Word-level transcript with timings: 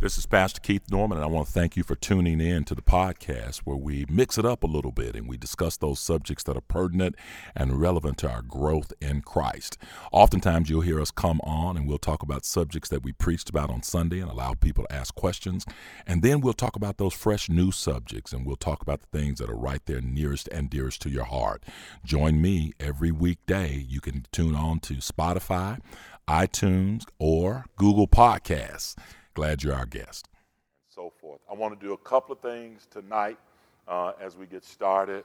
This 0.00 0.16
is 0.16 0.26
Pastor 0.26 0.60
Keith 0.60 0.92
Norman, 0.92 1.18
and 1.18 1.24
I 1.24 1.28
want 1.28 1.48
to 1.48 1.52
thank 1.52 1.76
you 1.76 1.82
for 1.82 1.96
tuning 1.96 2.40
in 2.40 2.62
to 2.66 2.74
the 2.76 2.82
podcast 2.82 3.62
where 3.64 3.76
we 3.76 4.06
mix 4.08 4.38
it 4.38 4.44
up 4.44 4.62
a 4.62 4.68
little 4.68 4.92
bit 4.92 5.16
and 5.16 5.28
we 5.28 5.36
discuss 5.36 5.76
those 5.76 5.98
subjects 5.98 6.44
that 6.44 6.56
are 6.56 6.60
pertinent 6.60 7.16
and 7.56 7.80
relevant 7.80 8.16
to 8.18 8.30
our 8.30 8.42
growth 8.42 8.92
in 9.00 9.22
Christ. 9.22 9.76
Oftentimes, 10.12 10.70
you'll 10.70 10.82
hear 10.82 11.00
us 11.00 11.10
come 11.10 11.40
on 11.42 11.76
and 11.76 11.88
we'll 11.88 11.98
talk 11.98 12.22
about 12.22 12.44
subjects 12.44 12.88
that 12.90 13.02
we 13.02 13.10
preached 13.10 13.50
about 13.50 13.70
on 13.70 13.82
Sunday 13.82 14.20
and 14.20 14.30
allow 14.30 14.54
people 14.54 14.84
to 14.84 14.94
ask 14.94 15.16
questions. 15.16 15.66
And 16.06 16.22
then 16.22 16.42
we'll 16.42 16.52
talk 16.52 16.76
about 16.76 16.98
those 16.98 17.14
fresh 17.14 17.48
new 17.48 17.72
subjects 17.72 18.32
and 18.32 18.46
we'll 18.46 18.54
talk 18.54 18.80
about 18.80 19.00
the 19.00 19.18
things 19.18 19.40
that 19.40 19.50
are 19.50 19.58
right 19.58 19.84
there 19.86 20.00
nearest 20.00 20.46
and 20.52 20.70
dearest 20.70 21.02
to 21.02 21.10
your 21.10 21.24
heart. 21.24 21.64
Join 22.04 22.40
me 22.40 22.72
every 22.78 23.10
weekday. 23.10 23.74
You 23.74 24.00
can 24.00 24.26
tune 24.30 24.54
on 24.54 24.78
to 24.78 24.98
Spotify, 24.98 25.80
iTunes, 26.28 27.02
or 27.18 27.64
Google 27.74 28.06
Podcasts. 28.06 28.94
Glad 29.38 29.62
you're 29.62 29.72
our 29.72 29.86
guest. 29.86 30.26
And 30.32 30.92
so 30.92 31.12
forth. 31.20 31.38
I 31.48 31.54
want 31.54 31.78
to 31.78 31.86
do 31.86 31.92
a 31.92 31.98
couple 31.98 32.32
of 32.32 32.40
things 32.40 32.88
tonight 32.90 33.38
uh, 33.86 34.10
as 34.20 34.36
we 34.36 34.46
get 34.46 34.64
started. 34.64 35.22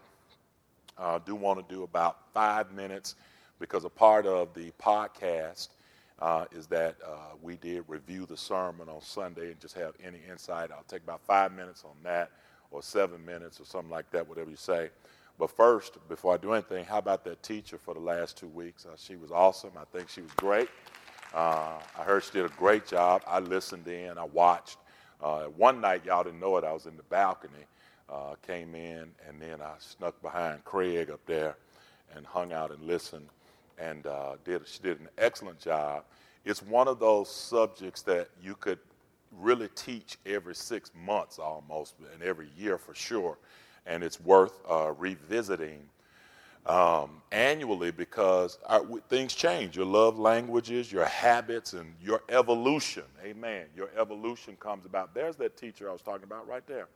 I 1.00 1.16
uh, 1.16 1.20
do 1.26 1.34
want 1.34 1.68
to 1.68 1.76
do 1.76 1.82
about 1.82 2.32
five 2.32 2.72
minutes 2.72 3.16
because 3.60 3.86
a 3.86 3.90
part 3.90 4.28
of 4.28 4.54
the 4.54 4.72
podcast 4.80 5.70
uh, 6.20 6.46
is 6.52 6.68
that 6.68 6.98
uh, 7.04 7.34
we 7.42 7.56
did 7.56 7.86
review 7.88 8.28
the 8.28 8.38
sermon 8.38 8.88
on 8.88 9.02
Sunday 9.02 9.48
and 9.48 9.60
just 9.60 9.74
have 9.74 9.96
any 10.04 10.20
insight. 10.30 10.70
I'll 10.70 10.84
take 10.88 11.02
about 11.02 11.22
five 11.26 11.52
minutes 11.52 11.84
on 11.84 11.96
that 12.04 12.30
or 12.70 12.84
seven 12.84 13.26
minutes 13.26 13.60
or 13.60 13.66
something 13.66 13.90
like 13.90 14.12
that, 14.12 14.30
whatever 14.30 14.52
you 14.52 14.58
say. 14.58 14.92
But 15.40 15.50
first, 15.50 15.98
before 16.08 16.36
I 16.36 16.38
do 16.38 16.54
anything, 16.54 16.86
how 16.86 17.00
about 17.00 17.24
that 17.24 17.42
teacher 17.42 17.80
for 17.80 17.96
the 17.96 18.00
last 18.00 18.38
two 18.38 18.48
weeks? 18.50 18.86
Uh, 18.86 18.92
she 18.96 19.16
was 19.16 19.32
awesome. 19.32 19.72
I 19.76 19.86
think 19.86 20.08
she 20.08 20.22
was 20.22 20.32
great. 20.34 20.70
Uh, 21.34 21.80
I 21.98 22.04
heard 22.04 22.24
she 22.24 22.32
did 22.32 22.46
a 22.46 22.50
great 22.50 22.86
job. 22.86 23.24
I 23.26 23.40
listened 23.40 23.88
in, 23.88 24.18
I 24.18 24.24
watched. 24.24 24.78
Uh, 25.22 25.46
one 25.46 25.82
night, 25.82 26.06
y'all 26.06 26.24
didn't 26.24 26.40
know 26.40 26.58
it, 26.58 26.64
I 26.64 26.72
was 26.72 26.86
in 26.86 26.96
the 26.96 27.04
balcony, 27.04 27.66
uh, 28.10 28.36
came 28.46 28.76
in, 28.76 29.10
and 29.28 29.42
then 29.42 29.62
I 29.62 29.72
snuck 29.80 30.22
behind 30.22 30.64
Craig 30.64 31.10
up 31.10 31.26
there 31.26 31.56
and 32.16 32.26
hung 32.26 32.54
out 32.54 32.72
and 32.72 32.82
listened. 32.84 33.28
And 33.80 34.06
uh, 34.06 34.36
did, 34.46 34.68
she 34.68 34.80
did 34.84 35.00
an 35.00 35.10
excellent 35.18 35.60
job. 35.60 36.04
It's 36.46 36.62
one 36.62 36.88
of 36.88 37.00
those 37.00 37.34
subjects 37.34 38.04
that 38.04 38.30
you 38.42 38.56
could 38.56 38.80
really 39.40 39.70
teach 39.70 40.18
every 40.28 40.54
six 40.54 40.92
months 41.06 41.40
almost, 41.40 41.96
and 42.14 42.22
every 42.22 42.50
year 42.56 42.78
for 42.78 42.94
sure. 42.94 43.40
And 43.88 44.04
it's 44.04 44.22
worth 44.22 44.60
uh, 44.70 44.94
revisiting 44.98 45.82
um, 46.66 47.22
annually 47.32 47.92
because 47.92 48.58
our, 48.66 48.86
things 49.10 49.34
change. 49.34 49.76
Your 49.76 49.86
love 49.86 50.18
languages, 50.18 50.92
your 50.92 51.06
habits, 51.06 51.74
and 51.74 51.94
your 52.02 52.24
evolution. 52.30 53.04
Amen. 53.24 53.66
Your 53.76 53.90
evolution 54.00 54.56
comes 54.60 54.86
about. 54.86 55.14
There's 55.14 55.36
that 55.38 55.58
teacher 55.58 55.90
I 55.90 55.94
was 55.94 56.02
talking 56.02 56.24
about 56.24 56.48
right 56.48 56.66
there. 56.68 56.88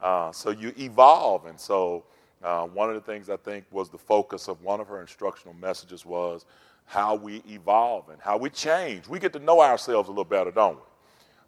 Uh, 0.00 0.32
so 0.32 0.50
you 0.50 0.72
evolve. 0.78 1.46
And 1.46 1.58
so 1.58 2.04
uh, 2.42 2.66
one 2.66 2.90
of 2.90 2.94
the 2.94 3.00
things 3.00 3.30
I 3.30 3.36
think 3.36 3.64
was 3.70 3.88
the 3.88 3.98
focus 3.98 4.48
of 4.48 4.62
one 4.62 4.80
of 4.80 4.88
her 4.88 5.00
instructional 5.00 5.54
messages 5.54 6.04
was 6.04 6.44
how 6.86 7.14
we 7.14 7.42
evolve 7.48 8.10
and 8.10 8.20
how 8.20 8.36
we 8.36 8.50
change. 8.50 9.08
We 9.08 9.18
get 9.18 9.32
to 9.32 9.38
know 9.38 9.62
ourselves 9.62 10.08
a 10.08 10.12
little 10.12 10.24
better, 10.24 10.50
don't 10.50 10.76
we? 10.76 10.82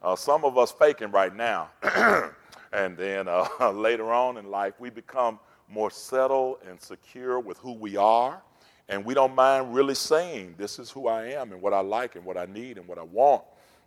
Uh, 0.02 0.16
some 0.16 0.44
of 0.44 0.56
us 0.56 0.72
faking 0.72 1.10
right 1.10 1.34
now. 1.34 1.68
and 2.72 2.96
then 2.96 3.28
uh, 3.28 3.70
later 3.74 4.12
on 4.12 4.38
in 4.38 4.50
life, 4.50 4.74
we 4.78 4.88
become 4.88 5.38
more 5.68 5.90
settled 5.90 6.58
and 6.68 6.80
secure 6.80 7.40
with 7.40 7.58
who 7.58 7.72
we 7.72 7.96
are. 7.96 8.42
And 8.88 9.04
we 9.04 9.14
don't 9.14 9.34
mind 9.34 9.74
really 9.74 9.94
saying, 9.94 10.54
this 10.58 10.78
is 10.78 10.90
who 10.90 11.08
I 11.08 11.30
am 11.30 11.52
and 11.52 11.60
what 11.60 11.72
I 11.72 11.80
like 11.80 12.14
and 12.14 12.24
what 12.24 12.36
I 12.36 12.46
need 12.46 12.78
and 12.78 12.86
what 12.86 12.98
I 12.98 13.02
want. 13.02 13.42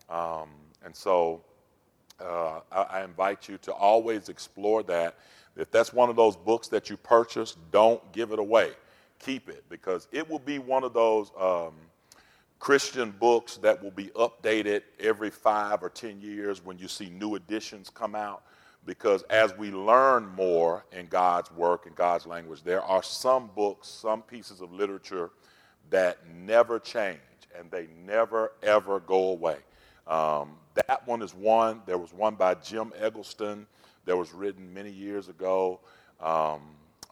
Um, 0.09 0.49
and 0.83 0.95
so 0.95 1.41
uh, 2.19 2.59
I, 2.71 2.81
I 2.81 3.03
invite 3.03 3.47
you 3.47 3.57
to 3.59 3.73
always 3.73 4.27
explore 4.29 4.83
that. 4.83 5.15
If 5.55 5.71
that's 5.71 5.93
one 5.93 6.09
of 6.09 6.15
those 6.15 6.35
books 6.35 6.67
that 6.69 6.89
you 6.89 6.97
purchase, 6.97 7.55
don't 7.71 8.11
give 8.11 8.31
it 8.31 8.39
away. 8.39 8.71
Keep 9.19 9.49
it 9.49 9.63
because 9.69 10.07
it 10.11 10.29
will 10.29 10.39
be 10.39 10.59
one 10.59 10.83
of 10.83 10.93
those 10.93 11.31
um, 11.39 11.73
Christian 12.59 13.11
books 13.11 13.57
that 13.57 13.81
will 13.81 13.91
be 13.91 14.07
updated 14.07 14.83
every 14.99 15.29
five 15.29 15.81
or 15.81 15.89
ten 15.89 16.19
years 16.21 16.63
when 16.63 16.77
you 16.77 16.87
see 16.87 17.09
new 17.09 17.35
editions 17.35 17.89
come 17.89 18.15
out 18.15 18.43
because 18.89 19.21
as 19.29 19.55
we 19.55 19.69
learn 19.69 20.25
more 20.35 20.83
in 20.91 21.05
God's 21.05 21.51
work 21.51 21.85
and 21.85 21.95
God's 21.95 22.25
language, 22.25 22.63
there 22.63 22.81
are 22.81 23.03
some 23.03 23.51
books, 23.55 23.87
some 23.87 24.23
pieces 24.23 24.61
of 24.61 24.73
literature 24.73 25.29
that 25.91 26.17
never 26.27 26.79
change 26.79 27.19
and 27.55 27.69
they 27.69 27.87
never 28.03 28.53
ever 28.63 28.99
go 29.01 29.27
away. 29.29 29.57
Um, 30.07 30.53
that 30.73 31.05
one 31.05 31.21
is 31.21 31.35
one. 31.35 31.83
There 31.85 31.99
was 31.99 32.13
one 32.13 32.33
by 32.33 32.55
Jim 32.55 32.91
Eggleston 32.99 33.67
that 34.05 34.17
was 34.17 34.33
written 34.33 34.73
many 34.73 34.89
years 34.89 35.29
ago. 35.29 35.81
Um, 36.19 36.61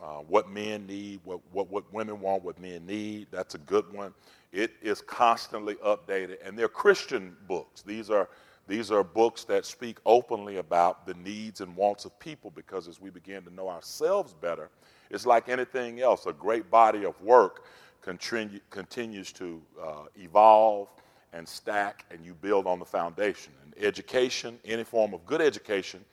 uh, 0.01 0.21
what 0.27 0.49
men 0.49 0.87
need, 0.87 1.19
what, 1.25 1.41
what, 1.51 1.69
what 1.69 1.93
women 1.93 2.19
want, 2.19 2.43
what 2.43 2.59
men 2.59 2.87
need. 2.87 3.27
That's 3.29 3.53
a 3.53 3.59
good 3.59 3.93
one. 3.93 4.15
It 4.51 4.71
is 4.81 5.03
constantly 5.03 5.75
updated, 5.75 6.37
and 6.43 6.57
they're 6.57 6.69
Christian 6.69 7.37
books. 7.47 7.83
These 7.83 8.09
are 8.09 8.29
these 8.67 8.91
are 8.91 9.03
books 9.03 9.45
that 9.45 9.65
speak 9.65 9.97
openly 10.05 10.57
about 10.57 11.05
the 11.05 11.13
needs 11.13 11.61
and 11.61 11.75
wants 11.75 12.03
of 12.03 12.17
people 12.19 12.51
because 12.51 12.87
as 12.87 12.99
we 12.99 13.09
begin 13.09 13.43
to 13.43 13.53
know 13.53 13.69
ourselves 13.69 14.33
better, 14.33 14.69
it's 15.09 15.25
like 15.25 15.47
anything 15.47 16.01
else. 16.01 16.25
A 16.25 16.33
great 16.33 16.69
body 16.69 17.05
of 17.05 17.19
work 17.21 17.63
continue, 18.01 18.59
continues 18.69 19.31
to 19.33 19.61
uh, 19.81 20.03
evolve 20.17 20.89
and 21.33 21.47
stack, 21.47 22.05
and 22.11 22.25
you 22.25 22.33
build 22.33 22.67
on 22.67 22.79
the 22.79 22.85
foundation. 22.85 23.53
And 23.63 23.73
education, 23.83 24.59
any 24.65 24.83
form 24.83 25.13
of 25.13 25.25
good 25.25 25.41
education, 25.41 26.03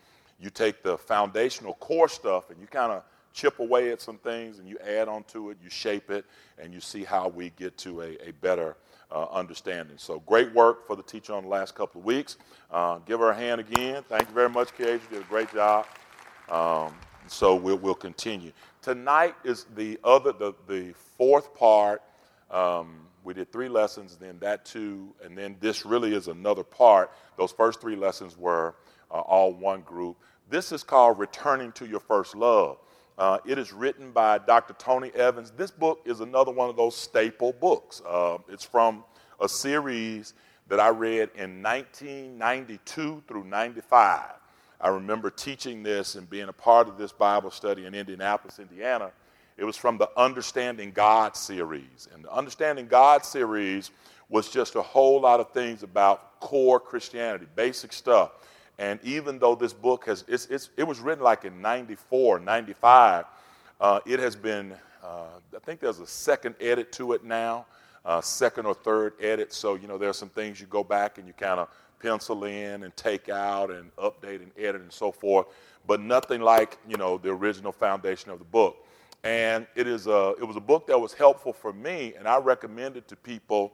you 0.41 0.51
take 0.51 0.83
the 0.83 0.97
foundational 0.97 1.75
core 1.75 2.09
stuff 2.09 2.51
and 2.51 2.61
you 2.61 2.67
kind 2.67 2.93
of 2.93 3.03
chip 3.33 3.59
away 3.59 3.91
at 3.91 4.01
some 4.01 4.19
things 4.19 4.61
and 4.61 4.69
you 4.69 4.79
add 4.79 5.09
onto 5.09 5.51
it, 5.51 5.57
you 5.63 5.71
shape 5.71 6.11
it, 6.11 6.25
and 6.59 6.73
you 6.73 6.81
see 6.81 7.03
how 7.03 7.29
we 7.29 7.51
get 7.51 7.77
to 7.79 8.03
a, 8.03 8.29
a 8.29 8.33
better 8.41 8.77
uh, 9.15 9.27
understanding. 9.31 9.97
So 9.97 10.21
great 10.21 10.53
work 10.53 10.87
for 10.87 10.97
the 10.97 11.03
teacher 11.03 11.33
on 11.35 11.45
the 11.45 11.49
last 11.49 11.75
couple 11.75 12.01
of 12.01 12.05
weeks. 12.05 12.37
Uh, 12.71 12.99
give 12.99 13.21
her 13.21 13.31
a 13.31 13.35
hand 13.35 13.61
again. 13.61 14.03
Thank 14.09 14.29
you 14.29 14.35
very 14.35 14.51
much, 14.51 14.77
Cage. 14.77 15.01
You 15.11 15.19
did 15.19 15.23
a 15.23 15.29
great 15.29 15.53
job. 15.53 15.87
Um, 16.51 16.93
so 17.29 17.55
we'll, 17.55 17.79
we'll 17.79 17.95
continue. 17.95 18.53
Tonight 18.83 19.35
is 19.45 19.67
the 19.77 19.99
other, 20.05 20.33
the, 20.33 20.53
the 20.67 20.93
fourth 21.17 21.55
part. 21.55 22.03
Um, 22.51 23.07
we 23.23 23.33
did 23.33 23.51
three 23.51 23.69
lessons, 23.69 24.17
then 24.17 24.39
that 24.41 24.67
two, 24.67 25.15
and 25.25 25.39
then 25.39 25.57
this 25.61 25.87
really 25.87 26.15
is 26.15 26.29
another 26.29 26.63
part. 26.63 27.11
Those 27.39 27.53
first 27.53 27.81
three 27.81 27.97
lessons 27.97 28.37
were 28.37 28.75
uh, 29.11 29.21
all 29.21 29.55
one 29.55 29.81
group. 29.81 30.19
This 30.51 30.73
is 30.73 30.83
called 30.83 31.19
Returning 31.19 31.73
to 31.73 31.87
Your 31.87 32.01
First 32.01 32.35
Love. 32.37 32.79
Uh, 33.17 33.39
it 33.47 33.59
is 33.59 33.73
written 33.73 34.11
by 34.11 34.39
Dr. 34.39 34.75
Tony 34.75 35.11
Evans. 35.15 35.53
This 35.53 35.71
book 35.71 36.01
is 36.05 36.21
another 36.21 36.51
one 36.51 36.69
of 36.69 36.77
those 36.77 36.97
staple 36.97 37.53
books. 37.53 38.03
Uh, 38.09 38.39
it's 38.49 38.65
from 38.65 39.05
a 39.41 39.49
series 39.49 40.35
that 40.69 40.81
I 40.81 40.89
read 40.89 41.31
in 41.37 41.63
1992 41.63 43.23
through 43.29 43.45
95. 43.45 44.21
I 44.81 44.89
remember 44.89 45.31
teaching 45.31 45.83
this 45.83 46.17
and 46.17 46.29
being 46.29 46.49
a 46.49 46.53
part 46.53 46.89
of 46.89 46.99
this 46.99 47.13
Bible 47.13 47.53
study 47.53 47.87
in 47.87 47.95
Indianapolis, 47.95 48.59
Indiana. 48.59 49.13
It 49.57 49.65
was 49.65 49.77
from 49.77 49.97
the 49.97 50.11
Understanding 50.17 50.91
God 50.91 51.37
series. 51.37 52.09
And 52.13 52.25
the 52.25 52.33
Understanding 52.33 52.89
God 52.89 53.25
series 53.25 53.93
was 54.29 54.49
just 54.49 54.75
a 54.75 54.83
whole 54.83 55.21
lot 55.21 55.39
of 55.39 55.53
things 55.53 55.85
about 55.85 56.41
core 56.41 56.81
Christianity, 56.81 57.47
basic 57.55 57.93
stuff. 57.93 58.33
And 58.79 58.99
even 59.03 59.39
though 59.39 59.55
this 59.55 59.73
book 59.73 60.07
has, 60.07 60.25
it's, 60.27 60.47
it's, 60.47 60.71
it 60.77 60.85
was 60.85 61.01
written 61.01 61.23
like 61.23 61.45
in 61.45 61.61
94, 61.61 62.41
95, 62.41 63.25
uh, 63.81 64.01
it 64.05 64.19
has 64.19 64.35
been, 64.35 64.75
uh, 65.03 65.27
I 65.55 65.59
think 65.61 65.81
there's 65.81 66.01
a 66.01 66.07
second 66.07 66.57
edit 66.61 66.91
to 66.93 67.13
it 67.13 67.25
now, 67.25 67.67
uh, 68.05 68.21
second 68.21 68.67
or 68.67 68.75
third 68.75 69.15
edit. 69.21 69.53
So, 69.53 69.75
you 69.75 69.87
know, 69.87 69.99
there's 69.99 70.19
some 70.19 70.29
things 70.29 70.61
you 70.61 70.67
go 70.67 70.83
back 70.83 71.19
and 71.19 71.27
you 71.27 71.33
kind 71.35 71.61
of 71.61 71.69
pencil 72.01 72.45
in 72.45 72.83
and 72.83 72.95
take 72.97 73.29
out 73.29 73.71
and 73.71 73.95
update 73.97 74.43
and 74.43 74.51
edit 74.59 74.83
and 74.83 74.93
so 74.93 75.11
forth, 75.11 75.47
but 75.87 76.01
nothing 76.01 76.41
like, 76.41 76.79
you 76.89 76.97
know, 76.97 77.17
the 77.17 77.31
original 77.31 77.73
foundation 77.73 78.31
of 78.31 78.39
the 78.39 78.45
book. 78.45 78.77
And 79.23 79.67
it, 79.75 79.87
is 79.87 80.07
a, 80.07 80.35
it 80.39 80.45
was 80.45 80.57
a 80.57 80.61
book 80.61 80.87
that 80.89 80.99
was 80.99 81.15
helpful 81.15 81.53
for 81.53 81.73
me, 81.73 82.13
and 82.19 82.29
I 82.29 82.37
recommend 82.37 82.99
it 82.99 83.09
to 83.09 83.17
people 83.17 83.73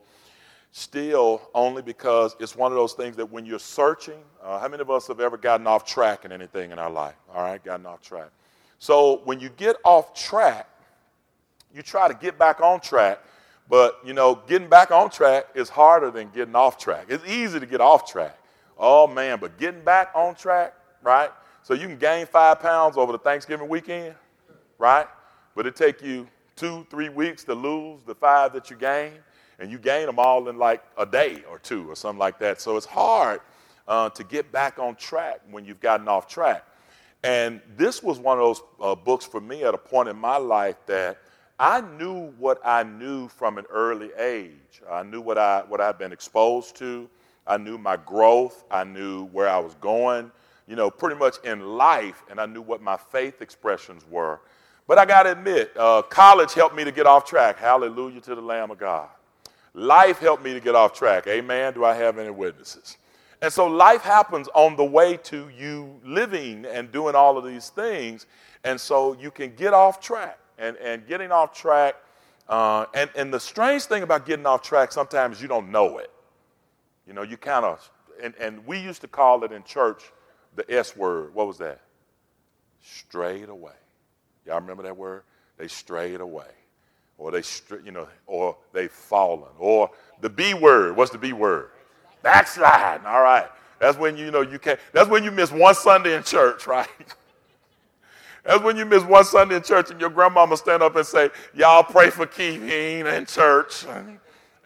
still 0.72 1.42
only 1.54 1.82
because 1.82 2.36
it's 2.38 2.54
one 2.54 2.70
of 2.70 2.76
those 2.76 2.92
things 2.92 3.16
that 3.16 3.26
when 3.26 3.44
you're 3.44 3.58
searching, 3.58 4.20
uh, 4.42 4.58
how 4.58 4.68
many 4.68 4.80
of 4.80 4.90
us 4.90 5.08
have 5.08 5.20
ever 5.20 5.36
gotten 5.36 5.66
off 5.66 5.84
track 5.84 6.24
in 6.24 6.32
anything 6.32 6.70
in 6.70 6.78
our 6.78 6.90
life? 6.90 7.16
All 7.34 7.42
right, 7.42 7.62
gotten 7.62 7.86
off 7.86 8.00
track. 8.02 8.30
So 8.78 9.20
when 9.24 9.40
you 9.40 9.50
get 9.50 9.76
off 9.84 10.14
track, 10.14 10.68
you 11.74 11.82
try 11.82 12.08
to 12.08 12.14
get 12.14 12.38
back 12.38 12.60
on 12.60 12.80
track, 12.80 13.20
but 13.68 14.00
you 14.04 14.14
know, 14.14 14.40
getting 14.46 14.68
back 14.68 14.90
on 14.90 15.10
track 15.10 15.46
is 15.54 15.68
harder 15.68 16.10
than 16.10 16.30
getting 16.30 16.54
off 16.54 16.78
track. 16.78 17.06
It's 17.08 17.24
easy 17.26 17.60
to 17.60 17.66
get 17.66 17.80
off 17.80 18.10
track. 18.10 18.36
Oh 18.78 19.06
man, 19.06 19.38
but 19.40 19.58
getting 19.58 19.82
back 19.82 20.10
on 20.14 20.34
track, 20.34 20.74
right? 21.02 21.30
So 21.62 21.74
you 21.74 21.86
can 21.86 21.98
gain 21.98 22.26
five 22.26 22.60
pounds 22.60 22.96
over 22.96 23.12
the 23.12 23.18
Thanksgiving 23.18 23.68
weekend, 23.68 24.14
right? 24.78 25.06
But 25.54 25.66
it 25.66 25.76
take 25.76 26.00
you 26.00 26.26
two, 26.56 26.86
three 26.90 27.08
weeks 27.08 27.44
to 27.44 27.54
lose 27.54 28.02
the 28.04 28.14
five 28.14 28.52
that 28.54 28.70
you 28.70 28.76
gained 28.76 29.18
and 29.60 29.70
you 29.70 29.78
gain 29.78 30.06
them 30.06 30.18
all 30.18 30.48
in 30.48 30.58
like 30.58 30.82
a 30.98 31.06
day 31.06 31.44
or 31.48 31.58
two 31.58 31.88
or 31.88 31.94
something 31.94 32.18
like 32.18 32.38
that. 32.40 32.60
So 32.60 32.76
it's 32.76 32.86
hard 32.86 33.40
uh, 33.86 34.08
to 34.10 34.24
get 34.24 34.50
back 34.50 34.78
on 34.78 34.96
track 34.96 35.40
when 35.50 35.64
you've 35.64 35.80
gotten 35.80 36.08
off 36.08 36.26
track. 36.26 36.64
And 37.22 37.60
this 37.76 38.02
was 38.02 38.18
one 38.18 38.38
of 38.38 38.44
those 38.44 38.62
uh, 38.80 38.94
books 38.94 39.26
for 39.26 39.40
me 39.40 39.62
at 39.62 39.74
a 39.74 39.78
point 39.78 40.08
in 40.08 40.16
my 40.16 40.38
life 40.38 40.76
that 40.86 41.18
I 41.58 41.82
knew 41.82 42.30
what 42.38 42.58
I 42.64 42.82
knew 42.82 43.28
from 43.28 43.58
an 43.58 43.66
early 43.68 44.10
age. 44.18 44.80
I 44.90 45.02
knew 45.02 45.20
what 45.20 45.36
I 45.36 45.62
what 45.68 45.80
I'd 45.80 45.98
been 45.98 46.12
exposed 46.12 46.76
to. 46.76 47.08
I 47.46 47.58
knew 47.58 47.76
my 47.76 47.98
growth. 47.98 48.64
I 48.70 48.84
knew 48.84 49.26
where 49.26 49.48
I 49.48 49.58
was 49.58 49.74
going. 49.74 50.32
You 50.66 50.76
know, 50.76 50.90
pretty 50.90 51.16
much 51.16 51.36
in 51.44 51.60
life, 51.76 52.22
and 52.30 52.40
I 52.40 52.46
knew 52.46 52.62
what 52.62 52.80
my 52.80 52.96
faith 52.96 53.42
expressions 53.42 54.06
were. 54.08 54.40
But 54.86 54.98
I 54.98 55.04
got 55.04 55.24
to 55.24 55.32
admit, 55.32 55.72
uh, 55.76 56.02
college 56.02 56.54
helped 56.54 56.74
me 56.74 56.84
to 56.84 56.92
get 56.92 57.06
off 57.06 57.26
track. 57.26 57.58
Hallelujah 57.58 58.20
to 58.22 58.34
the 58.34 58.40
Lamb 58.40 58.70
of 58.70 58.78
God. 58.78 59.08
Life 59.74 60.18
helped 60.18 60.42
me 60.42 60.52
to 60.52 60.60
get 60.60 60.74
off 60.74 60.92
track. 60.94 61.26
Amen. 61.26 61.74
Do 61.74 61.84
I 61.84 61.94
have 61.94 62.18
any 62.18 62.30
witnesses? 62.30 62.96
And 63.42 63.52
so 63.52 63.66
life 63.66 64.02
happens 64.02 64.48
on 64.54 64.76
the 64.76 64.84
way 64.84 65.16
to 65.18 65.48
you 65.56 66.00
living 66.04 66.66
and 66.66 66.92
doing 66.92 67.14
all 67.14 67.38
of 67.38 67.44
these 67.44 67.70
things. 67.70 68.26
And 68.64 68.80
so 68.80 69.16
you 69.18 69.30
can 69.30 69.54
get 69.54 69.72
off 69.72 70.00
track. 70.00 70.38
And, 70.58 70.76
and 70.76 71.06
getting 71.06 71.32
off 71.32 71.54
track, 71.54 71.94
uh, 72.46 72.84
and, 72.92 73.08
and 73.16 73.32
the 73.32 73.40
strange 73.40 73.84
thing 73.84 74.02
about 74.02 74.26
getting 74.26 74.44
off 74.44 74.60
track, 74.60 74.92
sometimes 74.92 75.40
you 75.40 75.48
don't 75.48 75.70
know 75.70 75.96
it. 75.96 76.10
You 77.06 77.14
know, 77.14 77.22
you 77.22 77.38
kind 77.38 77.64
of, 77.64 77.90
and, 78.22 78.34
and 78.38 78.66
we 78.66 78.78
used 78.78 79.00
to 79.00 79.08
call 79.08 79.42
it 79.44 79.52
in 79.52 79.62
church 79.62 80.12
the 80.56 80.70
S 80.70 80.94
word. 80.94 81.34
What 81.34 81.46
was 81.46 81.56
that? 81.58 81.80
Strayed 82.82 83.48
away. 83.48 83.72
Y'all 84.44 84.60
remember 84.60 84.82
that 84.82 84.98
word? 84.98 85.22
They 85.56 85.66
strayed 85.66 86.20
away. 86.20 86.50
Or 87.20 87.30
they, 87.30 87.42
you 87.84 87.92
know, 87.92 88.08
or 88.26 88.56
they've 88.72 88.90
fallen. 88.90 89.50
Or 89.58 89.90
the 90.22 90.30
B 90.30 90.54
word. 90.54 90.96
What's 90.96 91.10
the 91.10 91.18
B 91.18 91.34
word? 91.34 91.68
Backsliding. 92.22 93.06
All 93.06 93.22
right. 93.22 93.46
That's 93.78 93.98
when 93.98 94.16
you 94.16 94.30
know 94.30 94.40
you 94.40 94.58
can't. 94.58 94.80
That's 94.92 95.08
when 95.08 95.22
you 95.22 95.30
miss 95.30 95.52
one 95.52 95.74
Sunday 95.74 96.16
in 96.16 96.22
church, 96.22 96.66
right? 96.66 96.88
That's 98.42 98.62
when 98.62 98.78
you 98.78 98.86
miss 98.86 99.04
one 99.04 99.24
Sunday 99.24 99.56
in 99.56 99.62
church 99.62 99.90
and 99.90 100.00
your 100.00 100.08
grandmama 100.08 100.56
stand 100.56 100.82
up 100.82 100.96
and 100.96 101.06
say, 101.06 101.28
"Y'all 101.54 101.82
pray 101.82 102.08
for 102.08 102.24
Keith. 102.26 102.62
He 102.62 102.72
ain't 102.72 103.06
in 103.06 103.26
church." 103.26 103.84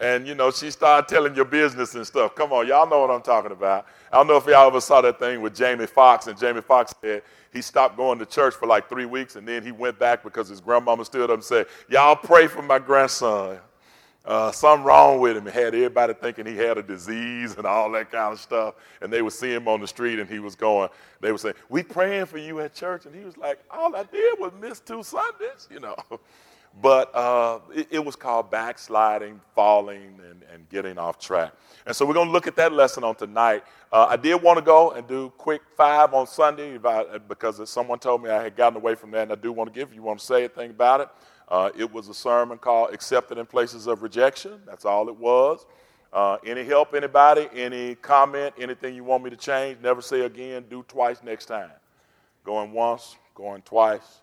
And 0.04 0.26
you 0.26 0.34
know 0.34 0.50
she 0.50 0.70
started 0.70 1.08
telling 1.08 1.34
your 1.34 1.46
business 1.46 1.94
and 1.94 2.06
stuff. 2.06 2.34
Come 2.34 2.52
on, 2.52 2.66
y'all 2.66 2.86
know 2.86 3.00
what 3.00 3.10
I'm 3.10 3.22
talking 3.22 3.52
about. 3.52 3.86
I 4.12 4.18
don't 4.18 4.26
know 4.26 4.36
if 4.36 4.44
y'all 4.44 4.66
ever 4.66 4.82
saw 4.82 5.00
that 5.00 5.18
thing 5.18 5.40
with 5.40 5.54
Jamie 5.54 5.86
Foxx, 5.86 6.26
and 6.26 6.38
Jamie 6.38 6.60
Foxx 6.60 6.94
said 7.00 7.22
he 7.54 7.62
stopped 7.62 7.96
going 7.96 8.18
to 8.18 8.26
church 8.26 8.52
for 8.52 8.66
like 8.66 8.86
three 8.86 9.06
weeks, 9.06 9.36
and 9.36 9.48
then 9.48 9.62
he 9.62 9.72
went 9.72 9.98
back 9.98 10.22
because 10.22 10.50
his 10.50 10.60
grandmama 10.60 11.06
stood 11.06 11.30
up 11.30 11.36
and 11.36 11.42
said, 11.42 11.68
"Y'all 11.88 12.16
pray 12.16 12.48
for 12.48 12.60
my 12.60 12.78
grandson." 12.78 13.58
uh, 14.24 14.50
something 14.50 14.84
wrong 14.84 15.20
with 15.20 15.36
him. 15.36 15.44
He 15.44 15.52
had 15.52 15.74
everybody 15.74 16.14
thinking 16.14 16.46
he 16.46 16.56
had 16.56 16.78
a 16.78 16.82
disease 16.82 17.54
and 17.56 17.66
all 17.66 17.90
that 17.92 18.10
kind 18.10 18.32
of 18.32 18.40
stuff. 18.40 18.74
And 19.02 19.12
they 19.12 19.20
would 19.20 19.34
see 19.34 19.52
him 19.52 19.68
on 19.68 19.80
the 19.80 19.86
street 19.86 20.18
and 20.18 20.28
he 20.28 20.38
was 20.38 20.54
going, 20.54 20.88
they 21.20 21.30
would 21.30 21.42
say, 21.42 21.52
We 21.68 21.82
praying 21.82 22.26
for 22.26 22.38
you 22.38 22.60
at 22.60 22.74
church. 22.74 23.04
And 23.04 23.14
he 23.14 23.24
was 23.24 23.36
like, 23.36 23.58
All 23.70 23.94
I 23.94 24.04
did 24.04 24.38
was 24.38 24.52
miss 24.60 24.80
two 24.80 25.02
Sundays, 25.02 25.68
you 25.70 25.80
know. 25.80 25.96
But 26.82 27.14
uh, 27.14 27.60
it, 27.74 27.88
it, 27.92 28.04
was 28.04 28.16
called 28.16 28.50
backsliding, 28.50 29.40
falling, 29.54 30.20
and, 30.28 30.42
and 30.52 30.68
getting 30.68 30.98
off 30.98 31.18
track. 31.20 31.52
And 31.86 31.94
so 31.94 32.04
we're 32.04 32.14
going 32.14 32.26
to 32.26 32.32
look 32.32 32.48
at 32.48 32.56
that 32.56 32.72
lesson 32.72 33.04
on 33.04 33.14
tonight. 33.14 33.62
Uh, 33.92 34.06
I 34.08 34.16
did 34.16 34.42
want 34.42 34.58
to 34.58 34.64
go 34.64 34.90
and 34.90 35.06
do 35.06 35.32
quick 35.38 35.62
five 35.76 36.12
on 36.14 36.26
Sunday 36.26 36.78
because 37.28 37.68
someone 37.70 38.00
told 38.00 38.24
me 38.24 38.30
I 38.30 38.42
had 38.42 38.56
gotten 38.56 38.76
away 38.76 38.96
from 38.96 39.12
that, 39.12 39.22
and 39.22 39.32
I 39.32 39.36
do 39.36 39.52
want 39.52 39.72
to 39.72 39.78
give. 39.78 39.94
You 39.94 40.02
want 40.02 40.18
to 40.18 40.26
say 40.26 40.40
anything 40.40 40.70
about 40.70 41.00
it, 41.00 41.08
uh, 41.48 41.70
it 41.76 41.92
was 41.92 42.08
a 42.08 42.14
sermon 42.14 42.58
called 42.58 42.92
Accepted 42.92 43.38
in 43.38 43.46
Places 43.46 43.86
of 43.86 44.02
Rejection. 44.02 44.60
That's 44.66 44.84
all 44.84 45.08
it 45.08 45.16
was. 45.16 45.66
Uh, 46.12 46.38
any 46.46 46.64
help, 46.64 46.94
anybody? 46.94 47.48
Any 47.54 47.96
comment? 47.96 48.54
Anything 48.58 48.94
you 48.94 49.04
want 49.04 49.24
me 49.24 49.30
to 49.30 49.36
change? 49.36 49.78
Never 49.82 50.00
say 50.00 50.22
again. 50.22 50.64
Do 50.70 50.84
twice 50.88 51.22
next 51.22 51.46
time. 51.46 51.70
Going 52.44 52.72
once, 52.72 53.16
going 53.34 53.62
twice. 53.62 54.20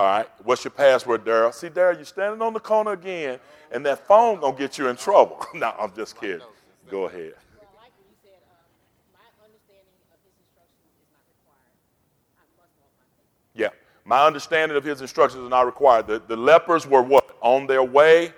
All 0.00 0.06
right. 0.06 0.26
What's 0.44 0.64
your 0.64 0.70
password, 0.70 1.26
Daryl? 1.26 1.52
See, 1.52 1.68
Daryl, 1.68 1.94
you're 1.94 2.06
standing 2.06 2.40
on 2.40 2.54
the 2.54 2.60
corner 2.60 2.92
again, 2.92 3.38
and 3.70 3.84
that 3.84 4.06
phone 4.06 4.40
gonna 4.40 4.56
get 4.56 4.78
you 4.78 4.88
in 4.88 4.96
trouble. 4.96 5.44
no, 5.54 5.74
I'm 5.78 5.92
just 5.94 6.18
kidding. 6.18 6.40
Go 6.90 7.04
ahead. 7.04 7.34
Yeah. 13.52 13.68
My 14.06 14.24
understanding 14.24 14.74
of 14.74 14.84
his 14.84 15.02
instructions 15.02 15.44
is 15.44 15.50
not 15.50 15.66
required. 15.66 16.06
The, 16.06 16.22
the 16.26 16.36
lepers 16.36 16.86
were 16.86 17.02
what? 17.02 17.36
On 17.42 17.66
their 17.66 17.84
way, 17.84 18.32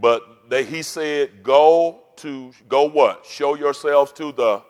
but 0.00 0.50
they, 0.50 0.64
he 0.64 0.82
said, 0.82 1.44
go 1.44 2.00
to, 2.16 2.52
go 2.68 2.88
what? 2.88 3.24
Show 3.24 3.54
yourselves 3.54 4.10
to 4.14 4.32
the 4.32 4.60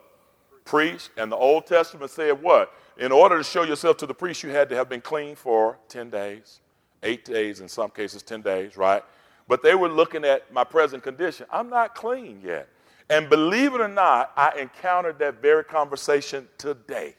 priest. 0.65 1.09
And 1.17 1.31
the 1.31 1.35
Old 1.35 1.65
Testament 1.65 2.11
said 2.11 2.39
what? 2.43 2.71
In 2.97 3.11
order 3.11 3.37
to 3.37 3.43
show 3.43 3.63
yourself 3.63 3.97
to 3.97 4.07
the 4.07 4.13
priest, 4.13 4.41
you 4.43 4.49
had 4.49 4.69
to 4.69 4.75
have 4.75 4.89
been 4.89 5.01
clean 5.01 5.35
for 5.35 5.77
10 5.87 6.09
days, 6.09 6.61
eight 7.03 7.25
days, 7.25 7.59
in 7.59 7.67
some 7.67 7.91
cases, 7.91 8.23
10 8.23 8.41
days, 8.41 8.75
right? 8.75 9.03
But 9.47 9.61
they 9.61 9.75
were 9.75 9.89
looking 9.89 10.25
at 10.25 10.51
my 10.51 10.63
present 10.63 11.03
condition. 11.03 11.45
I'm 11.51 11.69
not 11.69 11.93
clean 11.93 12.41
yet. 12.43 12.67
And 13.09 13.29
believe 13.29 13.73
it 13.73 13.81
or 13.81 13.87
not, 13.87 14.31
I 14.35 14.59
encountered 14.59 15.19
that 15.19 15.41
very 15.41 15.63
conversation 15.63 16.47
today. 16.57 17.15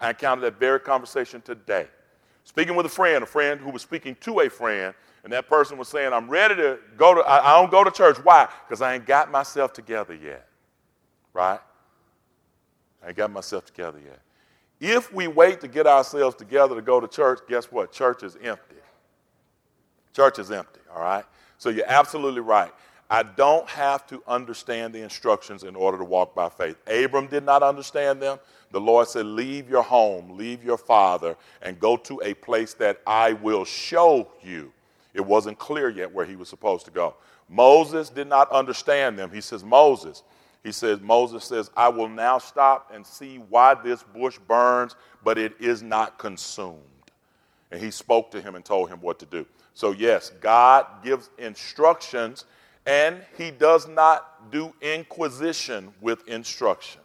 I 0.00 0.10
encountered 0.10 0.42
that 0.42 0.60
very 0.60 0.80
conversation 0.80 1.42
today. 1.42 1.88
Speaking 2.44 2.76
with 2.76 2.86
a 2.86 2.90
friend, 2.90 3.22
a 3.22 3.26
friend 3.26 3.60
who 3.60 3.70
was 3.70 3.82
speaking 3.82 4.16
to 4.20 4.40
a 4.40 4.48
friend, 4.48 4.94
and 5.24 5.32
that 5.32 5.48
person 5.48 5.76
was 5.76 5.88
saying, 5.88 6.12
I'm 6.12 6.30
ready 6.30 6.54
to 6.54 6.78
go 6.96 7.14
to, 7.14 7.20
I, 7.20 7.52
I 7.52 7.60
don't 7.60 7.70
go 7.70 7.84
to 7.84 7.90
church. 7.90 8.16
Why? 8.22 8.48
Because 8.66 8.80
I 8.80 8.94
ain't 8.94 9.04
got 9.04 9.30
myself 9.30 9.72
together 9.72 10.14
yet. 10.14 10.48
Right? 11.34 11.60
I 13.02 13.08
ain't 13.08 13.16
got 13.16 13.30
myself 13.30 13.66
together 13.66 14.00
yet. 14.02 14.20
If 14.80 15.12
we 15.12 15.26
wait 15.26 15.60
to 15.60 15.68
get 15.68 15.86
ourselves 15.86 16.36
together 16.36 16.74
to 16.74 16.82
go 16.82 17.00
to 17.00 17.08
church, 17.08 17.40
guess 17.48 17.66
what? 17.66 17.92
Church 17.92 18.22
is 18.22 18.36
empty. 18.42 18.76
Church 20.14 20.38
is 20.38 20.50
empty, 20.50 20.80
all 20.94 21.02
right? 21.02 21.24
So 21.58 21.70
you're 21.70 21.88
absolutely 21.88 22.40
right. 22.40 22.72
I 23.10 23.22
don't 23.22 23.68
have 23.68 24.06
to 24.08 24.22
understand 24.26 24.94
the 24.94 25.02
instructions 25.02 25.64
in 25.64 25.74
order 25.74 25.96
to 25.96 26.04
walk 26.04 26.34
by 26.34 26.48
faith. 26.48 26.76
Abram 26.86 27.26
did 27.26 27.44
not 27.44 27.62
understand 27.62 28.20
them. 28.20 28.38
The 28.70 28.80
Lord 28.80 29.08
said, 29.08 29.24
Leave 29.24 29.68
your 29.68 29.82
home, 29.82 30.36
leave 30.36 30.62
your 30.62 30.76
father, 30.76 31.36
and 31.62 31.80
go 31.80 31.96
to 31.96 32.20
a 32.22 32.34
place 32.34 32.74
that 32.74 33.00
I 33.06 33.32
will 33.32 33.64
show 33.64 34.28
you. 34.42 34.72
It 35.14 35.24
wasn't 35.24 35.58
clear 35.58 35.88
yet 35.88 36.12
where 36.12 36.26
he 36.26 36.36
was 36.36 36.48
supposed 36.48 36.84
to 36.84 36.90
go. 36.90 37.14
Moses 37.48 38.10
did 38.10 38.28
not 38.28 38.50
understand 38.52 39.18
them. 39.18 39.30
He 39.32 39.40
says, 39.40 39.64
Moses, 39.64 40.22
he 40.64 40.72
says, 40.72 41.00
Moses 41.00 41.44
says, 41.44 41.70
I 41.76 41.88
will 41.88 42.08
now 42.08 42.38
stop 42.38 42.90
and 42.92 43.06
see 43.06 43.36
why 43.36 43.74
this 43.74 44.02
bush 44.02 44.38
burns, 44.46 44.96
but 45.24 45.38
it 45.38 45.54
is 45.60 45.82
not 45.82 46.18
consumed. 46.18 46.82
And 47.70 47.80
he 47.80 47.90
spoke 47.90 48.30
to 48.32 48.40
him 48.40 48.54
and 48.54 48.64
told 48.64 48.88
him 48.88 49.00
what 49.00 49.18
to 49.20 49.26
do. 49.26 49.46
So, 49.74 49.92
yes, 49.92 50.30
God 50.40 50.86
gives 51.04 51.30
instructions 51.38 52.44
and 52.86 53.22
he 53.36 53.50
does 53.50 53.86
not 53.86 54.50
do 54.50 54.72
inquisition 54.80 55.92
with 56.00 56.26
instruction. 56.26 57.02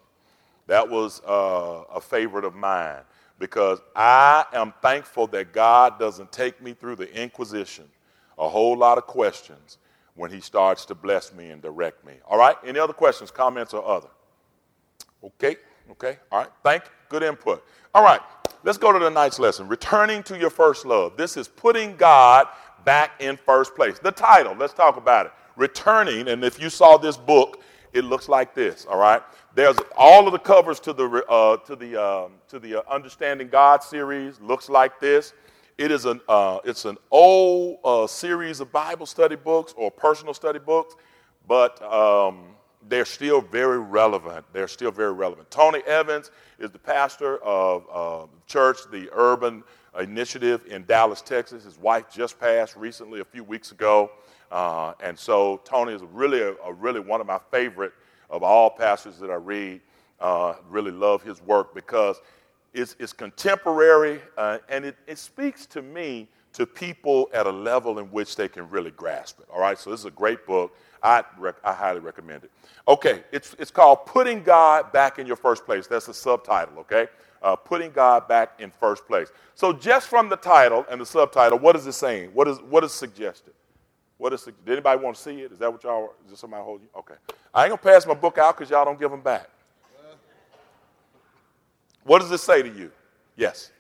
That 0.67 0.89
was 0.89 1.21
uh, 1.25 1.83
a 1.93 1.99
favorite 1.99 2.45
of 2.45 2.55
mine 2.55 3.01
because 3.37 3.79
I 3.95 4.45
am 4.53 4.73
thankful 4.81 5.27
that 5.27 5.51
God 5.51 5.99
doesn't 5.99 6.31
take 6.31 6.61
me 6.61 6.73
through 6.73 6.95
the 6.95 7.13
inquisition, 7.13 7.85
a 8.37 8.47
whole 8.47 8.77
lot 8.77 8.97
of 8.97 9.05
questions, 9.05 9.77
when 10.15 10.31
he 10.31 10.39
starts 10.39 10.85
to 10.85 10.95
bless 10.95 11.33
me 11.33 11.49
and 11.49 11.61
direct 11.61 12.05
me. 12.05 12.13
All 12.27 12.37
right? 12.37 12.55
Any 12.65 12.79
other 12.79 12.93
questions, 12.93 13.31
comments, 13.31 13.73
or 13.73 13.85
other? 13.85 14.09
Okay? 15.23 15.57
Okay? 15.91 16.17
All 16.31 16.39
right. 16.39 16.49
Thank 16.63 16.83
you. 16.83 16.89
Good 17.09 17.23
input. 17.23 17.65
All 17.93 18.03
right. 18.03 18.21
Let's 18.63 18.77
go 18.77 18.91
to 18.91 18.99
the 18.99 19.09
night's 19.09 19.39
lesson. 19.39 19.67
Returning 19.67 20.23
to 20.23 20.37
your 20.37 20.49
first 20.49 20.85
love. 20.85 21.17
This 21.17 21.35
is 21.37 21.47
putting 21.47 21.95
God 21.95 22.47
back 22.85 23.11
in 23.19 23.37
first 23.37 23.75
place. 23.75 23.99
The 23.99 24.11
title, 24.11 24.55
let's 24.55 24.73
talk 24.73 24.97
about 24.97 25.25
it 25.25 25.31
returning. 25.55 26.27
And 26.27 26.43
if 26.43 26.59
you 26.59 26.69
saw 26.69 26.97
this 26.97 27.17
book, 27.17 27.61
it 27.93 28.03
looks 28.03 28.27
like 28.27 28.55
this. 28.55 28.85
All 28.85 28.97
right. 28.97 29.21
There's 29.55 29.77
all 29.95 30.25
of 30.25 30.33
the 30.33 30.39
covers 30.39 30.79
to 30.81 30.93
the 30.93 31.23
uh, 31.29 31.57
to 31.57 31.75
the 31.75 31.95
um, 31.95 32.31
to 32.47 32.59
the 32.59 32.79
uh, 32.79 32.93
Understanding 32.93 33.49
God 33.49 33.83
series. 33.83 34.41
Looks 34.41 34.67
like 34.67 34.99
this. 34.99 35.33
It 35.83 35.91
is 35.91 36.05
an 36.05 36.21
uh, 36.29 36.59
it's 36.63 36.85
an 36.85 36.97
old 37.11 37.79
uh, 37.83 38.07
series 38.07 38.61
of 38.61 38.71
Bible 38.71 39.05
study 39.05 39.35
books 39.35 39.73
or 39.75 39.91
personal 39.91 40.33
study 40.33 40.57
books, 40.57 40.95
but 41.45 41.83
um, 41.83 42.55
they're 42.87 43.03
still 43.03 43.41
very 43.41 43.79
relevant. 43.79 44.45
They're 44.53 44.69
still 44.69 44.91
very 44.91 45.11
relevant. 45.11 45.51
Tony 45.51 45.81
Evans 45.85 46.31
is 46.57 46.71
the 46.71 46.79
pastor 46.79 47.43
of 47.43 47.85
uh, 47.91 48.27
church, 48.47 48.77
the 48.93 49.09
Urban 49.11 49.61
Initiative 49.99 50.65
in 50.69 50.85
Dallas, 50.85 51.21
Texas. 51.21 51.65
His 51.65 51.77
wife 51.77 52.05
just 52.09 52.39
passed 52.39 52.77
recently, 52.77 53.19
a 53.19 53.25
few 53.25 53.43
weeks 53.43 53.73
ago. 53.73 54.09
Uh, 54.53 54.93
and 55.03 55.19
so 55.19 55.59
Tony 55.65 55.91
is 55.91 56.01
really, 56.13 56.39
a, 56.43 56.53
a, 56.63 56.71
really 56.71 57.01
one 57.01 57.19
of 57.19 57.27
my 57.27 57.41
favorite 57.51 57.91
of 58.29 58.41
all 58.41 58.69
pastors 58.69 59.19
that 59.19 59.29
I 59.29 59.35
read. 59.35 59.81
Uh, 60.21 60.53
really 60.69 60.91
love 60.91 61.23
his 61.23 61.41
work 61.41 61.75
because 61.75 62.21
it's, 62.73 63.13
contemporary 63.13 64.21
uh, 64.37 64.59
and 64.69 64.85
it, 64.85 64.95
it 65.07 65.17
speaks 65.17 65.65
to 65.67 65.81
me 65.81 66.27
to 66.53 66.65
people 66.65 67.29
at 67.33 67.47
a 67.47 67.51
level 67.51 67.99
in 67.99 68.05
which 68.05 68.35
they 68.35 68.47
can 68.47 68.69
really 68.69 68.91
grasp 68.91 69.39
it. 69.39 69.47
All 69.51 69.59
right, 69.59 69.77
so 69.77 69.89
this 69.89 69.99
is 69.99 70.05
a 70.05 70.11
great 70.11 70.45
book. 70.45 70.75
I, 71.01 71.23
rec- 71.37 71.55
I 71.63 71.73
highly 71.73 71.99
recommend 71.99 72.43
it. 72.43 72.51
Okay, 72.87 73.23
it's, 73.31 73.55
it's 73.59 73.71
called 73.71 74.05
Putting 74.05 74.43
God 74.43 74.91
Back 74.91 75.19
in 75.19 75.27
Your 75.27 75.35
First 75.35 75.65
Place. 75.65 75.87
That's 75.87 76.05
the 76.05 76.13
subtitle, 76.13 76.77
okay? 76.79 77.07
Uh, 77.41 77.55
putting 77.55 77.91
God 77.91 78.27
back 78.27 78.59
in 78.59 78.71
first 78.71 79.05
place. 79.05 79.29
So, 79.55 79.73
just 79.73 80.07
from 80.07 80.29
the 80.29 80.37
title 80.37 80.85
and 80.89 81.01
the 81.01 81.05
subtitle, 81.05 81.59
what 81.59 81.75
is 81.75 81.85
it 81.87 81.93
saying? 81.93 82.29
What 82.33 82.47
is, 82.47 82.59
what 82.61 82.83
is 82.85 82.93
suggested? 82.93 83.53
What 84.17 84.31
is, 84.31 84.43
did 84.43 84.55
anybody 84.65 85.03
want 85.03 85.17
to 85.17 85.21
see 85.21 85.41
it? 85.41 85.51
Is 85.51 85.59
that 85.59 85.71
what 85.71 85.83
y'all, 85.83 86.13
is 86.23 86.31
this 86.31 86.39
somebody 86.39 86.63
holding 86.63 86.85
you? 86.85 86.99
Okay. 86.99 87.15
I 87.53 87.65
ain't 87.65 87.69
going 87.71 87.79
to 87.79 87.83
pass 87.83 88.07
my 88.07 88.13
book 88.13 88.37
out 88.37 88.57
because 88.57 88.69
y'all 88.69 88.85
don't 88.85 88.99
give 88.99 89.11
them 89.11 89.21
back. 89.21 89.49
What 92.03 92.19
does 92.19 92.31
it 92.31 92.39
say 92.39 92.61
to 92.61 92.69
you? 92.69 92.91
Yes. 93.35 93.71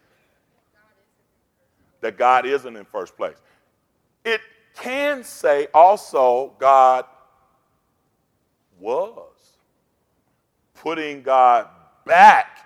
That 2.01 2.17
God 2.17 2.45
isn't 2.45 2.75
in 2.75 2.85
first 2.85 3.15
place. 3.15 3.37
It 4.25 4.41
can 4.75 5.23
say 5.23 5.67
also 5.73 6.53
God 6.59 7.05
was. 8.79 9.29
Putting 10.73 11.21
God 11.21 11.67
back 12.05 12.59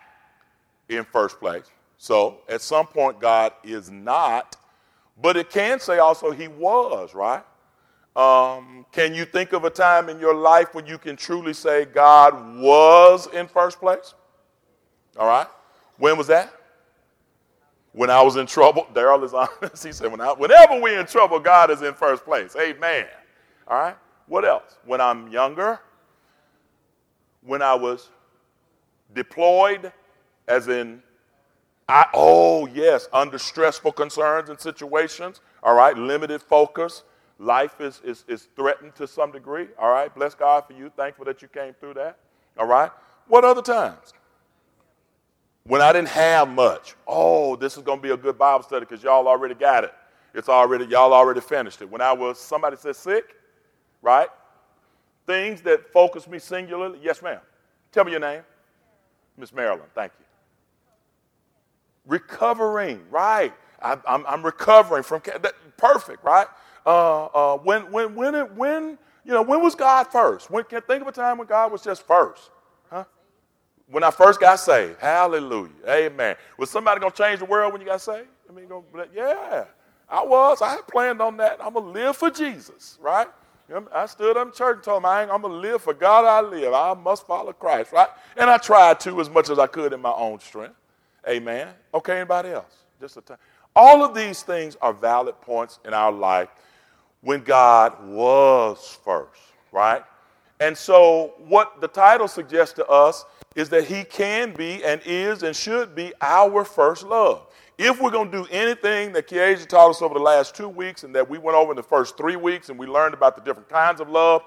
in 0.89 1.03
first 1.03 1.39
place. 1.39 1.65
So 1.97 2.39
at 2.47 2.61
some 2.61 2.87
point, 2.87 3.19
God 3.19 3.53
is 3.63 3.89
not, 3.91 4.55
but 5.21 5.35
it 5.37 5.49
can 5.49 5.79
say 5.79 5.99
also 5.99 6.31
He 6.31 6.47
was, 6.47 7.13
right? 7.13 7.43
Um, 8.15 8.85
can 8.91 9.13
you 9.13 9.25
think 9.25 9.53
of 9.53 9.63
a 9.63 9.69
time 9.69 10.09
in 10.09 10.19
your 10.19 10.33
life 10.33 10.73
when 10.73 10.87
you 10.87 10.97
can 10.97 11.15
truly 11.15 11.53
say 11.53 11.85
God 11.85 12.59
was 12.59 13.27
in 13.27 13.47
first 13.47 13.79
place? 13.79 14.15
All 15.17 15.27
right. 15.27 15.47
When 15.97 16.17
was 16.17 16.27
that? 16.27 16.53
When 17.91 18.09
I 18.09 18.21
was 18.21 18.35
in 18.35 18.45
trouble. 18.45 18.87
Daryl 18.93 19.23
is 19.23 19.33
honest. 19.33 19.83
He 19.85 19.91
said, 19.91 20.11
when 20.11 20.21
I, 20.21 20.31
whenever 20.33 20.79
we're 20.79 20.99
in 20.99 21.07
trouble, 21.07 21.39
God 21.39 21.71
is 21.71 21.81
in 21.81 21.93
first 21.93 22.23
place. 22.23 22.55
Amen. 22.55 23.07
All 23.67 23.77
right. 23.77 23.95
What 24.27 24.45
else? 24.45 24.77
When 24.85 25.01
I'm 25.01 25.29
younger, 25.29 25.79
when 27.41 27.61
I 27.61 27.73
was 27.73 28.09
deployed, 29.13 29.91
as 30.47 30.67
in, 30.67 31.01
I, 31.89 32.05
oh, 32.13 32.67
yes, 32.67 33.07
under 33.13 33.39
stressful 33.39 33.93
concerns 33.93 34.49
and 34.49 34.59
situations. 34.59 35.41
All 35.63 35.73
right. 35.73 35.97
Limited 35.97 36.41
focus 36.41 37.03
life 37.39 37.79
is, 37.79 38.01
is, 38.03 38.25
is 38.27 38.47
threatened 38.55 38.95
to 38.95 39.07
some 39.07 39.31
degree. 39.31 39.67
All 39.79 39.89
right. 39.89 40.13
Bless 40.13 40.35
God 40.35 40.65
for 40.67 40.73
you. 40.73 40.91
Thankful 40.95 41.25
that 41.25 41.41
you 41.41 41.47
came 41.47 41.73
through 41.73 41.95
that. 41.95 42.17
All 42.57 42.67
right. 42.67 42.91
What 43.27 43.43
other 43.43 43.61
times? 43.61 44.13
When 45.67 45.81
I 45.81 45.91
didn't 45.91 46.09
have 46.09 46.47
much. 46.47 46.95
Oh, 47.05 47.55
this 47.55 47.75
is 47.77 47.83
going 47.83 47.99
to 47.99 48.01
be 48.01 48.11
a 48.11 48.17
good 48.17 48.37
Bible 48.37 48.63
study 48.63 48.85
because 48.85 49.03
y'all 49.03 49.27
already 49.27 49.53
got 49.53 49.83
it. 49.83 49.93
It's 50.33 50.49
already, 50.49 50.85
y'all 50.85 51.13
already 51.13 51.41
finished 51.41 51.81
it. 51.81 51.89
When 51.89 52.01
I 52.01 52.13
was, 52.13 52.39
somebody 52.39 52.77
said 52.77 52.95
sick, 52.95 53.35
right? 54.01 54.29
Things 55.25 55.61
that 55.61 55.91
focus 55.91 56.27
me 56.27 56.39
singularly. 56.39 56.99
Yes, 57.01 57.21
ma'am. 57.21 57.39
Tell 57.91 58.05
me 58.05 58.11
your 58.11 58.21
name. 58.21 58.43
Miss 59.37 59.53
Marilyn. 59.53 59.85
Thank 59.93 60.13
you. 60.19 60.25
Recovering, 62.05 63.01
right. 63.09 63.53
I, 63.81 63.97
am 64.07 64.43
recovering 64.43 65.03
from, 65.03 65.21
that, 65.25 65.53
perfect, 65.77 66.23
right? 66.23 66.47
uh, 66.87 67.25
uh, 67.25 67.57
when, 67.57 67.91
when, 67.91 68.15
when, 68.15 68.33
it, 68.33 68.55
when, 68.55 68.97
you 69.25 69.33
know, 69.33 69.41
when 69.41 69.61
was 69.61 69.75
God 69.75 70.05
first? 70.05 70.49
When, 70.49 70.63
can 70.63 70.81
think 70.81 71.01
of 71.01 71.07
a 71.07 71.11
time 71.11 71.37
when 71.37 71.47
God 71.47 71.71
was 71.71 71.83
just 71.83 72.07
first? 72.07 72.49
When 73.89 74.03
I 74.03 74.11
first 74.11 74.39
got 74.39 74.59
saved. 74.59 74.99
Hallelujah. 74.99 75.71
Amen. 75.87 76.35
Was 76.57 76.69
somebody 76.69 76.99
going 76.99 77.11
to 77.11 77.17
change 77.17 77.39
the 77.39 77.45
world 77.45 77.71
when 77.71 77.81
you 77.81 77.87
got 77.87 78.01
saved? 78.01 78.27
I 78.49 78.53
mean, 78.53 78.67
yeah, 79.13 79.65
I 80.09 80.23
was. 80.23 80.61
I 80.61 80.69
had 80.69 80.87
planned 80.87 81.21
on 81.21 81.37
that. 81.37 81.57
I'm 81.61 81.73
going 81.73 81.85
to 81.85 81.91
live 81.91 82.17
for 82.17 82.29
Jesus, 82.29 82.97
right? 83.01 83.27
I 83.93 84.05
stood 84.05 84.37
up 84.37 84.47
in 84.47 84.53
church 84.53 84.75
and 84.75 84.83
told 84.83 85.03
him, 85.03 85.05
I'm 85.05 85.41
going 85.41 85.53
to 85.53 85.59
live 85.59 85.81
for 85.81 85.93
God 85.93 86.23
I 86.25 86.39
live. 86.47 86.73
I 86.73 86.93
must 86.93 87.27
follow 87.27 87.51
Christ, 87.51 87.91
right? 87.91 88.07
And 88.37 88.49
I 88.49 88.57
tried 88.57 88.99
to 89.01 89.19
as 89.19 89.29
much 89.29 89.49
as 89.49 89.59
I 89.59 89.67
could 89.67 89.91
in 89.91 90.01
my 90.01 90.13
own 90.13 90.39
strength. 90.39 90.75
Amen. 91.27 91.67
Okay, 91.93 92.17
anybody 92.17 92.49
else? 92.49 92.73
Just 93.01 93.17
a 93.17 93.21
time. 93.21 93.37
All 93.75 94.03
of 94.03 94.15
these 94.15 94.41
things 94.41 94.77
are 94.81 94.93
valid 94.93 95.39
points 95.41 95.79
in 95.85 95.93
our 95.93 96.11
life 96.11 96.47
when 97.21 97.41
God 97.41 98.07
was 98.07 98.97
first, 99.03 99.41
right? 99.71 100.01
And 100.59 100.75
so, 100.75 101.33
what 101.37 101.81
the 101.81 101.87
title 101.87 102.27
suggests 102.27 102.73
to 102.75 102.87
us 102.87 103.25
is 103.57 103.69
that 103.69 103.85
He 103.85 104.03
can 104.03 104.53
be 104.53 104.83
and 104.83 105.01
is 105.03 105.41
and 105.43 105.55
should 105.55 105.95
be 105.95 106.13
our 106.21 106.63
first 106.63 107.03
love. 107.03 107.47
If 107.77 107.99
we're 107.99 108.11
going 108.11 108.31
to 108.31 108.43
do 108.43 108.47
anything 108.51 109.11
that 109.13 109.27
Kiesha 109.27 109.67
taught 109.67 109.89
us 109.89 110.01
over 110.01 110.13
the 110.13 110.19
last 110.19 110.55
two 110.55 110.69
weeks 110.69 111.03
and 111.03 111.13
that 111.15 111.27
we 111.27 111.39
went 111.39 111.57
over 111.57 111.71
in 111.71 111.75
the 111.75 111.83
first 111.83 112.17
three 112.17 112.35
weeks 112.35 112.69
and 112.69 112.77
we 112.77 112.85
learned 112.85 113.15
about 113.15 113.35
the 113.35 113.41
different 113.41 113.67
kinds 113.67 113.99
of 113.99 114.09
love, 114.09 114.43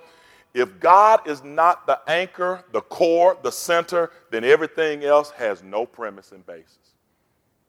if 0.55 0.79
God 0.81 1.29
is 1.29 1.43
not 1.43 1.87
the 1.87 2.01
anchor, 2.09 2.65
the 2.73 2.81
core, 2.83 3.37
the 3.43 3.51
center, 3.51 4.11
then 4.31 4.45
everything 4.45 5.05
else 5.05 5.31
has 5.33 5.63
no 5.63 5.87
premise 5.87 6.33
and 6.33 6.47
basis. 6.47 6.95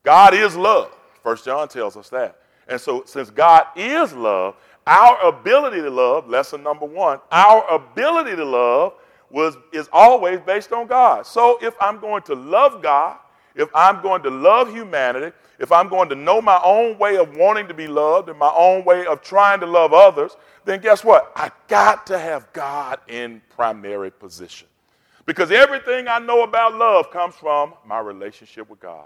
God 0.03 0.33
is 0.33 0.55
love. 0.55 0.95
First 1.23 1.45
John 1.45 1.67
tells 1.67 1.97
us 1.97 2.09
that. 2.09 2.37
And 2.67 2.79
so, 2.79 3.03
since 3.05 3.29
God 3.29 3.65
is 3.75 4.13
love, 4.13 4.55
our 4.87 5.27
ability 5.27 5.81
to 5.81 5.89
love, 5.89 6.29
lesson 6.29 6.63
number 6.63 6.85
one, 6.85 7.19
our 7.31 7.67
ability 7.69 8.35
to 8.35 8.45
love 8.45 8.93
was, 9.31 9.57
is 9.71 9.89
always 9.91 10.39
based 10.41 10.71
on 10.71 10.87
God. 10.87 11.25
So 11.25 11.57
if 11.61 11.73
I'm 11.81 11.99
going 11.99 12.23
to 12.23 12.35
love 12.35 12.81
God, 12.81 13.17
if 13.55 13.69
I'm 13.73 14.01
going 14.01 14.23
to 14.23 14.29
love 14.29 14.71
humanity, 14.71 15.35
if 15.59 15.71
I'm 15.71 15.89
going 15.89 16.09
to 16.09 16.15
know 16.15 16.41
my 16.41 16.59
own 16.63 16.97
way 16.97 17.17
of 17.17 17.35
wanting 17.35 17.67
to 17.67 17.73
be 17.73 17.87
loved 17.87 18.29
and 18.29 18.37
my 18.37 18.51
own 18.55 18.83
way 18.83 19.05
of 19.05 19.21
trying 19.21 19.59
to 19.59 19.65
love 19.65 19.93
others, 19.93 20.35
then 20.65 20.81
guess 20.81 21.03
what? 21.03 21.31
I 21.35 21.51
got 21.67 22.07
to 22.07 22.17
have 22.17 22.51
God 22.53 22.99
in 23.07 23.41
primary 23.55 24.11
position. 24.11 24.67
Because 25.25 25.51
everything 25.51 26.07
I 26.07 26.19
know 26.19 26.43
about 26.43 26.75
love 26.75 27.11
comes 27.11 27.35
from 27.35 27.73
my 27.85 27.99
relationship 27.99 28.69
with 28.69 28.79
God. 28.79 29.05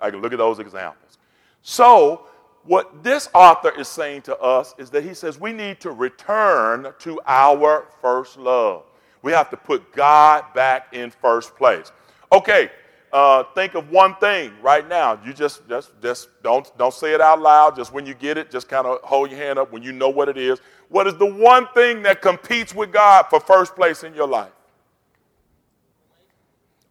I 0.00 0.10
can 0.10 0.20
look 0.20 0.32
at 0.32 0.38
those 0.38 0.58
examples. 0.58 1.18
So, 1.62 2.26
what 2.64 3.04
this 3.04 3.28
author 3.32 3.70
is 3.78 3.86
saying 3.86 4.22
to 4.22 4.36
us 4.38 4.74
is 4.76 4.90
that 4.90 5.04
he 5.04 5.14
says 5.14 5.38
we 5.38 5.52
need 5.52 5.80
to 5.80 5.92
return 5.92 6.92
to 6.98 7.20
our 7.26 7.86
first 8.02 8.38
love. 8.38 8.82
We 9.26 9.32
have 9.32 9.50
to 9.50 9.56
put 9.56 9.92
God 9.92 10.44
back 10.54 10.94
in 10.94 11.10
first 11.10 11.56
place. 11.56 11.90
Okay, 12.30 12.70
uh, 13.12 13.42
think 13.56 13.74
of 13.74 13.90
one 13.90 14.14
thing 14.18 14.52
right 14.62 14.88
now. 14.88 15.18
You 15.26 15.32
just 15.32 15.68
just 15.68 15.90
just 16.00 16.28
don't 16.44 16.70
don't 16.78 16.94
say 16.94 17.12
it 17.12 17.20
out 17.20 17.40
loud. 17.40 17.74
Just 17.74 17.92
when 17.92 18.06
you 18.06 18.14
get 18.14 18.38
it, 18.38 18.52
just 18.52 18.68
kind 18.68 18.86
of 18.86 19.00
hold 19.02 19.32
your 19.32 19.40
hand 19.40 19.58
up 19.58 19.72
when 19.72 19.82
you 19.82 19.90
know 19.90 20.08
what 20.08 20.28
it 20.28 20.36
is. 20.36 20.60
What 20.90 21.08
is 21.08 21.16
the 21.16 21.26
one 21.26 21.66
thing 21.74 22.04
that 22.04 22.22
competes 22.22 22.72
with 22.72 22.92
God 22.92 23.26
for 23.28 23.40
first 23.40 23.74
place 23.74 24.04
in 24.04 24.14
your 24.14 24.28
life? 24.28 24.52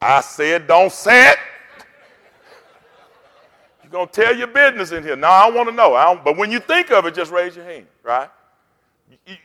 I 0.01 0.19
said, 0.19 0.67
don't 0.67 0.91
say 0.91 1.29
it. 1.29 1.37
You're 3.81 3.91
going 3.93 4.09
to 4.09 4.11
tell 4.11 4.35
your 4.35 4.47
business 4.47 4.91
in 4.91 5.03
here. 5.03 5.15
No, 5.15 5.29
I 5.29 5.49
want 5.49 5.69
to 5.69 5.73
know. 5.73 6.19
but 6.21 6.35
when 6.35 6.51
you 6.51 6.59
think 6.59 6.91
of 6.91 7.05
it, 7.05 7.15
just 7.15 7.31
raise 7.31 7.55
your 7.55 7.63
hand, 7.63 7.87
right? 8.03 8.29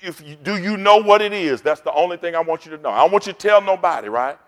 If 0.02 0.26
you, 0.26 0.37
do 0.37 0.57
you 0.57 0.76
know 0.76 0.97
what 0.97 1.23
it 1.23 1.33
is? 1.33 1.61
That's 1.61 1.81
the 1.81 1.93
only 1.93 2.17
thing 2.17 2.35
I 2.35 2.40
want 2.40 2.64
you 2.64 2.71
to 2.76 2.79
know. 2.83 2.90
I 2.90 2.99
don't 3.02 3.12
want 3.12 3.26
you 3.26 3.33
to 3.33 3.38
tell 3.38 3.61
nobody, 3.61 4.09
right? 4.09 4.38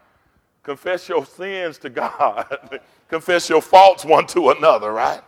Confess 0.63 1.09
your 1.09 1.27
sins 1.27 1.79
to 1.79 1.91
God. 1.91 2.81
Confess 3.09 3.49
your 3.49 3.63
faults 3.63 4.05
one 4.05 4.27
to 4.29 4.51
another, 4.51 4.93
right? 4.93 5.21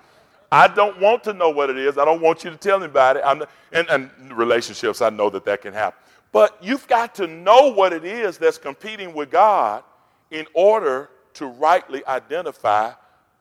I 0.50 0.68
don't 0.68 1.00
want 1.00 1.24
to 1.24 1.32
know 1.32 1.50
what 1.50 1.68
it 1.68 1.76
is. 1.76 1.98
I 1.98 2.04
don't 2.04 2.20
want 2.20 2.44
you 2.44 2.50
to 2.50 2.56
tell 2.56 2.82
anybody. 2.82 3.20
I'm, 3.22 3.42
and, 3.72 3.88
and 3.88 4.10
relationships, 4.32 5.02
I 5.02 5.10
know 5.10 5.28
that 5.30 5.44
that 5.44 5.62
can 5.62 5.74
happen. 5.74 5.98
But 6.32 6.56
you've 6.62 6.86
got 6.86 7.14
to 7.16 7.26
know 7.26 7.72
what 7.72 7.92
it 7.92 8.04
is 8.04 8.38
that's 8.38 8.58
competing 8.58 9.14
with 9.14 9.30
God 9.30 9.84
in 10.30 10.46
order 10.54 11.10
to 11.34 11.46
rightly 11.46 12.04
identify 12.06 12.92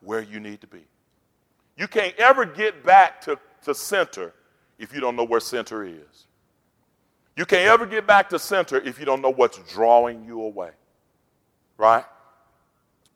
where 0.01 0.21
you 0.21 0.39
need 0.39 0.62
to 0.62 0.67
be. 0.67 0.83
You 1.77 1.88
can't 1.88 2.15
ever 2.17 2.45
get 2.45 2.83
back 2.83 3.21
to, 3.21 3.39
to 3.63 3.73
center 3.73 4.33
if 4.77 4.93
you 4.93 5.00
don't 5.00 5.15
know 5.15 5.23
where 5.23 5.39
center 5.39 5.83
is. 5.83 6.27
You 7.35 7.45
can't 7.45 7.67
ever 7.67 7.85
get 7.85 8.05
back 8.05 8.29
to 8.29 8.39
center 8.39 8.77
if 8.77 8.99
you 8.99 9.05
don't 9.05 9.21
know 9.21 9.31
what's 9.31 9.57
drawing 9.73 10.23
you 10.23 10.41
away. 10.41 10.71
Right? 11.77 12.05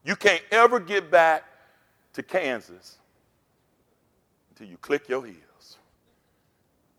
You 0.03 0.15
can't 0.15 0.43
ever 0.51 0.79
get 0.79 1.12
back 1.12 1.43
to 2.13 2.24
Kansas 2.24 2.97
until 4.50 4.67
you 4.67 4.77
click 4.77 5.07
your 5.07 5.24
heels. 5.24 5.77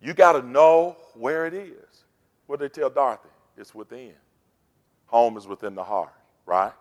You 0.00 0.14
got 0.14 0.32
to 0.32 0.42
know 0.42 0.96
where 1.14 1.46
it 1.46 1.54
is. 1.54 2.04
What 2.46 2.60
did 2.60 2.72
they 2.72 2.80
tell 2.80 2.90
Dorothy? 2.90 3.28
It's 3.56 3.74
within. 3.74 4.12
Home 5.06 5.36
is 5.36 5.46
within 5.46 5.74
the 5.74 5.82
heart, 5.82 6.12
right? 6.46 6.72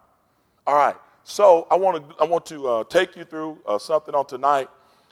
All 0.67 0.75
right. 0.75 0.96
So 1.24 1.67
I 1.72 1.75
want 1.75 2.10
to 2.10 2.15
I 2.22 2.25
want 2.25 2.46
to 2.48 2.67
uh, 2.67 2.84
take 2.86 3.15
you 3.15 3.25
through 3.25 3.58
uh, 3.65 3.77
something 3.77 4.13
on 4.13 4.25
tonight, 4.27 4.70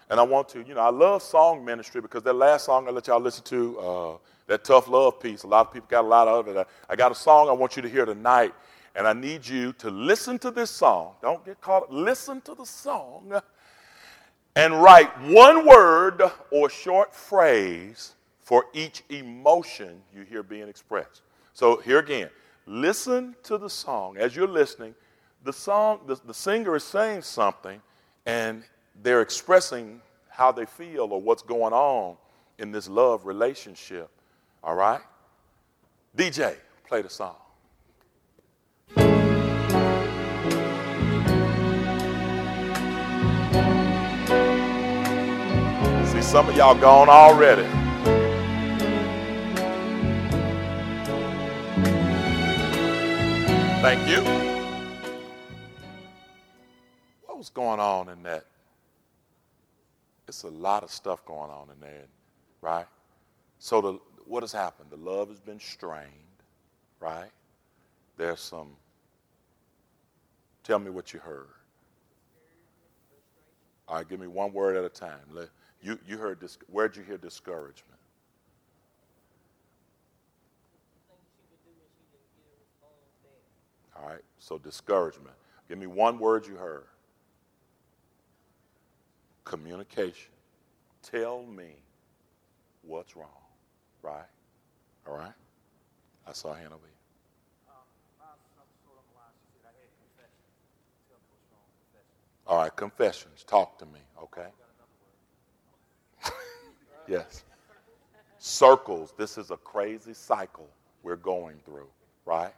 and 0.09 0.19
I 0.19 0.23
want 0.23 0.47
to 0.49 0.59
you 0.65 0.73
know 0.73 0.81
I 0.81 0.89
love 0.89 1.23
song 1.23 1.65
ministry 1.65 1.99
because 1.99 2.23
that 2.23 2.33
last 2.33 2.65
song 2.65 2.87
I 2.87 2.91
let 2.91 3.07
y'all 3.07 3.19
listen 3.19 3.43
to 3.45 3.79
uh, 3.79 4.17
that 4.47 4.63
tough 4.63 4.87
love 4.87 5.19
piece. 5.19 5.43
A 5.43 5.47
lot 5.47 5.67
of 5.67 5.73
people 5.73 5.87
got 5.89 6.03
a 6.03 6.07
lot 6.07 6.27
of 6.27 6.47
it. 6.47 6.57
I, 6.57 6.65
I 6.89 6.95
got 6.95 7.11
a 7.11 7.15
song 7.15 7.49
I 7.49 7.51
want 7.51 7.75
you 7.75 7.81
to 7.81 7.89
hear 7.89 8.05
tonight, 8.05 8.53
and 8.95 9.07
I 9.07 9.13
need 9.13 9.47
you 9.47 9.73
to 9.73 9.89
listen 9.89 10.39
to 10.39 10.51
this 10.51 10.69
song. 10.69 11.13
Don't 11.21 11.43
get 11.43 11.59
caught. 11.61 11.91
Listen 11.91 12.41
to 12.41 12.55
the 12.55 12.65
song, 12.65 13.41
and 14.55 14.81
write 14.81 15.09
one 15.21 15.65
word 15.65 16.21
or 16.51 16.69
short 16.69 17.13
phrase 17.13 18.15
for 18.39 18.65
each 18.73 19.03
emotion 19.09 20.01
you 20.15 20.23
hear 20.23 20.43
being 20.43 20.67
expressed. 20.69 21.23
So 21.53 21.77
here 21.77 21.99
again, 21.99 22.29
listen 22.67 23.35
to 23.43 23.57
the 23.57 23.69
song. 23.69 24.17
As 24.17 24.35
you're 24.35 24.47
listening, 24.47 24.93
the 25.43 25.53
song, 25.53 26.01
the, 26.05 26.19
the 26.25 26.33
singer 26.33 26.75
is 26.75 26.83
saying 26.83 27.23
something, 27.23 27.81
and 28.25 28.63
they're 29.01 29.21
expressing 29.21 30.01
how 30.29 30.51
they 30.51 30.65
feel 30.65 31.11
or 31.11 31.21
what's 31.21 31.41
going 31.41 31.73
on 31.73 32.17
in 32.59 32.71
this 32.71 32.87
love 32.87 33.25
relationship. 33.25 34.09
All 34.65 34.73
right? 34.73 35.01
DJ, 36.17 36.55
play 36.87 37.03
the 37.03 37.09
song. 37.09 37.35
See, 46.07 46.21
some 46.23 46.49
of 46.49 46.55
y'all 46.55 46.73
gone 46.73 47.09
already. 47.09 47.61
Thank 53.83 54.09
you. 54.09 54.23
What 57.27 57.37
was 57.37 57.51
going 57.51 57.79
on 57.79 58.09
in 58.09 58.23
that? 58.23 58.45
It's 60.27 60.41
a 60.41 60.47
lot 60.47 60.81
of 60.81 60.89
stuff 60.89 61.23
going 61.23 61.51
on 61.51 61.69
in 61.69 61.79
there, 61.79 62.07
right? 62.61 62.87
So 63.59 63.79
the, 63.79 63.99
what 64.25 64.43
has 64.43 64.51
happened? 64.51 64.89
The 64.89 64.97
love 64.97 65.29
has 65.29 65.39
been 65.39 65.59
strained, 65.59 66.09
right? 66.99 67.29
There's 68.17 68.39
some. 68.39 68.69
Tell 70.63 70.79
me 70.79 70.89
what 70.89 71.13
you 71.13 71.19
heard. 71.19 71.47
All 73.87 73.97
right, 73.97 74.09
give 74.09 74.19
me 74.19 74.27
one 74.27 74.51
word 74.51 74.75
at 74.75 74.83
a 74.83 74.89
time. 74.89 75.19
You, 75.81 75.99
you 76.07 76.17
heard 76.17 76.39
this. 76.39 76.57
Where'd 76.71 76.95
you 76.95 77.03
hear 77.03 77.17
discouragement? 77.17 77.99
All 83.95 84.07
right, 84.07 84.21
so 84.39 84.57
discouragement. 84.57 85.35
Give 85.69 85.77
me 85.77 85.87
one 85.87 86.19
word 86.19 86.47
you 86.47 86.55
heard. 86.55 86.85
Communication. 89.43 90.31
Tell 91.03 91.43
me 91.43 91.75
what's 92.81 93.15
wrong. 93.15 93.44
Right? 94.05 94.25
All 95.07 95.17
right? 95.17 95.33
I 96.27 96.33
saw 96.33 96.53
a 96.53 96.55
hand 96.55 96.67
over 96.67 96.81
here. 96.83 96.91
Um, 98.21 98.27
all 102.45 102.57
right, 102.59 102.75
confessions. 102.75 103.43
Talk 103.43 103.79
to 103.79 103.85
me, 103.87 103.99
okay? 104.21 104.47
yes. 107.07 107.43
Circles. 108.37 109.13
This 109.17 109.39
is 109.39 109.49
a 109.49 109.57
crazy 109.57 110.13
cycle 110.13 110.69
we're 111.01 111.15
going 111.15 111.57
through, 111.65 111.87
right? 112.25 112.53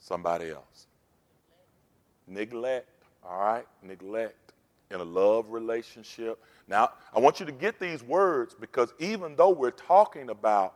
Somebody 0.00 0.50
else. 0.50 0.88
Neglect, 2.26 2.88
all 3.24 3.38
right? 3.38 3.66
Neglect 3.82 4.43
in 4.90 5.00
a 5.00 5.04
love 5.04 5.50
relationship. 5.50 6.42
Now, 6.68 6.90
I 7.14 7.20
want 7.20 7.40
you 7.40 7.46
to 7.46 7.52
get 7.52 7.78
these 7.78 8.02
words 8.02 8.54
because 8.58 8.92
even 8.98 9.36
though 9.36 9.50
we're 9.50 9.70
talking 9.70 10.30
about 10.30 10.74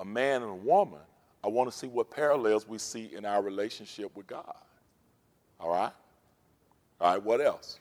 a 0.00 0.04
man 0.04 0.42
and 0.42 0.50
a 0.50 0.54
woman, 0.54 1.00
I 1.44 1.48
want 1.48 1.70
to 1.70 1.76
see 1.76 1.86
what 1.86 2.10
parallels 2.10 2.68
we 2.68 2.78
see 2.78 3.10
in 3.14 3.24
our 3.24 3.42
relationship 3.42 4.16
with 4.16 4.26
God. 4.26 4.54
All 5.60 5.70
right? 5.70 5.92
All 7.00 7.12
right, 7.12 7.22
what 7.22 7.40
else? 7.40 7.80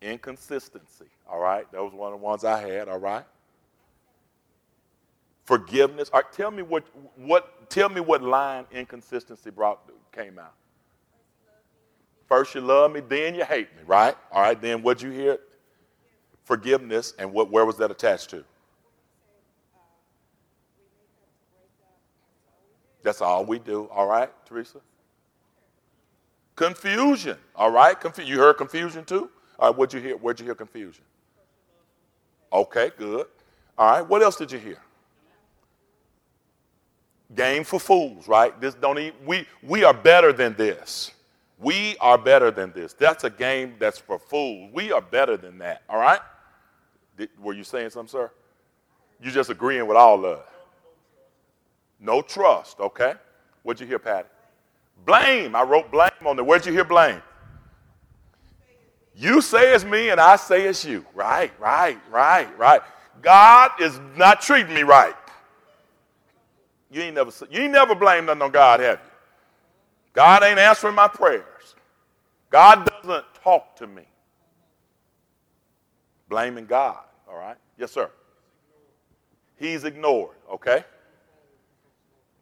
Inconsistency. 0.00 1.06
All 1.28 1.40
right, 1.40 1.70
that 1.72 1.82
was 1.82 1.92
one 1.92 2.12
of 2.12 2.20
the 2.20 2.24
ones 2.24 2.44
I 2.44 2.66
had. 2.66 2.88
All 2.88 2.98
right. 2.98 3.24
Forgiveness. 5.44 6.10
All 6.12 6.20
right, 6.20 6.32
tell 6.32 6.50
me 6.50 6.62
what 6.62 6.84
what 7.16 7.68
tell 7.68 7.88
me 7.88 8.00
what 8.00 8.22
line 8.22 8.64
inconsistency 8.72 9.50
brought 9.50 9.80
came 10.12 10.38
out. 10.38 10.54
First 12.30 12.54
you 12.54 12.60
love 12.60 12.92
me, 12.92 13.00
then 13.00 13.34
you 13.34 13.44
hate 13.44 13.76
me, 13.76 13.82
right? 13.88 14.16
All 14.30 14.40
right, 14.40 14.58
then 14.58 14.82
what'd 14.82 15.02
you 15.02 15.10
hear? 15.10 15.40
Forgiveness, 16.44 17.12
and 17.18 17.32
what 17.32 17.50
where 17.50 17.66
was 17.66 17.76
that 17.78 17.90
attached 17.90 18.30
to? 18.30 18.44
That's 23.02 23.20
all 23.20 23.44
we 23.44 23.58
do. 23.58 23.88
All 23.90 24.06
right, 24.06 24.30
Teresa? 24.46 24.78
Confusion. 26.54 27.36
All 27.56 27.72
right, 27.72 27.98
Confu- 27.98 28.22
you 28.22 28.38
heard 28.38 28.58
confusion 28.58 29.04
too? 29.04 29.28
All 29.58 29.70
right, 29.70 29.76
what'd 29.76 29.92
you 29.92 30.00
hear? 30.00 30.16
Where'd 30.16 30.38
you 30.38 30.46
hear 30.46 30.54
confusion? 30.54 31.02
Okay, 32.52 32.92
good. 32.96 33.26
All 33.76 33.90
right, 33.90 34.08
what 34.08 34.22
else 34.22 34.36
did 34.36 34.52
you 34.52 34.58
hear? 34.60 34.78
Game 37.34 37.64
for 37.64 37.80
fools, 37.80 38.28
right? 38.28 38.58
This 38.60 38.74
don't 38.74 38.98
even, 39.00 39.14
we 39.26 39.46
we 39.64 39.82
are 39.82 39.94
better 39.94 40.32
than 40.32 40.54
this. 40.54 41.10
We 41.60 41.96
are 42.00 42.16
better 42.16 42.50
than 42.50 42.72
this. 42.72 42.94
That's 42.94 43.24
a 43.24 43.30
game 43.30 43.74
that's 43.78 43.98
for 43.98 44.18
fools. 44.18 44.70
We 44.72 44.92
are 44.92 45.02
better 45.02 45.36
than 45.36 45.58
that. 45.58 45.82
All 45.88 45.98
right? 45.98 46.20
Did, 47.18 47.28
were 47.40 47.52
you 47.52 47.64
saying 47.64 47.90
something, 47.90 48.10
sir? 48.10 48.30
You 49.20 49.30
just 49.30 49.50
agreeing 49.50 49.86
with 49.86 49.96
all 49.96 50.24
of 50.24 50.38
it. 50.38 50.46
No 52.00 52.22
trust, 52.22 52.80
okay? 52.80 53.14
What'd 53.62 53.80
you 53.80 53.86
hear, 53.86 53.98
Patty? 53.98 54.28
Blame. 55.04 55.54
I 55.54 55.62
wrote 55.62 55.90
blame 55.90 56.10
on 56.24 56.36
there. 56.36 56.44
Where'd 56.44 56.64
you 56.64 56.72
hear 56.72 56.84
blame? 56.84 57.20
You 59.14 59.42
say 59.42 59.74
it's 59.74 59.84
me 59.84 60.08
and 60.08 60.18
I 60.18 60.36
say 60.36 60.62
it's 60.66 60.82
you. 60.82 61.04
Right, 61.14 61.52
right, 61.60 61.98
right, 62.10 62.58
right. 62.58 62.80
God 63.20 63.72
is 63.80 64.00
not 64.16 64.40
treating 64.40 64.74
me 64.74 64.82
right. 64.82 65.14
You 66.90 67.02
ain't 67.02 67.14
never 67.14 67.30
you 67.50 67.60
ain't 67.60 67.72
never 67.72 67.94
blamed 67.94 68.26
nothing 68.26 68.42
on 68.42 68.50
God, 68.50 68.80
have 68.80 68.98
you? 68.98 69.09
God 70.12 70.42
ain't 70.42 70.58
answering 70.58 70.94
my 70.94 71.08
prayers. 71.08 71.74
God 72.50 72.88
doesn't 73.02 73.24
talk 73.42 73.76
to 73.76 73.86
me. 73.86 74.02
Blaming 76.28 76.66
God, 76.66 76.98
all 77.28 77.36
right? 77.36 77.56
Yes, 77.78 77.92
sir. 77.92 78.10
He's 79.56 79.84
ignored, 79.84 80.36
okay? 80.50 80.84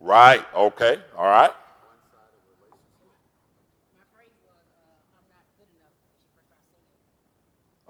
Right, 0.01 0.45
okay, 0.55 0.99
all 1.17 1.27
right. 1.27 1.53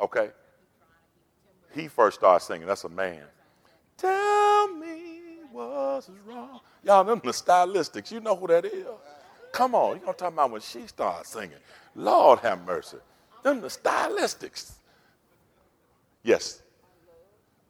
Okay. 0.00 0.30
He 1.74 1.88
first 1.88 2.18
started 2.18 2.44
singing. 2.44 2.66
That's 2.66 2.84
a 2.84 2.88
man. 2.88 3.22
Tell 3.96 4.68
me 4.74 5.40
what's 5.50 6.10
wrong. 6.24 6.60
Y'all, 6.84 7.04
them 7.04 7.20
the 7.22 7.30
stylistics. 7.30 8.10
You 8.10 8.20
know 8.20 8.36
who 8.36 8.46
that 8.46 8.64
is. 8.64 8.86
Come 9.52 9.74
on. 9.74 9.98
You 9.98 10.06
know 10.06 10.12
talking 10.12 10.34
about 10.34 10.50
when 10.50 10.60
she 10.60 10.86
starts 10.86 11.30
singing. 11.30 11.58
Lord 11.94 12.40
have 12.40 12.64
mercy. 12.66 12.98
Them 13.42 13.60
the 13.60 13.68
stylistics. 13.68 14.72
Yes. 16.22 16.62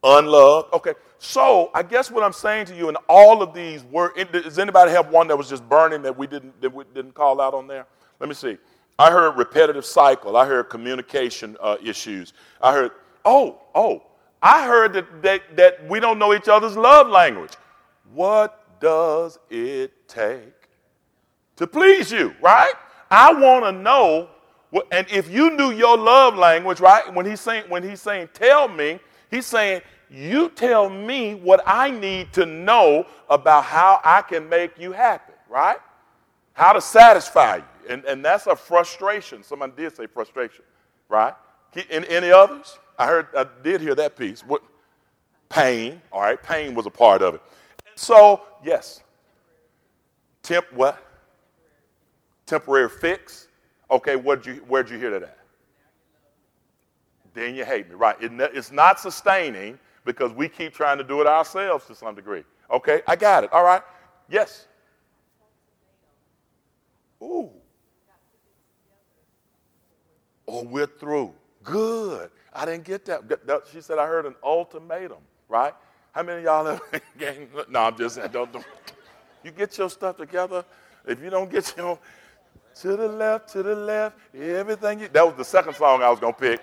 Unloved. 0.03 0.73
Okay. 0.75 0.95
So 1.19 1.71
I 1.75 1.83
guess 1.83 2.11
what 2.11 2.23
I'm 2.23 2.33
saying 2.33 2.67
to 2.67 2.77
you 2.77 2.88
in 2.88 2.97
all 3.09 3.43
of 3.43 3.53
these 3.53 3.83
words, 3.85 4.14
does 4.33 4.59
anybody 4.59 4.93
have 4.93 5.11
one 5.11 5.27
that 5.29 5.37
was 5.37 5.49
just 5.49 5.69
burning 5.69 6.03
that 6.03 6.17
we 6.17 6.27
didn't 6.27 6.61
that 6.61 6.73
we 6.73 6.85
didn't 6.95 7.14
call 7.14 7.41
out 7.41 7.55
on 7.55 7.67
there? 7.67 7.87
Let 8.21 8.29
me 8.29 8.35
see. 8.35 8.59
I 8.99 9.12
heard 9.12 9.37
repetitive 9.37 9.85
cycle. 9.85 10.37
I 10.37 10.45
heard 10.45 10.64
communication 10.64 11.57
uh, 11.61 11.77
issues. 11.83 12.33
I 12.61 12.73
heard, 12.73 12.91
oh, 13.25 13.61
oh, 13.75 14.03
I 14.43 14.67
heard 14.67 14.93
that, 14.95 15.23
that, 15.23 15.57
that 15.57 15.88
we 15.88 16.01
don't 16.01 16.19
know 16.19 16.35
each 16.35 16.49
other's 16.49 16.77
love 16.77 17.09
language. 17.09 17.53
What 18.12 18.81
does 18.81 19.38
it 19.51 20.09
take 20.09 20.58
to 21.59 21.66
please 21.66 22.11
you, 22.11 22.35
right? 22.40 22.73
I 23.11 23.33
want 23.33 23.64
to 23.64 23.73
know, 23.73 24.31
and 24.90 25.07
if 25.11 25.31
you 25.31 25.51
knew 25.51 25.71
your 25.71 25.97
love 25.97 26.35
language, 26.37 26.81
right? 26.81 27.12
When 27.12 27.27
he's 27.27 27.40
saying, 27.40 27.64
when 27.68 27.83
he's 27.83 28.01
saying, 28.01 28.31
tell 28.33 28.66
me, 28.68 28.99
he's 29.31 29.47
saying, 29.47 29.83
you 30.11 30.49
tell 30.51 30.88
me 30.88 31.35
what 31.35 31.61
I 31.66 31.90
need 31.90 32.33
to 32.33 32.47
know 32.47 33.07
about 33.29 33.64
how 33.64 34.01
I 34.05 34.23
can 34.23 34.49
make 34.49 34.79
you 34.79 34.92
happy, 34.92 35.35
right? 35.49 35.79
How 36.55 36.73
to 36.73 36.81
satisfy 36.81 37.57
you. 37.57 37.64
And, 37.90 38.05
and 38.05 38.25
that's 38.25 38.47
a 38.47 38.57
frustration. 38.57 39.42
Someone 39.42 39.73
did 39.77 39.94
say 39.97 40.07
frustration, 40.07 40.64
right? 41.09 41.35
Any, 41.90 42.09
any 42.09 42.31
others? 42.31 42.79
I 42.99 43.07
heard, 43.07 43.29
I 43.37 43.47
did 43.62 43.81
hear 43.81 43.94
that 43.94 44.16
piece. 44.16 44.42
What? 44.42 44.62
Pain, 45.49 46.03
all 46.12 46.21
right? 46.21 46.42
Pain 46.42 46.75
was 46.75 46.87
a 46.87 46.90
part 46.90 47.23
of 47.23 47.35
it. 47.35 47.42
So, 47.94 48.42
yes. 48.62 49.03
Temp, 50.42 50.66
what? 50.73 51.03
Temporary 52.48 52.88
fix. 52.88 53.48
Okay, 53.90 54.16
what'd 54.16 54.46
you, 54.46 54.54
where'd 54.68 54.90
you 54.90 54.98
hear 54.98 55.11
that 55.11 55.22
at? 55.22 55.38
Then 57.34 57.54
you 57.54 57.64
hate 57.64 57.88
me, 57.88 57.94
right? 57.94 58.16
It, 58.20 58.32
it's 58.54 58.72
not 58.72 58.98
sustaining 58.98 59.78
because 60.04 60.32
we 60.32 60.48
keep 60.48 60.74
trying 60.74 60.98
to 60.98 61.04
do 61.04 61.20
it 61.20 61.26
ourselves 61.26 61.87
to 61.87 61.94
some 61.94 62.14
degree. 62.14 62.44
Okay, 62.70 63.02
I 63.06 63.16
got 63.16 63.44
it. 63.44 63.52
All 63.52 63.64
right. 63.64 63.82
Yes. 64.28 64.66
Ooh. 67.22 67.50
or 70.48 70.64
we're 70.64 70.87
through. 70.87 71.32
Good. 71.62 72.30
I 72.54 72.64
didn't 72.64 72.84
get 72.84 73.04
that. 73.04 73.62
She 73.70 73.82
said, 73.82 73.98
I 73.98 74.06
heard 74.06 74.24
an 74.24 74.34
ultimatum, 74.42 75.18
right? 75.48 75.74
How 76.12 76.22
many 76.22 76.38
of 76.38 76.44
y'all 76.44 76.64
have 76.64 76.80
game? 77.18 77.48
No, 77.68 77.80
I'm 77.80 77.96
just 77.96 78.14
saying, 78.14 78.30
don't, 78.32 78.50
don't. 78.50 78.64
You 79.44 79.50
get 79.50 79.76
your 79.76 79.90
stuff 79.90 80.16
together. 80.16 80.64
If 81.06 81.22
you 81.22 81.28
don't 81.30 81.50
get 81.50 81.74
your 81.76 81.98
to 82.81 82.97
the 82.97 83.09
left, 83.09 83.49
to 83.51 83.62
the 83.62 83.75
left, 83.75 84.17
everything 84.35 85.01
you, 85.01 85.09
that 85.09 85.27
was 85.27 85.35
the 85.37 85.45
second 85.45 85.75
song 85.75 86.03
I 86.03 86.11
was 86.11 86.21
going 86.21 86.35
to 86.35 86.41
pick. 86.41 86.61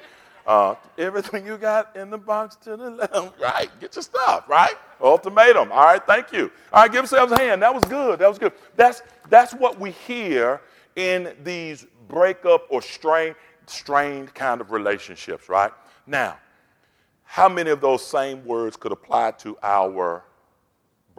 Uh, 0.48 0.76
everything 1.00 1.46
you 1.46 1.58
got 1.58 1.96
in 1.96 2.12
the 2.12 2.18
box 2.18 2.56
to 2.56 2.78
the 2.78 2.92
left, 2.92 3.40
right? 3.42 3.68
Get 3.80 3.96
your 3.96 4.04
stuff, 4.04 4.48
right? 4.48 4.76
Ultimatum. 5.02 5.72
All 5.72 5.84
right, 5.84 6.06
thank 6.06 6.32
you. 6.32 6.52
All 6.72 6.84
right, 6.84 6.92
give 6.92 7.02
yourselves 7.02 7.32
a 7.32 7.38
hand. 7.40 7.62
That 7.64 7.74
was 7.74 7.84
good. 7.86 8.20
That 8.20 8.30
was 8.30 8.38
good. 8.38 8.54
That's 8.76 9.02
that's 9.30 9.54
what 9.54 9.80
we 9.80 9.92
hear 9.92 10.62
in 10.96 11.34
these 11.44 11.88
breakup 12.08 12.68
or 12.70 12.82
strained, 12.82 13.36
strained 13.66 14.34
kind 14.36 14.62
of 14.62 14.72
relationships, 14.72 15.50
right? 15.50 15.72
Now, 16.06 16.38
how 17.24 17.50
many 17.50 17.72
of 17.72 17.82
those 17.82 18.06
same 18.06 18.46
words 18.46 18.78
could 18.78 18.92
apply 18.92 19.32
to 19.32 19.58
our 19.64 20.24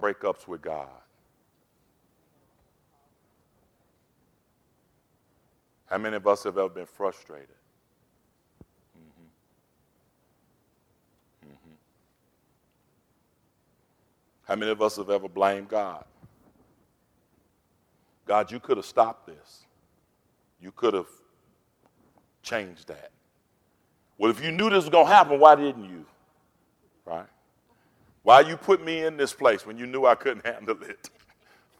breakups 0.01 0.47
with 0.47 0.63
God? 0.63 0.89
How 5.87 5.99
many 5.99 6.16
of 6.16 6.27
us 6.27 6.42
have 6.44 6.59
ever 6.59 6.68
been 6.68 6.87
frustrated? 6.87 7.49
Mm-hmm. 8.99 9.27
Mm-hmm. 11.49 11.75
How 14.44 14.57
many 14.57 14.72
of 14.72 14.83
us 14.83 14.96
have 14.96 15.11
ever 15.11 15.29
blamed 15.29 15.68
God? 15.68 16.05
God, 18.27 18.51
you 18.51 18.59
could 18.59 18.77
have 18.77 18.87
stopped 18.87 19.29
this. 19.29 19.62
You 20.61 20.72
could 20.72 20.94
have 20.94 21.07
changed 22.42 22.88
that. 22.88 23.12
Well, 24.18 24.31
if 24.31 24.42
you 24.42 24.51
knew 24.51 24.68
this 24.70 24.85
was 24.85 24.88
going 24.88 25.07
to 25.07 25.12
happen, 25.12 25.38
why 25.38 25.55
didn't 25.55 25.85
you? 25.85 26.05
Right? 27.05 27.27
Why 28.25 28.40
you 28.40 28.57
put 28.57 28.85
me 28.85 29.05
in 29.05 29.16
this 29.16 29.33
place 29.33 29.64
when 29.64 29.79
you 29.79 29.87
knew 29.87 30.05
I 30.05 30.16
couldn't 30.16 30.44
handle 30.53 30.83
it? 30.83 31.11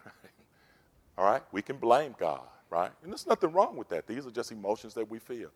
All 1.19 1.25
right? 1.25 1.43
We 1.51 1.63
can 1.63 1.79
blame 1.79 2.15
God 2.17 2.47
right? 2.71 2.91
And 3.03 3.13
there's 3.13 3.27
nothing 3.27 3.53
wrong 3.53 3.77
with 3.77 3.89
that. 3.89 4.07
These 4.07 4.27
are 4.27 4.31
just 4.31 4.53
emotions 4.53 4.95
that 4.95 5.09
we 5.11 5.19
feel. 5.19 5.51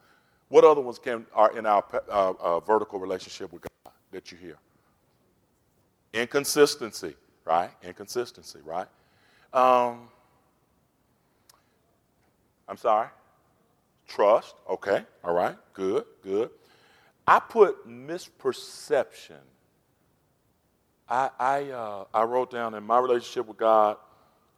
What 0.49 0.65
other 0.65 0.81
ones 0.81 0.99
can 0.99 1.27
are 1.35 1.57
in 1.57 1.67
our 1.67 1.85
uh, 2.11 2.33
uh, 2.41 2.61
vertical 2.61 2.99
relationship 2.99 3.53
with 3.53 3.63
God 3.63 3.93
that 4.11 4.33
you 4.33 4.39
hear? 4.39 4.57
Inconsistency, 6.13 7.15
right? 7.45 7.71
Inconsistency, 7.83 8.59
right? 8.65 8.89
Um, 9.53 10.09
I'm 12.69 12.77
sorry. 12.77 13.09
Trust. 14.09 14.57
Okay. 14.69 15.05
All 15.23 15.35
right. 15.35 15.57
Good. 15.73 16.05
Good. 16.23 16.51
I 17.27 17.39
put 17.39 17.89
misperception. 17.89 19.39
I 21.09 21.31
I, 21.39 21.71
uh, 21.71 22.05
I 22.13 22.25
wrote 22.25 22.51
down 22.51 22.75
in 22.75 22.83
my 22.85 22.99
relationship 22.99 23.47
with 23.47 23.57
God 23.57 23.99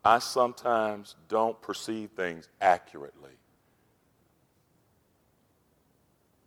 I 0.05 0.19
sometimes 0.19 1.15
don't 1.29 1.61
perceive 1.62 2.11
things 2.11 2.49
accurately. 2.61 3.31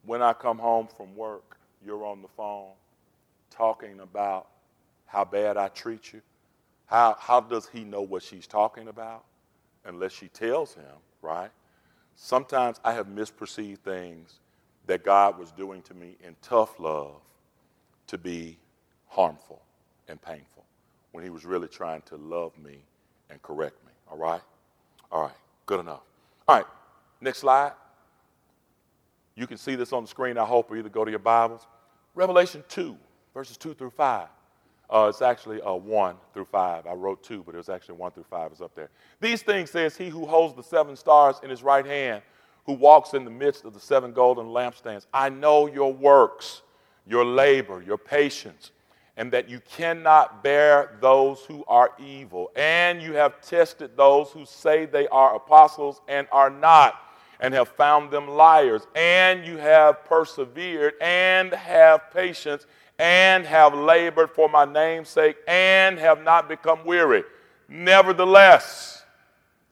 When 0.05 0.21
I 0.21 0.33
come 0.33 0.59
home 0.59 0.87
from 0.87 1.15
work, 1.15 1.57
you're 1.83 2.05
on 2.05 2.21
the 2.21 2.27
phone 2.27 2.73
talking 3.49 4.01
about 4.01 4.47
how 5.05 5.23
bad 5.23 5.55
I 5.57 5.69
treat 5.69 6.11
you. 6.13 6.21
How, 6.87 7.15
how 7.19 7.39
does 7.39 7.67
he 7.67 7.83
know 7.83 8.01
what 8.01 8.21
she's 8.21 8.45
talking 8.45 8.89
about? 8.89 9.23
Unless 9.85 10.11
she 10.11 10.27
tells 10.27 10.75
him, 10.75 10.83
right? 11.21 11.49
Sometimes 12.15 12.79
I 12.83 12.93
have 12.93 13.07
misperceived 13.07 13.79
things 13.79 14.39
that 14.85 15.03
God 15.03 15.39
was 15.39 15.51
doing 15.51 15.81
to 15.83 15.93
me 15.93 16.17
in 16.23 16.35
tough 16.41 16.79
love 16.79 17.21
to 18.07 18.17
be 18.17 18.57
harmful 19.07 19.61
and 20.07 20.21
painful 20.21 20.65
when 21.11 21.23
he 21.23 21.29
was 21.29 21.45
really 21.45 21.67
trying 21.67 22.01
to 22.03 22.17
love 22.17 22.51
me 22.63 22.83
and 23.29 23.41
correct 23.41 23.83
me. 23.85 23.91
All 24.09 24.17
right? 24.17 24.41
All 25.11 25.23
right, 25.23 25.35
good 25.65 25.79
enough. 25.79 26.01
All 26.47 26.55
right, 26.55 26.65
next 27.21 27.39
slide. 27.39 27.73
You 29.35 29.47
can 29.47 29.57
see 29.57 29.75
this 29.75 29.91
on 29.91 30.03
the 30.03 30.07
screen, 30.07 30.37
I 30.37 30.45
hope, 30.45 30.71
or 30.71 30.77
either 30.77 30.89
go 30.89 31.03
to 31.03 31.11
your 31.11 31.19
Bibles. 31.19 31.67
Revelation 32.13 32.63
2, 32.69 32.97
verses 33.33 33.57
2 33.57 33.73
through 33.73 33.89
5. 33.89 34.27
Uh, 34.89 35.07
it's 35.09 35.21
actually 35.21 35.61
uh, 35.61 35.73
1 35.73 36.15
through 36.33 36.45
5. 36.45 36.85
I 36.85 36.93
wrote 36.93 37.23
2, 37.23 37.43
but 37.43 37.55
it 37.55 37.57
was 37.57 37.69
actually 37.69 37.95
1 37.95 38.11
through 38.11 38.25
5 38.29 38.53
is 38.53 38.61
up 38.61 38.73
there. 38.75 38.89
These 39.19 39.41
things 39.41 39.71
says 39.71 39.97
he 39.97 40.09
who 40.09 40.25
holds 40.25 40.55
the 40.55 40.63
seven 40.63 40.95
stars 40.95 41.37
in 41.43 41.49
his 41.49 41.63
right 41.63 41.85
hand, 41.85 42.21
who 42.65 42.73
walks 42.73 43.13
in 43.13 43.25
the 43.25 43.31
midst 43.31 43.65
of 43.65 43.73
the 43.73 43.79
seven 43.79 44.13
golden 44.13 44.47
lampstands. 44.47 45.05
I 45.13 45.29
know 45.29 45.67
your 45.67 45.91
works, 45.91 46.61
your 47.05 47.25
labor, 47.25 47.81
your 47.81 47.97
patience 47.97 48.71
and 49.17 49.31
that 49.31 49.49
you 49.49 49.61
cannot 49.61 50.43
bear 50.43 50.97
those 51.01 51.41
who 51.45 51.63
are 51.67 51.91
evil. 51.97 52.51
And 52.55 53.01
you 53.01 53.13
have 53.13 53.41
tested 53.41 53.95
those 53.95 54.29
who 54.31 54.45
say 54.45 54.85
they 54.85 55.07
are 55.07 55.35
apostles 55.35 56.01
and 56.07 56.27
are 56.31 56.49
not, 56.49 56.95
and 57.39 57.53
have 57.53 57.69
found 57.69 58.11
them 58.11 58.27
liars. 58.27 58.87
And 58.95 59.45
you 59.45 59.57
have 59.57 60.03
persevered 60.05 60.95
and 60.99 61.53
have 61.53 62.11
patience 62.11 62.65
and 62.97 63.45
have 63.45 63.73
labored 63.73 64.31
for 64.31 64.49
my 64.49 64.65
name's 64.65 65.09
sake 65.09 65.37
and 65.47 65.97
have 65.99 66.23
not 66.23 66.47
become 66.47 66.85
weary. 66.85 67.23
Nevertheless, 67.67 69.03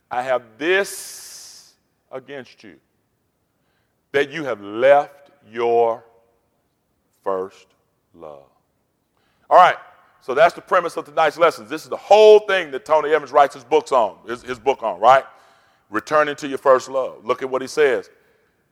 I 0.09 0.23
have 0.23 0.43
this 0.57 1.73
against 2.11 2.63
you 2.63 2.75
that 4.11 4.29
you 4.29 4.43
have 4.43 4.61
left 4.61 5.31
your 5.49 6.03
first 7.23 7.67
love. 8.13 8.52
All 9.53 9.59
right, 9.59 9.75
so 10.19 10.33
that's 10.33 10.55
the 10.55 10.61
premise 10.61 10.97
of 10.97 11.05
tonight's 11.05 11.37
lessons. 11.37 11.69
This 11.69 11.83
is 11.83 11.89
the 11.89 11.95
whole 11.95 12.39
thing 12.39 12.71
that 12.71 12.85
Tony 12.85 13.13
Evans 13.13 13.31
writes 13.31 13.53
his 13.53 13.63
books 13.63 13.91
on, 13.91 14.17
his, 14.27 14.41
his 14.41 14.57
book 14.57 14.81
on, 14.81 14.99
right? 14.99 15.25
Returning 15.91 16.35
to 16.37 16.47
your 16.47 16.57
first 16.57 16.89
love. 16.89 17.23
Look 17.23 17.43
at 17.43 17.49
what 17.51 17.61
he 17.61 17.67
says. 17.67 18.09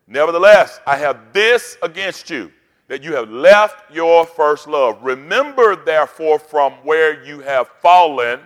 Nevertheless, 0.07 0.79
I 0.87 0.97
have 0.97 1.33
this 1.33 1.77
against 1.83 2.31
you, 2.31 2.51
that 2.87 3.03
you 3.03 3.13
have 3.13 3.29
left 3.29 3.93
your 3.93 4.25
first 4.25 4.67
love. 4.67 4.97
Remember, 5.03 5.75
therefore, 5.75 6.39
from 6.39 6.73
where 6.83 7.23
you 7.23 7.41
have 7.41 7.67
fallen, 7.67 8.39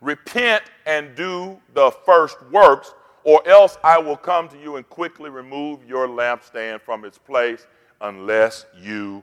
repent 0.00 0.64
and 0.84 1.14
do 1.14 1.60
the 1.74 1.92
first 2.04 2.38
works, 2.50 2.92
or 3.22 3.46
else 3.46 3.78
I 3.84 3.98
will 3.98 4.16
come 4.16 4.48
to 4.48 4.58
you 4.60 4.78
and 4.78 4.88
quickly 4.88 5.30
remove 5.30 5.84
your 5.88 6.08
lampstand 6.08 6.80
from 6.80 7.04
its 7.04 7.18
place 7.18 7.68
unless 8.00 8.66
you 8.82 9.22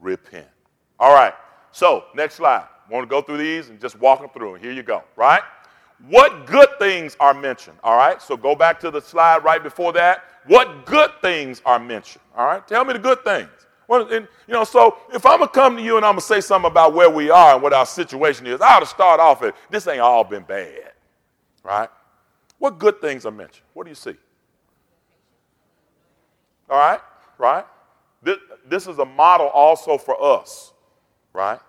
repent. 0.00 0.48
All 0.98 1.12
right. 1.12 1.34
So, 1.72 2.04
next 2.14 2.34
slide. 2.36 2.66
Want 2.88 3.04
to 3.04 3.08
go 3.08 3.22
through 3.22 3.38
these 3.38 3.68
and 3.68 3.80
just 3.80 3.98
walk 4.00 4.20
them 4.20 4.30
through. 4.30 4.54
Here 4.54 4.72
you 4.72 4.82
go, 4.82 5.04
right? 5.14 5.42
What 6.08 6.46
good 6.46 6.68
things 6.78 7.16
are 7.20 7.34
mentioned? 7.34 7.78
All 7.84 7.96
right, 7.96 8.20
so 8.20 8.36
go 8.36 8.54
back 8.54 8.80
to 8.80 8.90
the 8.90 9.00
slide 9.00 9.44
right 9.44 9.62
before 9.62 9.92
that. 9.92 10.24
What 10.46 10.86
good 10.86 11.10
things 11.22 11.62
are 11.64 11.78
mentioned? 11.78 12.24
All 12.36 12.46
right, 12.46 12.66
tell 12.66 12.84
me 12.84 12.94
the 12.94 12.98
good 12.98 13.22
things. 13.22 13.48
Well, 13.86 14.08
and, 14.12 14.26
you 14.46 14.54
know, 14.54 14.64
so 14.64 14.98
if 15.12 15.26
I'm 15.26 15.40
gonna 15.40 15.50
come 15.50 15.76
to 15.76 15.82
you 15.82 15.96
and 15.96 16.06
I'm 16.06 16.12
gonna 16.12 16.22
say 16.22 16.40
something 16.40 16.70
about 16.70 16.94
where 16.94 17.10
we 17.10 17.28
are 17.30 17.54
and 17.54 17.62
what 17.62 17.72
our 17.72 17.86
situation 17.86 18.46
is, 18.46 18.60
I 18.60 18.76
ought 18.76 18.80
to 18.80 18.86
start 18.86 19.20
off 19.20 19.42
at 19.42 19.54
this 19.68 19.86
ain't 19.86 20.00
all 20.00 20.24
been 20.24 20.44
bad, 20.44 20.92
right? 21.62 21.88
What 22.58 22.78
good 22.78 23.00
things 23.00 23.26
are 23.26 23.32
mentioned? 23.32 23.66
What 23.74 23.84
do 23.84 23.90
you 23.90 23.96
see? 23.96 24.14
All 26.68 26.78
right, 26.78 27.00
right? 27.36 27.66
This, 28.22 28.36
this 28.66 28.86
is 28.86 28.98
a 28.98 29.04
model 29.04 29.48
also 29.48 29.98
for 29.98 30.22
us 30.22 30.72
right? 31.32 31.60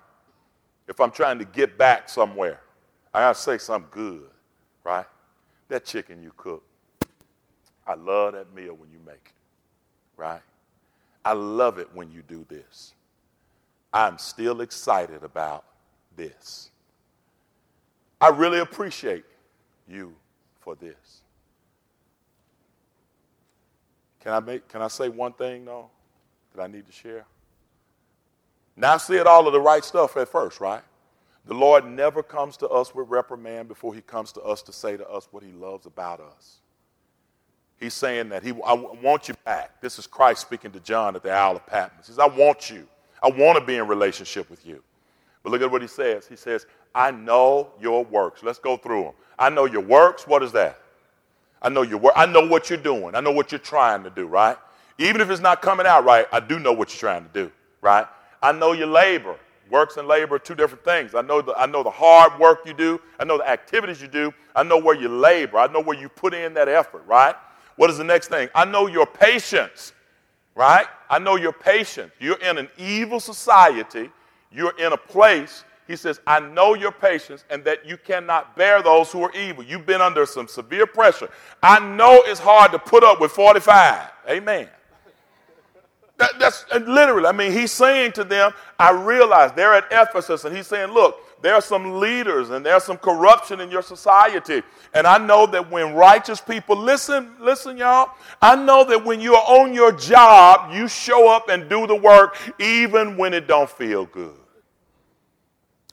If 0.87 0.99
I'm 0.99 1.11
trying 1.11 1.39
to 1.39 1.45
get 1.45 1.77
back 1.77 2.09
somewhere, 2.09 2.59
I 3.13 3.21
gotta 3.21 3.39
say 3.39 3.57
something 3.57 3.89
good, 3.91 4.29
right? 4.83 5.05
That 5.69 5.85
chicken 5.85 6.21
you 6.21 6.33
cook, 6.37 6.63
I 7.85 7.95
love 7.95 8.33
that 8.33 8.53
meal 8.53 8.73
when 8.73 8.91
you 8.91 8.99
make 9.05 9.15
it, 9.15 10.17
right? 10.17 10.41
I 11.23 11.33
love 11.33 11.77
it 11.77 11.87
when 11.93 12.11
you 12.11 12.23
do 12.27 12.45
this. 12.49 12.93
I'm 13.93 14.17
still 14.17 14.61
excited 14.61 15.23
about 15.23 15.65
this. 16.15 16.69
I 18.19 18.29
really 18.29 18.59
appreciate 18.59 19.25
you 19.87 20.13
for 20.59 20.75
this. 20.75 21.21
Can 24.21 24.33
I 24.33 24.39
make 24.39 24.67
can 24.67 24.81
I 24.81 24.87
say 24.87 25.09
one 25.09 25.33
thing 25.33 25.65
though 25.65 25.89
that 26.53 26.61
I 26.63 26.67
need 26.67 26.85
to 26.85 26.91
share? 26.91 27.25
Now, 28.75 28.93
I 28.93 28.97
said 28.97 29.27
all 29.27 29.47
of 29.47 29.53
the 29.53 29.61
right 29.61 29.83
stuff 29.83 30.17
at 30.17 30.29
first, 30.29 30.59
right? 30.59 30.81
The 31.45 31.53
Lord 31.53 31.85
never 31.85 32.21
comes 32.21 32.55
to 32.57 32.69
us 32.69 32.93
with 32.93 33.09
reprimand 33.09 33.67
before 33.67 33.93
he 33.93 34.01
comes 34.01 34.31
to 34.33 34.41
us 34.41 34.61
to 34.63 34.71
say 34.71 34.95
to 34.97 35.07
us 35.09 35.27
what 35.31 35.43
he 35.43 35.51
loves 35.51 35.85
about 35.85 36.19
us. 36.19 36.57
He's 37.79 37.95
saying 37.95 38.29
that 38.29 38.43
he, 38.43 38.51
I 38.63 38.73
want 38.73 39.27
you 39.27 39.33
back. 39.43 39.81
This 39.81 39.97
is 39.97 40.05
Christ 40.05 40.41
speaking 40.41 40.71
to 40.71 40.79
John 40.79 41.15
at 41.15 41.23
the 41.23 41.31
Isle 41.31 41.55
of 41.55 41.65
Patmos. 41.65 42.05
He 42.05 42.13
says, 42.13 42.19
I 42.19 42.27
want 42.27 42.69
you. 42.69 42.87
I 43.23 43.29
want 43.29 43.57
to 43.57 43.65
be 43.65 43.77
in 43.77 43.87
relationship 43.87 44.49
with 44.51 44.65
you. 44.65 44.83
But 45.41 45.51
look 45.51 45.63
at 45.63 45.71
what 45.71 45.81
he 45.81 45.87
says. 45.87 46.27
He 46.27 46.35
says, 46.35 46.67
I 46.93 47.09
know 47.09 47.71
your 47.81 48.03
works. 48.05 48.43
Let's 48.43 48.59
go 48.59 48.77
through 48.77 49.03
them. 49.03 49.13
I 49.39 49.49
know 49.49 49.65
your 49.65 49.81
works. 49.81 50.27
What 50.27 50.43
is 50.43 50.51
that? 50.51 50.79
I 51.61 51.69
know 51.69 51.81
your 51.81 51.97
work. 51.97 52.13
I 52.15 52.27
know 52.27 52.47
what 52.47 52.69
you're 52.69 52.79
doing. 52.79 53.15
I 53.15 53.21
know 53.21 53.31
what 53.31 53.51
you're 53.51 53.59
trying 53.59 54.03
to 54.03 54.11
do, 54.11 54.27
right? 54.27 54.57
Even 54.99 55.21
if 55.21 55.31
it's 55.31 55.41
not 55.41 55.63
coming 55.63 55.87
out 55.87 56.05
right, 56.05 56.27
I 56.31 56.39
do 56.39 56.59
know 56.59 56.73
what 56.73 56.93
you're 56.93 56.99
trying 56.99 57.23
to 57.23 57.29
do, 57.33 57.51
right? 57.81 58.05
I 58.41 58.51
know 58.51 58.73
your 58.73 58.87
labor. 58.87 59.37
Works 59.69 59.97
and 59.97 60.07
labor 60.07 60.35
are 60.35 60.39
two 60.39 60.55
different 60.55 60.83
things. 60.83 61.15
I 61.15 61.21
know 61.21 61.41
the, 61.41 61.53
I 61.53 61.65
know 61.65 61.81
the 61.81 61.91
hard 61.91 62.37
work 62.39 62.59
you 62.65 62.73
do. 62.73 62.99
I 63.19 63.23
know 63.23 63.37
the 63.37 63.47
activities 63.47 64.01
you 64.01 64.07
do. 64.07 64.33
I 64.55 64.63
know 64.63 64.77
where 64.77 64.95
you 64.95 65.07
labor. 65.07 65.57
I 65.57 65.67
know 65.67 65.81
where 65.81 65.97
you 65.97 66.09
put 66.09 66.33
in 66.33 66.53
that 66.55 66.67
effort, 66.67 67.03
right? 67.07 67.35
What 67.77 67.89
is 67.89 67.97
the 67.97 68.03
next 68.03 68.27
thing? 68.27 68.49
I 68.53 68.65
know 68.65 68.87
your 68.87 69.05
patience, 69.05 69.93
right? 70.55 70.87
I 71.09 71.19
know 71.19 71.37
your 71.37 71.53
patience. 71.53 72.11
You're 72.19 72.41
in 72.41 72.57
an 72.57 72.67
evil 72.77 73.21
society. 73.21 74.09
You're 74.51 74.77
in 74.77 74.91
a 74.91 74.97
place 74.97 75.63
he 75.91 75.97
says, 75.97 76.21
I 76.25 76.39
know 76.39 76.73
your 76.73 76.93
patience 76.93 77.43
and 77.49 77.65
that 77.65 77.85
you 77.85 77.97
cannot 77.97 78.55
bear 78.55 78.81
those 78.81 79.11
who 79.11 79.23
are 79.23 79.35
evil. 79.35 79.61
You've 79.61 79.85
been 79.85 79.99
under 79.99 80.25
some 80.25 80.47
severe 80.47 80.85
pressure. 80.85 81.29
I 81.61 81.79
know 81.79 82.23
it's 82.25 82.39
hard 82.39 82.71
to 82.71 82.79
put 82.79 83.03
up 83.03 83.19
with 83.19 83.33
45. 83.33 84.09
Amen. 84.29 84.69
That, 86.21 86.37
that's 86.37 86.65
literally, 86.87 87.25
I 87.25 87.31
mean, 87.31 87.51
he's 87.51 87.71
saying 87.71 88.11
to 88.11 88.23
them, 88.23 88.51
I 88.77 88.91
realize 88.91 89.53
they're 89.53 89.73
at 89.73 89.85
Ephesus, 89.89 90.45
and 90.45 90.55
he's 90.55 90.67
saying, 90.67 90.91
Look, 90.91 91.17
there 91.41 91.55
are 91.55 91.61
some 91.61 91.99
leaders 91.99 92.51
and 92.51 92.63
there's 92.63 92.83
some 92.83 92.97
corruption 92.97 93.59
in 93.59 93.71
your 93.71 93.81
society. 93.81 94.61
And 94.93 95.07
I 95.07 95.17
know 95.17 95.47
that 95.47 95.71
when 95.71 95.95
righteous 95.95 96.39
people, 96.39 96.77
listen, 96.77 97.31
listen, 97.39 97.75
y'all, 97.75 98.11
I 98.39 98.55
know 98.55 98.83
that 98.83 99.03
when 99.03 99.19
you're 99.19 99.35
on 99.35 99.73
your 99.73 99.91
job, 99.91 100.71
you 100.71 100.87
show 100.87 101.27
up 101.27 101.49
and 101.49 101.67
do 101.67 101.87
the 101.87 101.95
work 101.95 102.37
even 102.59 103.17
when 103.17 103.33
it 103.33 103.47
don't 103.47 103.69
feel 103.69 104.05
good. 104.05 104.37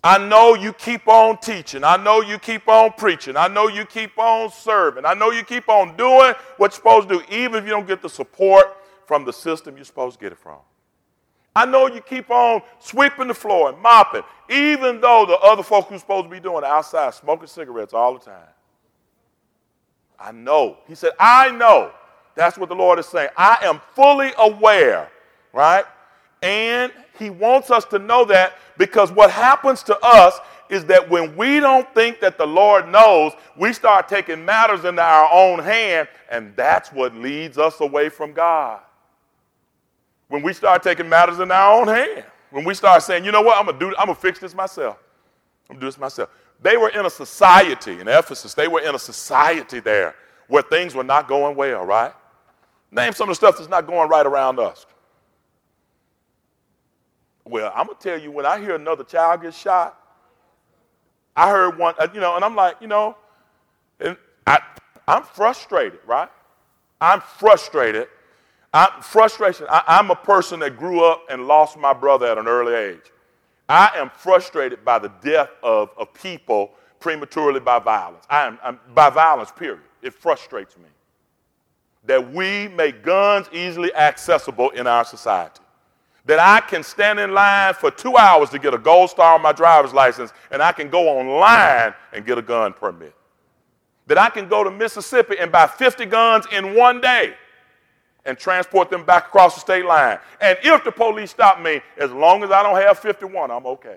I 0.04 0.18
know 0.18 0.54
you 0.54 0.74
keep 0.74 1.08
on 1.08 1.38
teaching. 1.38 1.84
I 1.84 1.96
know 1.96 2.20
you 2.20 2.38
keep 2.38 2.68
on 2.68 2.92
preaching. 2.92 3.34
I 3.34 3.48
know 3.48 3.68
you 3.68 3.86
keep 3.86 4.18
on 4.18 4.50
serving. 4.50 5.06
I 5.06 5.14
know 5.14 5.30
you 5.30 5.42
keep 5.42 5.70
on 5.70 5.96
doing 5.96 6.34
what 6.58 6.58
you're 6.58 6.70
supposed 6.72 7.08
to 7.08 7.18
do, 7.20 7.24
even 7.34 7.54
if 7.54 7.64
you 7.64 7.70
don't 7.70 7.86
get 7.86 8.02
the 8.02 8.10
support 8.10 8.76
from 9.08 9.24
the 9.24 9.32
system 9.32 9.74
you're 9.74 9.86
supposed 9.86 10.18
to 10.18 10.24
get 10.24 10.32
it 10.32 10.38
from. 10.38 10.58
I 11.56 11.64
know 11.64 11.88
you 11.88 12.02
keep 12.02 12.30
on 12.30 12.60
sweeping 12.78 13.26
the 13.26 13.34
floor 13.34 13.70
and 13.70 13.80
mopping, 13.80 14.22
even 14.50 15.00
though 15.00 15.24
the 15.26 15.38
other 15.38 15.62
folk 15.62 15.88
who's 15.88 16.00
supposed 16.00 16.26
to 16.26 16.30
be 16.30 16.38
doing 16.38 16.58
it 16.58 16.64
outside 16.64 17.14
smoking 17.14 17.48
cigarettes 17.48 17.94
all 17.94 18.12
the 18.12 18.20
time. 18.20 18.48
I 20.20 20.30
know. 20.30 20.76
He 20.86 20.94
said, 20.94 21.12
I 21.18 21.50
know. 21.50 21.90
That's 22.34 22.58
what 22.58 22.68
the 22.68 22.74
Lord 22.74 22.98
is 22.98 23.06
saying. 23.06 23.30
I 23.36 23.58
am 23.62 23.80
fully 23.94 24.32
aware, 24.38 25.10
right? 25.54 25.84
And 26.42 26.92
he 27.18 27.30
wants 27.30 27.70
us 27.70 27.84
to 27.86 27.98
know 27.98 28.26
that 28.26 28.52
because 28.76 29.10
what 29.10 29.30
happens 29.30 29.82
to 29.84 29.98
us 30.02 30.38
is 30.68 30.84
that 30.84 31.08
when 31.08 31.34
we 31.34 31.60
don't 31.60 31.92
think 31.94 32.20
that 32.20 32.36
the 32.36 32.46
Lord 32.46 32.88
knows, 32.88 33.32
we 33.56 33.72
start 33.72 34.06
taking 34.06 34.44
matters 34.44 34.84
into 34.84 35.02
our 35.02 35.28
own 35.32 35.60
hand, 35.60 36.08
and 36.30 36.54
that's 36.54 36.92
what 36.92 37.14
leads 37.14 37.56
us 37.56 37.80
away 37.80 38.10
from 38.10 38.32
God. 38.32 38.80
When 40.28 40.42
we 40.42 40.52
start 40.52 40.82
taking 40.82 41.08
matters 41.08 41.38
in 41.40 41.50
our 41.50 41.80
own 41.80 41.88
hand, 41.88 42.24
when 42.50 42.64
we 42.64 42.74
start 42.74 43.02
saying, 43.02 43.24
you 43.24 43.32
know 43.32 43.42
what, 43.42 43.58
I'm 43.58 43.66
gonna 43.66 43.78
do, 43.78 43.88
I'm 43.98 44.06
gonna 44.06 44.14
fix 44.14 44.38
this 44.38 44.54
myself. 44.54 44.98
I'm 45.68 45.74
gonna 45.74 45.80
do 45.80 45.86
this 45.86 45.98
myself. 45.98 46.30
They 46.60 46.76
were 46.76 46.90
in 46.90 47.06
a 47.06 47.10
society 47.10 48.00
in 48.00 48.08
Ephesus, 48.08 48.54
they 48.54 48.68
were 48.68 48.80
in 48.80 48.94
a 48.94 48.98
society 48.98 49.80
there 49.80 50.14
where 50.48 50.62
things 50.62 50.94
were 50.94 51.04
not 51.04 51.28
going 51.28 51.56
well, 51.56 51.84
right? 51.84 52.12
Name 52.90 53.12
some 53.12 53.28
of 53.28 53.32
the 53.32 53.34
stuff 53.36 53.58
that's 53.58 53.68
not 53.68 53.86
going 53.86 54.08
right 54.08 54.24
around 54.24 54.58
us. 54.58 54.86
Well, 57.44 57.72
I'm 57.74 57.86
gonna 57.86 57.98
tell 57.98 58.18
you 58.18 58.30
when 58.30 58.44
I 58.44 58.60
hear 58.60 58.74
another 58.74 59.04
child 59.04 59.42
get 59.42 59.54
shot, 59.54 59.98
I 61.34 61.50
heard 61.50 61.78
one, 61.78 61.94
uh, 61.98 62.08
you 62.12 62.20
know, 62.20 62.36
and 62.36 62.44
I'm 62.44 62.56
like, 62.56 62.76
you 62.80 62.88
know, 62.88 63.16
and 64.00 64.16
I, 64.46 64.58
I'm 65.06 65.22
frustrated, 65.22 66.00
right? 66.06 66.28
I'm 67.00 67.20
frustrated. 67.20 68.08
I'm 68.72 69.02
frustration. 69.02 69.66
I, 69.70 69.82
I'm 69.86 70.10
a 70.10 70.16
person 70.16 70.60
that 70.60 70.76
grew 70.76 71.04
up 71.04 71.22
and 71.30 71.46
lost 71.46 71.78
my 71.78 71.92
brother 71.92 72.26
at 72.26 72.38
an 72.38 72.46
early 72.46 72.74
age. 72.74 73.12
I 73.68 73.90
am 73.96 74.10
frustrated 74.10 74.84
by 74.84 74.98
the 74.98 75.10
death 75.22 75.50
of, 75.62 75.90
of 75.96 76.12
people 76.14 76.72
prematurely 77.00 77.60
by 77.60 77.78
violence. 77.78 78.24
I 78.28 78.46
am 78.46 78.58
I'm, 78.62 78.78
by 78.94 79.10
violence. 79.10 79.52
Period. 79.52 79.80
It 80.02 80.14
frustrates 80.14 80.76
me 80.76 80.88
that 82.04 82.32
we 82.32 82.68
make 82.68 83.02
guns 83.02 83.48
easily 83.52 83.92
accessible 83.94 84.70
in 84.70 84.86
our 84.86 85.04
society 85.04 85.60
that 86.28 86.38
I 86.38 86.60
can 86.60 86.82
stand 86.82 87.18
in 87.18 87.32
line 87.32 87.72
for 87.72 87.90
two 87.90 88.18
hours 88.18 88.50
to 88.50 88.58
get 88.58 88.74
a 88.74 88.78
gold 88.78 89.08
star 89.08 89.34
on 89.34 89.40
my 89.40 89.52
driver's 89.52 89.94
license, 89.94 90.30
and 90.50 90.62
I 90.62 90.72
can 90.72 90.90
go 90.90 91.08
online 91.08 91.94
and 92.12 92.24
get 92.26 92.36
a 92.36 92.42
gun 92.42 92.74
permit. 92.74 93.14
That 94.06 94.18
I 94.18 94.28
can 94.28 94.46
go 94.46 94.62
to 94.62 94.70
Mississippi 94.70 95.36
and 95.38 95.50
buy 95.50 95.66
50 95.66 96.04
guns 96.04 96.44
in 96.52 96.74
one 96.74 97.00
day 97.00 97.34
and 98.28 98.38
transport 98.38 98.90
them 98.90 99.04
back 99.04 99.28
across 99.28 99.54
the 99.54 99.60
state 99.60 99.86
line. 99.86 100.18
And 100.40 100.58
if 100.62 100.84
the 100.84 100.92
police 100.92 101.30
stop 101.30 101.60
me, 101.60 101.80
as 101.96 102.12
long 102.12 102.44
as 102.44 102.50
I 102.50 102.62
don't 102.62 102.76
have 102.76 102.98
51, 102.98 103.50
I'm 103.50 103.64
okay. 103.66 103.96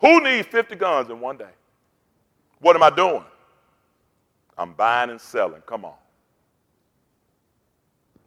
Who 0.00 0.22
needs 0.22 0.46
50 0.46 0.76
guns 0.76 1.08
in 1.08 1.18
one 1.20 1.38
day? 1.38 1.48
What 2.60 2.76
am 2.76 2.82
I 2.82 2.90
doing? 2.90 3.24
I'm 4.58 4.74
buying 4.74 5.08
and 5.08 5.18
selling. 5.18 5.62
Come 5.62 5.86
on. 5.86 5.94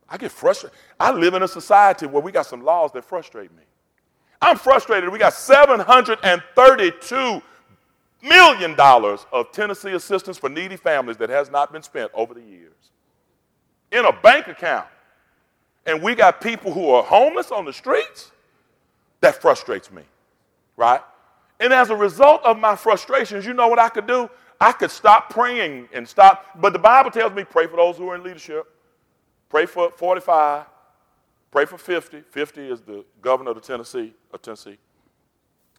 I 0.10 0.18
get 0.18 0.32
frustrated. 0.32 0.76
I 1.00 1.12
live 1.12 1.36
in 1.36 1.44
a 1.44 1.48
society 1.48 2.08
where 2.08 2.24
we 2.24 2.32
got 2.32 2.48
some 2.48 2.64
laws 2.64 2.92
that 2.94 3.06
frustrate 3.06 3.56
me. 3.56 3.62
I'm 4.42 4.58
frustrated. 4.58 5.12
We 5.12 5.20
got 5.20 5.34
$732 5.34 7.44
million 8.24 8.76
of 8.80 9.52
Tennessee 9.52 9.92
assistance 9.92 10.40
for 10.40 10.50
needy 10.50 10.76
families 10.76 11.18
that 11.18 11.30
has 11.30 11.52
not 11.52 11.72
been 11.72 11.84
spent 11.84 12.10
over 12.16 12.34
the 12.34 12.42
years 12.42 12.74
in 13.92 14.06
a 14.06 14.12
bank 14.12 14.48
account. 14.48 14.88
And 15.86 16.02
we 16.02 16.16
got 16.16 16.42
people 16.42 16.72
who 16.74 16.90
are 16.90 17.04
homeless 17.04 17.52
on 17.52 17.66
the 17.66 17.74
streets. 17.74 18.32
That 19.22 19.42
frustrates 19.42 19.92
me, 19.92 20.04
right? 20.76 21.02
And 21.60 21.72
as 21.72 21.90
a 21.90 21.96
result 21.96 22.44
of 22.44 22.60
my 22.60 22.76
frustrations, 22.76 23.46
you 23.46 23.54
know 23.54 23.68
what 23.68 23.80
I 23.80 23.90
could 23.90 24.08
do? 24.08 24.30
I 24.60 24.72
could 24.72 24.92
stop 24.92 25.30
praying 25.30 25.90
and 25.94 26.08
stop. 26.08 26.46
But 26.60 26.74
the 26.74 26.80
Bible 26.80 27.12
tells 27.12 27.34
me 27.34 27.44
pray 27.44 27.68
for 27.68 27.78
those 27.78 27.98
who 27.98 28.10
are 28.10 28.16
in 28.16 28.24
leadership. 28.24 28.66
Pray 29.50 29.66
for 29.66 29.92
45. 29.92 30.66
Pray 31.52 31.66
for 31.66 31.78
50. 31.78 32.22
50 32.22 32.70
is 32.70 32.82
the 32.82 33.06
governor 33.22 33.52
of 33.52 33.62
Tennessee, 33.62 34.14
of 34.34 34.42
Tennessee. 34.42 34.78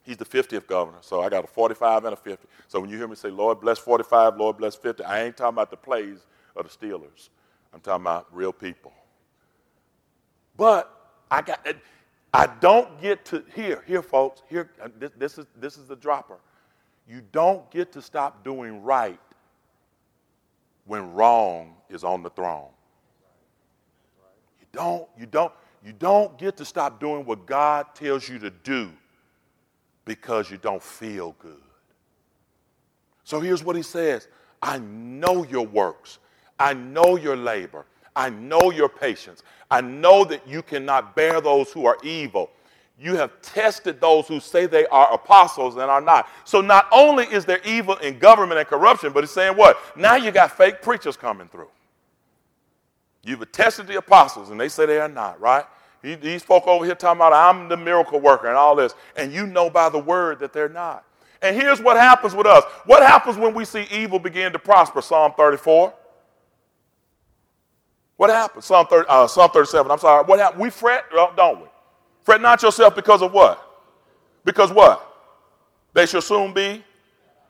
He's 0.05 0.17
the 0.17 0.25
50th 0.25 0.67
governor. 0.67 0.99
So 1.01 1.23
I 1.23 1.29
got 1.29 1.45
a 1.45 1.47
45 1.47 2.05
and 2.05 2.13
a 2.13 2.17
50. 2.17 2.47
So 2.69 2.79
when 2.79 2.91
you 2.91 2.97
hear 2.97 3.09
me 3.09 3.17
say, 3.17 3.31
Lord 3.31 3.61
bless 3.61 3.79
45, 3.79 4.37
Lord 4.37 4.59
bless 4.59 4.77
50, 4.77 5.03
I 5.05 5.25
ain't 5.25 5.37
talking 5.37 5.55
about 5.55 5.71
the 5.71 5.77
plays 5.77 6.27
of 6.55 6.65
the 6.65 6.87
Steelers. 6.87 7.31
I'm 7.73 7.81
talking 7.81 8.05
about 8.05 8.27
real 8.31 8.53
people. 8.53 8.93
But 10.57 10.91
I 11.31 11.43
got 11.43 11.67
I 12.33 12.47
don't 12.47 13.01
get 13.01 13.25
to 13.27 13.45
here, 13.55 13.85
here, 13.87 14.03
folks, 14.03 14.43
here, 14.49 14.71
uh, 14.83 14.89
this, 14.99 15.13
this 15.17 15.39
is 15.39 15.47
this 15.57 15.77
is 15.77 15.89
the 15.89 15.97
dropper. 15.97 16.39
You 17.09 17.23
don't 17.33 17.71
get 17.71 17.93
to 17.93 18.03
stop 18.03 18.45
doing 18.45 18.83
right 18.83 19.21
when 20.87 21.13
wrong 21.15 21.75
is 21.89 22.05
on 22.05 22.23
the 22.23 22.31
throne 22.31 22.69
You 24.61 24.67
don't, 24.73 25.09
you 25.19 25.27
don't, 25.27 25.53
you 25.85 25.93
don't 25.93 26.37
get 26.39 26.57
to 26.59 26.65
stop 26.65 27.01
doing 27.01 27.25
what 27.25 27.47
God 27.47 27.95
tells 27.95 28.29
you 28.29 28.39
to 28.41 28.51
do 28.51 28.91
because 30.05 30.51
you 30.51 30.59
don't 30.59 30.83
feel 30.83 31.35
good. 31.39 31.61
So 33.25 33.41
here's 33.41 33.65
what 33.65 33.77
he 33.77 33.83
says 33.83 34.29
I 34.63 34.79
know 34.79 35.45
your 35.45 35.67
works, 35.67 36.19
I 36.59 36.75
know 36.75 37.17
your 37.17 37.37
labor, 37.37 37.87
I 38.17 38.31
know 38.31 38.71
your 38.71 38.89
patience, 38.89 39.43
I 39.71 39.81
know 39.81 40.25
that 40.25 40.47
you 40.47 40.63
cannot 40.63 41.17
bear 41.17 41.41
those 41.41 41.73
who 41.73 41.87
are 41.87 41.99
evil. 42.03 42.51
You 42.99 43.17
have 43.17 43.43
tested 43.43 44.01
those 44.01 44.29
who 44.29 44.39
say 44.39 44.67
they 44.67 44.87
are 44.87 45.13
apostles 45.13 45.75
and 45.75 45.85
are 45.85 46.01
not. 46.01 46.29
So 46.45 46.61
not 46.61 46.87
only 46.93 47.25
is 47.25 47.45
there 47.45 47.61
evil 47.65 47.97
in 47.97 48.21
government 48.21 48.61
and 48.61 48.69
corruption, 48.69 49.13
but 49.13 49.25
it's 49.25 49.33
saying 49.33 49.57
what? 49.57 49.79
Now 49.97 50.15
you 50.15 50.31
got 50.31 50.57
fake 50.57 50.81
preachers 50.81 51.17
coming 51.17 51.49
through. 51.49 51.69
You've 53.25 53.43
attested 53.43 53.89
the 53.89 53.97
apostles, 53.97 54.51
and 54.51 54.61
they 54.61 54.69
say 54.69 54.87
they 54.87 55.01
are 55.01 55.09
not, 55.09 55.41
right? 55.41 55.65
These 56.03 56.43
folk 56.43 56.67
over 56.67 56.85
here 56.85 56.95
talking 56.95 57.19
about 57.19 57.33
I'm 57.33 57.69
the 57.69 57.77
miracle 57.77 58.21
worker 58.21 58.47
and 58.47 58.57
all 58.57 58.77
this, 58.77 58.95
and 59.17 59.33
you 59.33 59.47
know 59.47 59.71
by 59.71 59.89
the 59.89 59.99
word 59.99 60.39
that 60.41 60.53
they're 60.53 60.69
not. 60.69 61.05
And 61.41 61.57
here's 61.57 61.81
what 61.81 61.97
happens 61.97 62.35
with 62.35 62.47
us. 62.47 62.63
What 62.85 63.03
happens 63.03 63.39
when 63.39 63.55
we 63.55 63.65
see 63.65 63.87
evil 63.91 64.19
begin 64.19 64.53
to 64.53 64.59
prosper? 64.59 65.03
Psalm 65.03 65.33
34. 65.37 65.93
What 68.17 68.31
happens? 68.31 68.65
Psalm, 68.65 68.87
30, 68.87 69.09
uh, 69.09 69.27
Psalm 69.27 69.51
37. 69.51 69.91
I'm 69.91 69.99
sorry. 69.99 70.25
What 70.25 70.39
happened? 70.39 70.63
We 70.63 70.71
fret, 70.71 71.05
don't 71.37 71.61
we? 71.61 71.67
Fret 72.23 72.41
not 72.41 72.63
yourself 72.63 72.95
because 72.95 73.23
of 73.23 73.33
what? 73.33 73.61
Because 74.45 74.73
what? 74.73 75.11
They 75.93 76.07
shall 76.07 76.23
soon 76.23 76.53
be 76.53 76.85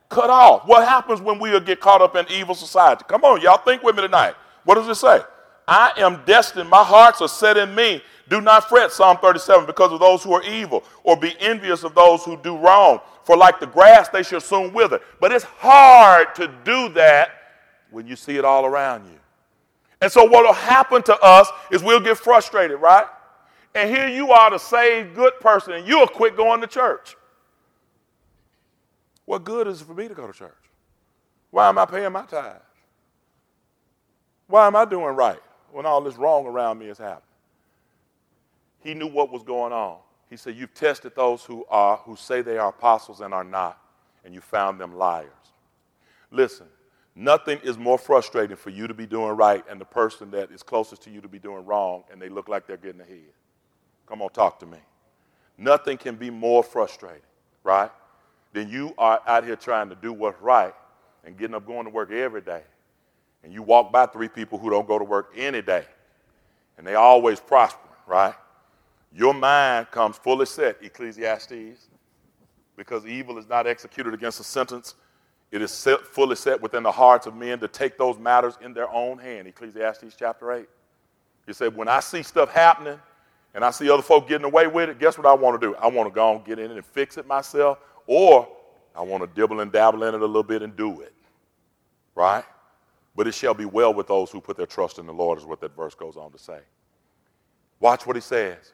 cut 0.08 0.30
off. 0.30 0.66
What 0.66 0.86
happens 0.86 1.20
when 1.20 1.38
we 1.38 1.58
get 1.60 1.80
caught 1.80 2.02
up 2.02 2.16
in 2.16 2.26
evil 2.30 2.54
society? 2.54 3.04
Come 3.08 3.24
on, 3.24 3.40
y'all 3.40 3.58
think 3.58 3.82
with 3.82 3.96
me 3.96 4.02
tonight. 4.02 4.34
What 4.64 4.76
does 4.76 4.88
it 4.88 4.94
say? 4.96 5.20
I 5.66 5.92
am 5.96 6.22
destined, 6.26 6.68
my 6.68 6.84
hearts 6.84 7.22
are 7.22 7.28
set 7.28 7.56
in 7.56 7.74
me. 7.74 8.02
Do 8.28 8.40
not 8.40 8.68
fret, 8.68 8.90
Psalm 8.90 9.18
37, 9.18 9.66
because 9.66 9.92
of 9.92 10.00
those 10.00 10.22
who 10.22 10.32
are 10.32 10.42
evil, 10.42 10.84
or 11.02 11.16
be 11.16 11.34
envious 11.40 11.84
of 11.84 11.94
those 11.94 12.24
who 12.24 12.36
do 12.38 12.56
wrong. 12.56 13.00
For 13.24 13.36
like 13.36 13.60
the 13.60 13.66
grass, 13.66 14.08
they 14.08 14.22
shall 14.22 14.40
soon 14.40 14.72
wither. 14.72 15.00
But 15.20 15.32
it's 15.32 15.44
hard 15.44 16.34
to 16.36 16.48
do 16.64 16.90
that 16.90 17.30
when 17.90 18.06
you 18.06 18.16
see 18.16 18.36
it 18.36 18.44
all 18.44 18.66
around 18.66 19.06
you. 19.06 19.18
And 20.04 20.12
so 20.12 20.22
what 20.22 20.44
will 20.44 20.52
happen 20.52 21.02
to 21.04 21.18
us 21.20 21.48
is 21.70 21.82
we'll 21.82 21.98
get 21.98 22.18
frustrated, 22.18 22.78
right? 22.78 23.06
And 23.74 23.88
here 23.88 24.06
you 24.06 24.32
are, 24.32 24.50
the 24.50 24.58
saved 24.58 25.14
good 25.14 25.32
person, 25.40 25.72
and 25.72 25.88
you'll 25.88 26.06
quit 26.06 26.36
going 26.36 26.60
to 26.60 26.66
church. 26.66 27.16
What 29.24 29.44
good 29.44 29.66
is 29.66 29.80
it 29.80 29.86
for 29.86 29.94
me 29.94 30.06
to 30.06 30.14
go 30.14 30.26
to 30.26 30.32
church? 30.34 30.52
Why 31.50 31.70
am 31.70 31.78
I 31.78 31.86
paying 31.86 32.12
my 32.12 32.26
tithes? 32.26 32.60
Why 34.46 34.66
am 34.66 34.76
I 34.76 34.84
doing 34.84 35.16
right 35.16 35.40
when 35.72 35.86
all 35.86 36.02
this 36.02 36.16
wrong 36.16 36.44
around 36.44 36.80
me 36.80 36.88
is 36.88 36.98
happening? 36.98 37.22
He 38.80 38.92
knew 38.92 39.08
what 39.08 39.32
was 39.32 39.42
going 39.42 39.72
on. 39.72 39.96
He 40.28 40.36
said, 40.36 40.54
You've 40.54 40.74
tested 40.74 41.14
those 41.16 41.44
who 41.44 41.64
are 41.70 41.96
who 41.96 42.14
say 42.14 42.42
they 42.42 42.58
are 42.58 42.68
apostles 42.68 43.22
and 43.22 43.32
are 43.32 43.42
not, 43.42 43.80
and 44.22 44.34
you 44.34 44.42
found 44.42 44.78
them 44.78 44.94
liars. 44.94 45.30
Listen, 46.30 46.66
nothing 47.14 47.58
is 47.62 47.78
more 47.78 47.98
frustrating 47.98 48.56
for 48.56 48.70
you 48.70 48.86
to 48.86 48.94
be 48.94 49.06
doing 49.06 49.36
right 49.36 49.64
and 49.68 49.80
the 49.80 49.84
person 49.84 50.30
that 50.32 50.50
is 50.50 50.62
closest 50.62 51.02
to 51.02 51.10
you 51.10 51.20
to 51.20 51.28
be 51.28 51.38
doing 51.38 51.64
wrong 51.64 52.04
and 52.10 52.20
they 52.20 52.28
look 52.28 52.48
like 52.48 52.66
they're 52.66 52.76
getting 52.76 53.00
ahead. 53.00 53.32
Come 54.06 54.22
on, 54.22 54.30
talk 54.30 54.58
to 54.60 54.66
me. 54.66 54.78
Nothing 55.56 55.96
can 55.96 56.16
be 56.16 56.30
more 56.30 56.62
frustrating, 56.62 57.22
right? 57.62 57.90
Than 58.52 58.68
you 58.68 58.94
are 58.98 59.20
out 59.26 59.44
here 59.44 59.56
trying 59.56 59.88
to 59.88 59.94
do 59.94 60.12
what's 60.12 60.40
right 60.40 60.74
and 61.24 61.36
getting 61.36 61.54
up 61.54 61.66
going 61.66 61.84
to 61.84 61.90
work 61.90 62.10
every 62.10 62.40
day. 62.40 62.62
And 63.42 63.52
you 63.52 63.62
walk 63.62 63.92
by 63.92 64.06
three 64.06 64.28
people 64.28 64.58
who 64.58 64.70
don't 64.70 64.88
go 64.88 64.98
to 64.98 65.04
work 65.04 65.32
any 65.36 65.62
day. 65.62 65.84
And 66.78 66.86
they 66.86 66.94
always 66.94 67.40
prosper, 67.40 67.88
right? 68.06 68.34
Your 69.12 69.32
mind 69.32 69.90
comes 69.90 70.16
fully 70.16 70.46
set, 70.46 70.78
Ecclesiastes, 70.82 71.88
because 72.76 73.06
evil 73.06 73.38
is 73.38 73.48
not 73.48 73.66
executed 73.66 74.12
against 74.12 74.40
a 74.40 74.44
sentence. 74.44 74.94
It 75.54 75.62
is 75.62 75.70
set, 75.70 76.04
fully 76.04 76.34
set 76.34 76.60
within 76.60 76.82
the 76.82 76.90
hearts 76.90 77.28
of 77.28 77.36
men 77.36 77.60
to 77.60 77.68
take 77.68 77.96
those 77.96 78.18
matters 78.18 78.58
in 78.60 78.74
their 78.74 78.90
own 78.90 79.18
hand. 79.18 79.46
Ecclesiastes 79.46 80.16
chapter 80.18 80.50
8. 80.50 80.66
He 81.46 81.52
said, 81.52 81.76
When 81.76 81.86
I 81.86 82.00
see 82.00 82.24
stuff 82.24 82.50
happening 82.50 82.98
and 83.54 83.64
I 83.64 83.70
see 83.70 83.88
other 83.88 84.02
folk 84.02 84.26
getting 84.28 84.46
away 84.46 84.66
with 84.66 84.90
it, 84.90 84.98
guess 84.98 85.16
what 85.16 85.28
I 85.28 85.32
want 85.32 85.60
to 85.60 85.64
do? 85.64 85.76
I 85.76 85.86
want 85.86 86.08
to 86.08 86.12
go 86.12 86.34
and 86.34 86.44
get 86.44 86.58
in 86.58 86.72
it 86.72 86.74
and 86.74 86.84
fix 86.84 87.18
it 87.18 87.26
myself, 87.28 87.78
or 88.08 88.48
I 88.96 89.02
want 89.02 89.22
to 89.22 89.28
dibble 89.32 89.60
and 89.60 89.70
dabble 89.70 90.02
in 90.02 90.16
it 90.16 90.22
a 90.22 90.26
little 90.26 90.42
bit 90.42 90.62
and 90.62 90.74
do 90.74 91.02
it. 91.02 91.14
Right? 92.16 92.42
But 93.14 93.28
it 93.28 93.34
shall 93.34 93.54
be 93.54 93.64
well 93.64 93.94
with 93.94 94.08
those 94.08 94.32
who 94.32 94.40
put 94.40 94.56
their 94.56 94.66
trust 94.66 94.98
in 94.98 95.06
the 95.06 95.14
Lord, 95.14 95.38
is 95.38 95.44
what 95.44 95.60
that 95.60 95.76
verse 95.76 95.94
goes 95.94 96.16
on 96.16 96.32
to 96.32 96.38
say. 96.38 96.58
Watch 97.78 98.08
what 98.08 98.16
he 98.16 98.22
says. 98.22 98.72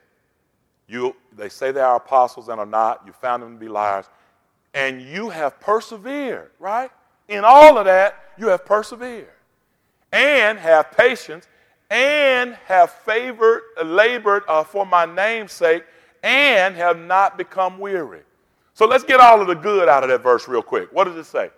You, 0.89 1.15
they 1.37 1.51
say 1.51 1.73
they 1.73 1.81
are 1.81 1.97
apostles 1.97 2.49
and 2.49 2.59
are 2.59 2.65
not. 2.65 3.03
You 3.05 3.13
found 3.13 3.43
them 3.43 3.53
to 3.53 3.61
be 3.61 3.69
liars. 3.69 4.07
And 4.75 5.03
you 5.03 5.31
have 5.31 5.61
persevered, 5.61 6.51
right? 6.59 6.91
In 7.29 7.45
all 7.45 7.79
of 7.79 7.85
that, 7.87 8.17
you 8.39 8.49
have 8.49 8.65
persevered 8.65 9.31
and 10.13 10.59
have 10.59 10.93
patience 10.93 11.47
and 11.91 12.55
have 12.67 12.91
favored, 12.91 13.63
labored 13.85 14.45
uh, 14.49 14.65
for 14.65 14.87
my 14.87 15.05
name's 15.05 15.53
sake 15.53 15.85
and 16.23 16.77
have 16.77 16.99
not 16.99 17.37
become 17.37 17.79
weary. 17.79 18.23
So 18.75 18.87
let's 18.87 19.05
get 19.05 19.21
all 19.21 19.41
of 19.41 19.47
the 19.49 19.55
good 19.55 19.89
out 19.89 20.03
of 20.03 20.09
that 20.11 20.23
verse 20.23 20.49
real 20.49 20.63
quick. 20.63 20.93
What 20.93 21.05
does 21.05 21.17
it 21.17 21.25
say? 21.25 21.51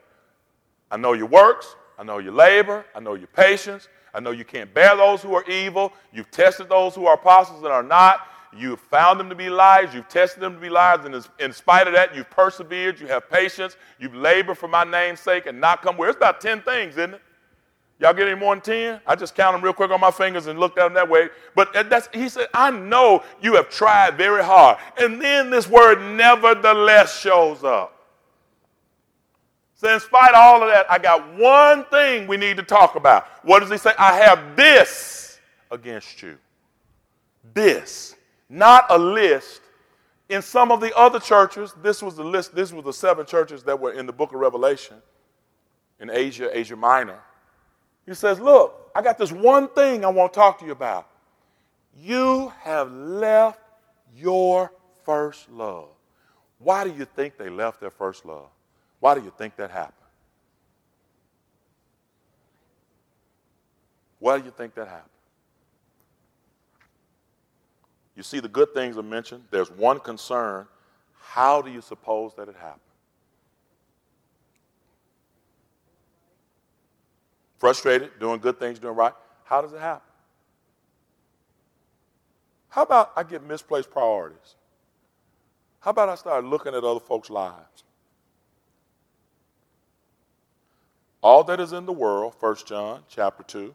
I 0.91 0.97
know 0.97 1.13
your 1.13 1.27
works. 1.27 1.77
I 1.99 2.05
know 2.05 2.19
your 2.19 2.33
labor. 2.33 2.85
I 2.95 3.01
know 3.01 3.15
your 3.15 3.29
patience. 3.29 3.89
I 4.15 4.21
know 4.21 4.31
you 4.31 4.45
can't 4.45 4.73
bear 4.73 4.97
those 4.97 5.23
who 5.23 5.35
are 5.35 5.45
evil. 5.49 5.93
You've 6.13 6.31
tested 6.31 6.69
those 6.69 6.95
who 6.95 7.07
are 7.07 7.15
apostles 7.15 7.63
and 7.63 7.73
are 7.73 7.83
not. 7.83 8.27
You've 8.55 8.81
found 8.81 9.19
them 9.19 9.29
to 9.31 9.35
be 9.35 9.49
lies. 9.49 9.95
You've 9.95 10.09
tested 10.09 10.43
them 10.43 10.55
to 10.55 10.61
be 10.61 10.69
lies. 10.69 11.05
And 11.05 11.27
in 11.39 11.53
spite 11.53 11.87
of 11.87 11.95
that, 11.95 12.15
you've 12.15 12.29
persevered. 12.31 13.01
You 13.01 13.07
have 13.07 13.31
patience. 13.31 13.77
You've 13.99 14.15
labored 14.15 14.59
for 14.59 14.69
my 14.69 14.85
name's 14.85 15.21
sake 15.21 15.47
and 15.47 15.61
not 15.61 15.81
come 15.83 15.97
where. 15.97 16.11
It's 16.11 16.17
about 16.17 16.41
10 16.41 16.61
things, 16.63 16.97
isn't 16.99 17.15
it? 17.15 17.23
Y'all 17.99 18.13
get 18.13 18.27
any 18.27 18.39
more 18.39 18.55
than 18.55 18.63
10? 18.63 19.01
I 19.07 19.15
just 19.15 19.35
count 19.35 19.55
them 19.55 19.63
real 19.63 19.73
quick 19.73 19.91
on 19.91 20.01
my 20.01 20.11
fingers 20.11 20.49
and 20.49 20.59
looked 20.59 20.77
at 20.77 20.85
them 20.85 20.95
that 20.95 21.09
way. 21.09 21.29
But 21.55 21.73
that's, 21.89 22.09
he 22.13 22.29
said, 22.29 22.49
I 22.53 22.71
know 22.71 23.23
you 23.41 23.55
have 23.55 23.71
tried 23.71 24.17
very 24.17 24.43
hard. 24.43 24.79
And 24.99 25.23
then 25.23 25.51
this 25.51 25.69
word 25.69 26.03
nevertheless 26.17 27.21
shows 27.21 27.63
up. 27.63 27.97
So, 29.75 29.93
in 29.93 30.01
spite 30.01 30.31
of 30.31 30.37
all 30.37 30.63
of 30.63 30.69
that, 30.69 30.91
I 30.91 30.99
got 30.99 31.37
one 31.37 31.85
thing 31.87 32.27
we 32.29 32.37
need 32.37 32.57
to 32.57 32.63
talk 32.63 32.97
about. 32.97 33.27
What 33.43 33.61
does 33.61 33.71
he 33.71 33.79
say? 33.79 33.93
I 33.99 34.17
have 34.19 34.57
this 34.57 35.41
against 35.71 36.23
you. 36.23 36.39
This 37.55 38.15
not 38.53 38.85
a 38.91 38.99
list. 38.99 39.63
In 40.29 40.43
some 40.43 40.71
of 40.71 40.81
the 40.81 40.97
other 40.97 41.19
churches, 41.19 41.75
this 41.83 42.03
was 42.03 42.17
the 42.17 42.25
list, 42.25 42.55
this 42.55 42.73
was 42.73 42.85
the 42.85 42.93
seven 42.93 43.27
churches 43.27 43.63
that 43.65 43.81
were 43.81 43.93
in 43.93 44.07
the 44.07 44.13
book 44.13 44.33
of 44.33 44.41
Revelation 44.41 44.97
in 45.99 46.11
Asia, 46.11 46.57
Asia 46.57 46.77
Minor. 46.77 47.19
He 48.07 48.15
says, 48.15 48.39
Look, 48.39 48.91
I 48.95 49.03
got 49.03 49.19
this 49.19 49.33
one 49.33 49.69
thing 49.69 50.05
I 50.05 50.09
want 50.09 50.33
to 50.33 50.39
talk 50.39 50.59
to 50.61 50.67
you 50.67 50.73
about. 50.73 51.09
You 51.97 52.53
have 52.61 52.93
left 52.93 53.61
your 54.15 54.71
first 55.05 55.51
love. 55.51 55.89
Why 56.59 56.85
do 56.85 56.91
you 56.91 57.05
think 57.05 57.37
they 57.37 57.49
left 57.49 57.81
their 57.81 57.91
first 57.91 58.25
love? 58.25 58.49
Why 59.01 59.15
do 59.15 59.23
you 59.23 59.33
think 59.37 59.57
that 59.57 59.71
happened? 59.71 59.97
Why 64.19 64.39
do 64.39 64.45
you 64.45 64.53
think 64.57 64.75
that 64.75 64.87
happened? 64.87 65.12
You 68.15 68.23
see, 68.23 68.41
the 68.41 68.49
good 68.49 68.75
things 68.75 68.97
are 68.97 69.03
mentioned. 69.03 69.45
There's 69.51 69.71
one 69.71 69.99
concern. 69.99 70.67
How 71.19 71.63
do 71.63 71.71
you 71.71 71.81
suppose 71.81 72.35
that 72.37 72.49
it 72.49 72.57
happened? 72.57 72.81
Frustrated, 77.59 78.11
doing 78.19 78.41
good 78.41 78.59
things, 78.59 78.79
doing 78.79 78.97
right. 78.97 79.15
How 79.45 79.63
does 79.63 79.73
it 79.73 79.81
happen? 79.81 80.03
How 82.69 82.83
about 82.83 83.13
I 83.17 83.23
get 83.23 83.43
misplaced 83.43 83.91
priorities? 83.91 84.57
How 85.81 85.91
about 85.91 86.09
I 86.09 86.15
start 86.15 86.45
looking 86.45 86.75
at 86.75 86.85
other 86.85 87.01
folks' 87.01 87.31
lives? 87.31 87.85
All 91.23 91.45
that 91.45 91.61
is 91.61 91.73
in 91.73 91.87
the 91.87 91.93
world, 91.93 92.35
1 92.41 92.57
John 92.67 93.03
chapter 93.09 93.45
2, 93.45 93.75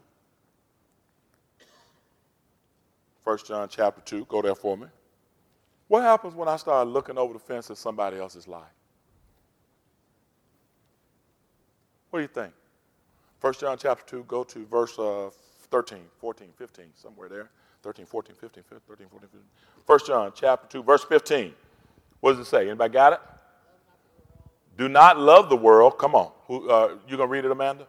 1 3.28 3.38
John 3.46 3.68
chapter 3.68 4.00
2. 4.00 4.24
Go 4.24 4.40
there 4.40 4.54
for 4.54 4.74
me. 4.74 4.86
What 5.86 6.02
happens 6.02 6.34
when 6.34 6.48
I 6.48 6.56
start 6.56 6.88
looking 6.88 7.18
over 7.18 7.34
the 7.34 7.38
fence 7.38 7.70
at 7.70 7.76
somebody 7.76 8.16
else's 8.16 8.48
life? 8.48 8.72
What 12.08 12.20
do 12.20 12.22
you 12.22 12.28
think? 12.28 12.54
1 13.42 13.52
John 13.60 13.76
chapter 13.78 14.02
2, 14.06 14.24
go 14.26 14.44
to 14.44 14.64
verse 14.64 14.98
uh, 14.98 15.28
13, 15.70 15.98
14, 16.18 16.48
15, 16.56 16.86
somewhere 16.94 17.28
there. 17.28 17.50
13, 17.82 18.06
14, 18.06 18.34
15, 18.34 18.64
13, 18.64 19.06
14, 19.10 19.28
15. 19.30 19.40
1 19.84 19.98
John 20.06 20.32
chapter 20.34 20.66
2, 20.78 20.82
verse 20.82 21.04
15. 21.04 21.52
What 22.20 22.32
does 22.32 22.46
it 22.46 22.48
say? 22.48 22.62
Anybody 22.62 22.94
got 22.94 23.12
it? 23.12 23.20
Do 24.78 24.88
not 24.88 25.18
love 25.18 25.50
the 25.50 25.56
world. 25.56 25.98
Come 25.98 26.14
on. 26.14 26.32
Who, 26.46 26.70
uh, 26.70 26.96
you 27.06 27.18
going 27.18 27.28
to 27.28 27.32
read 27.32 27.44
it, 27.44 27.50
Amanda? 27.50 27.86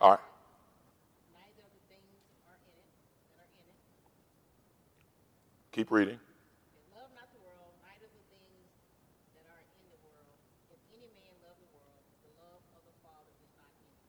All 0.00 0.10
right. 0.10 0.20
Keep 5.76 5.90
reading. 5.90 6.18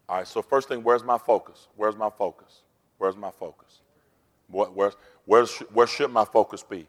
All 0.07 0.15
right, 0.15 0.25
so 0.25 0.41
first 0.41 0.69
thing, 0.69 0.81
where's 0.81 1.03
my 1.03 1.17
focus? 1.17 1.67
Where's 1.75 1.97
my 1.97 2.09
focus? 2.09 2.61
Where's 2.99 3.17
my 3.17 3.31
focus? 3.31 3.81
What, 4.47 4.77
where's, 4.77 4.93
where's, 5.25 5.57
where 5.73 5.87
should 5.87 6.09
my 6.09 6.23
focus 6.23 6.63
be? 6.63 6.87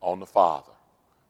On 0.00 0.20
the 0.20 0.26
Father. 0.26 0.70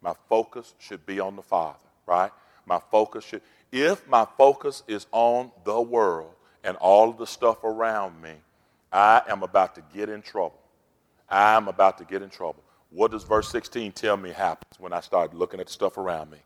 My 0.03 0.13
focus 0.29 0.75
should 0.79 1.07
be 1.07 1.19
on 1.19 1.35
the 1.35 1.43
Father, 1.43 1.79
right? 2.05 2.31
My 2.67 2.79
focus 2.91 3.25
should, 3.25 3.41
if 3.73 4.07
my 4.07 4.27
focus 4.37 4.83
is 4.87 5.07
on 5.13 5.51
the 5.65 5.81
world 5.81 6.35
and 6.63 6.77
all 6.77 7.09
of 7.09 7.17
the 7.17 7.27
stuff 7.27 7.65
around 7.65 8.21
me, 8.21 8.35
I 8.93 9.23
am 9.31 9.43
about 9.43 9.77
to 9.77 9.83
get 9.95 10.11
in 10.11 10.21
trouble. 10.21 10.61
I 11.27 11.55
am 11.55 11.69
about 11.69 11.97
to 11.97 12.05
get 12.05 12.21
in 12.21 12.29
trouble. 12.29 12.63
What 12.93 13.11
does 13.11 13.25
verse 13.25 13.49
16 13.49 13.93
tell 13.93 14.19
me 14.19 14.31
happens 14.31 14.79
when 14.79 14.93
I 14.93 15.01
start 15.01 15.35
looking 15.35 15.61
at 15.61 15.67
the 15.67 15.73
stuff 15.73 15.97
around 15.97 16.31
me? 16.31 16.39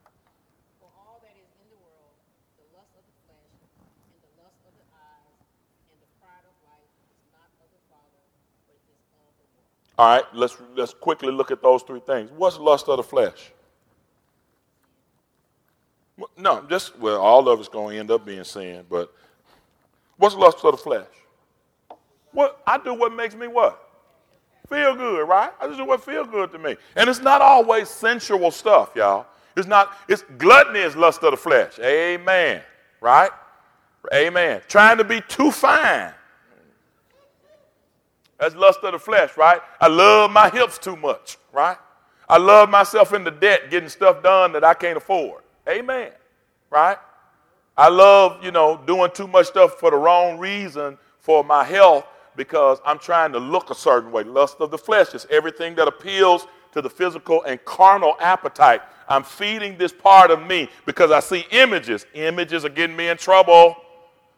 All 9.98 10.14
right, 10.14 10.24
let's, 10.34 10.56
let's 10.76 10.92
quickly 10.92 11.32
look 11.32 11.50
at 11.50 11.62
those 11.62 11.82
three 11.82 12.00
things. 12.00 12.30
What's 12.30 12.58
lust 12.58 12.86
of 12.88 12.98
the 12.98 13.02
flesh? 13.02 13.50
No, 16.36 16.64
just, 16.68 16.98
well, 16.98 17.20
all 17.20 17.48
of 17.48 17.58
it's 17.58 17.68
going 17.68 17.94
to 17.94 18.00
end 18.00 18.10
up 18.10 18.24
being 18.24 18.44
sin, 18.44 18.84
but 18.88 19.12
what's 20.18 20.34
lust 20.34 20.58
of 20.64 20.72
the 20.72 20.76
flesh? 20.76 21.06
What 22.32 22.60
I 22.66 22.78
do 22.78 22.92
what 22.94 23.14
makes 23.14 23.34
me 23.34 23.46
what? 23.46 23.85
Feel 24.68 24.96
good, 24.96 25.28
right? 25.28 25.50
I 25.60 25.66
just 25.66 25.78
do 25.78 25.84
what 25.84 26.02
feel 26.02 26.24
good 26.24 26.50
to 26.52 26.58
me. 26.58 26.76
And 26.96 27.08
it's 27.08 27.20
not 27.20 27.40
always 27.40 27.88
sensual 27.88 28.50
stuff, 28.50 28.90
y'all. 28.96 29.26
It's 29.56 29.66
not, 29.66 29.96
it's 30.08 30.24
gluttony 30.38 30.80
is 30.80 30.96
lust 30.96 31.22
of 31.22 31.30
the 31.30 31.36
flesh. 31.36 31.78
Amen. 31.78 32.62
Right? 33.00 33.30
Amen. 34.12 34.60
Trying 34.68 34.98
to 34.98 35.04
be 35.04 35.22
too 35.28 35.50
fine. 35.50 36.12
That's 38.38 38.54
lust 38.54 38.80
of 38.82 38.92
the 38.92 38.98
flesh, 38.98 39.36
right? 39.36 39.60
I 39.80 39.88
love 39.88 40.30
my 40.30 40.50
hips 40.50 40.78
too 40.78 40.96
much, 40.96 41.38
right? 41.52 41.78
I 42.28 42.38
love 42.38 42.68
myself 42.68 43.14
into 43.14 43.30
debt, 43.30 43.70
getting 43.70 43.88
stuff 43.88 44.22
done 44.22 44.52
that 44.52 44.64
I 44.64 44.74
can't 44.74 44.96
afford. 44.96 45.42
Amen. 45.68 46.10
Right? 46.70 46.98
I 47.76 47.88
love, 47.88 48.44
you 48.44 48.50
know, 48.50 48.80
doing 48.86 49.10
too 49.14 49.26
much 49.26 49.46
stuff 49.46 49.78
for 49.78 49.90
the 49.90 49.96
wrong 49.96 50.38
reason 50.38 50.98
for 51.20 51.44
my 51.44 51.64
health 51.64 52.04
because 52.36 52.78
I'm 52.84 52.98
trying 52.98 53.32
to 53.32 53.38
look 53.38 53.70
a 53.70 53.74
certain 53.74 54.12
way. 54.12 54.22
Lust 54.22 54.56
of 54.60 54.70
the 54.70 54.78
flesh 54.78 55.14
is 55.14 55.26
everything 55.30 55.74
that 55.76 55.88
appeals 55.88 56.46
to 56.72 56.82
the 56.82 56.90
physical 56.90 57.42
and 57.44 57.64
carnal 57.64 58.16
appetite. 58.20 58.82
I'm 59.08 59.22
feeding 59.22 59.78
this 59.78 59.92
part 59.92 60.30
of 60.30 60.46
me 60.46 60.68
because 60.84 61.10
I 61.10 61.20
see 61.20 61.46
images. 61.50 62.06
Images 62.14 62.64
are 62.64 62.70
getting 62.70 62.96
me 62.96 63.08
in 63.08 63.16
trouble. 63.16 63.76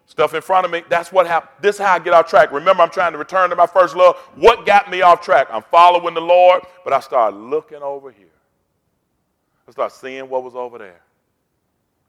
Stuff 0.06 0.32
in 0.32 0.40
front 0.40 0.64
of 0.64 0.70
me. 0.70 0.82
That's 0.88 1.12
what 1.12 1.26
happened. 1.26 1.50
This 1.60 1.76
is 1.76 1.82
how 1.82 1.94
I 1.94 1.98
get 1.98 2.14
off 2.14 2.28
track. 2.28 2.50
Remember, 2.50 2.82
I'm 2.82 2.90
trying 2.90 3.12
to 3.12 3.18
return 3.18 3.50
to 3.50 3.56
my 3.56 3.66
first 3.66 3.94
love. 3.94 4.16
What 4.36 4.64
got 4.64 4.90
me 4.90 5.02
off 5.02 5.20
track? 5.20 5.48
I'm 5.50 5.62
following 5.62 6.14
the 6.14 6.20
Lord, 6.20 6.62
but 6.84 6.92
I 6.94 7.00
start 7.00 7.34
looking 7.34 7.82
over 7.82 8.10
here. 8.10 8.26
I 9.66 9.70
start 9.70 9.92
seeing 9.92 10.28
what 10.30 10.44
was 10.44 10.54
over 10.54 10.78
there. 10.78 11.02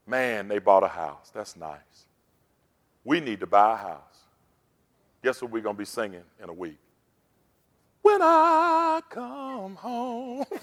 Man, 0.08 0.48
they 0.48 0.60
bought 0.60 0.84
a 0.84 0.88
house. 0.88 1.30
That's 1.34 1.58
nice. 1.58 2.06
We 3.04 3.20
need 3.20 3.42
to 3.42 3.48
buy 3.48 3.74
a 3.74 3.76
house. 3.76 4.09
Guess 5.24 5.42
what 5.42 5.52
we're 5.52 5.62
going 5.62 5.76
to 5.76 5.80
be 5.80 5.86
singing 5.86 6.24
in 6.42 6.50
a 6.50 6.54
week? 6.54 6.78
When 8.02 8.22
I 8.22 9.02
come 9.10 9.76
home. 9.76 10.46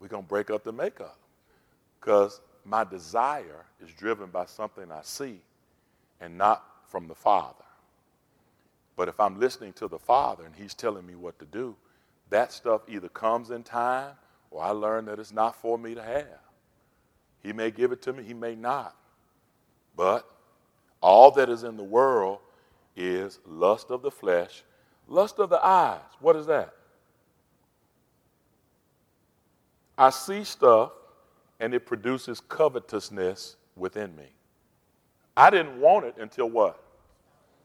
we're 0.00 0.08
going 0.08 0.24
to 0.24 0.28
break 0.28 0.50
up 0.50 0.64
the 0.64 0.72
makeup 0.72 1.18
because 2.00 2.40
my 2.64 2.84
desire 2.84 3.64
is 3.82 3.92
driven 3.92 4.30
by 4.30 4.46
something 4.46 4.90
I 4.90 5.02
see 5.02 5.40
and 6.20 6.36
not 6.36 6.64
from 6.88 7.06
the 7.06 7.14
Father. 7.14 7.54
But 8.96 9.08
if 9.08 9.20
I'm 9.20 9.38
listening 9.38 9.72
to 9.74 9.88
the 9.88 9.98
Father 9.98 10.44
and 10.44 10.54
He's 10.54 10.74
telling 10.74 11.06
me 11.06 11.14
what 11.14 11.38
to 11.38 11.44
do, 11.46 11.76
that 12.30 12.52
stuff 12.52 12.82
either 12.88 13.08
comes 13.08 13.50
in 13.50 13.62
time 13.62 14.12
or 14.50 14.62
I 14.62 14.70
learn 14.70 15.04
that 15.06 15.18
it's 15.18 15.32
not 15.32 15.54
for 15.56 15.78
me 15.78 15.94
to 15.94 16.02
have. 16.02 16.26
He 17.42 17.52
may 17.52 17.70
give 17.70 17.92
it 17.92 18.02
to 18.02 18.12
me, 18.12 18.22
He 18.24 18.34
may 18.34 18.54
not. 18.54 18.96
But 19.96 20.28
all 21.00 21.30
that 21.32 21.48
is 21.48 21.64
in 21.64 21.76
the 21.76 21.84
world 21.84 22.38
is 22.96 23.38
lust 23.46 23.90
of 23.90 24.02
the 24.02 24.10
flesh, 24.10 24.62
lust 25.08 25.38
of 25.38 25.50
the 25.50 25.64
eyes. 25.64 26.00
What 26.20 26.36
is 26.36 26.46
that? 26.46 26.74
I 29.96 30.10
see 30.10 30.44
stuff 30.44 30.92
and 31.60 31.74
it 31.74 31.84
produces 31.86 32.40
covetousness 32.40 33.56
within 33.76 34.14
me. 34.16 34.26
I 35.36 35.50
didn't 35.50 35.80
want 35.80 36.06
it 36.06 36.14
until 36.18 36.48
what? 36.48 36.82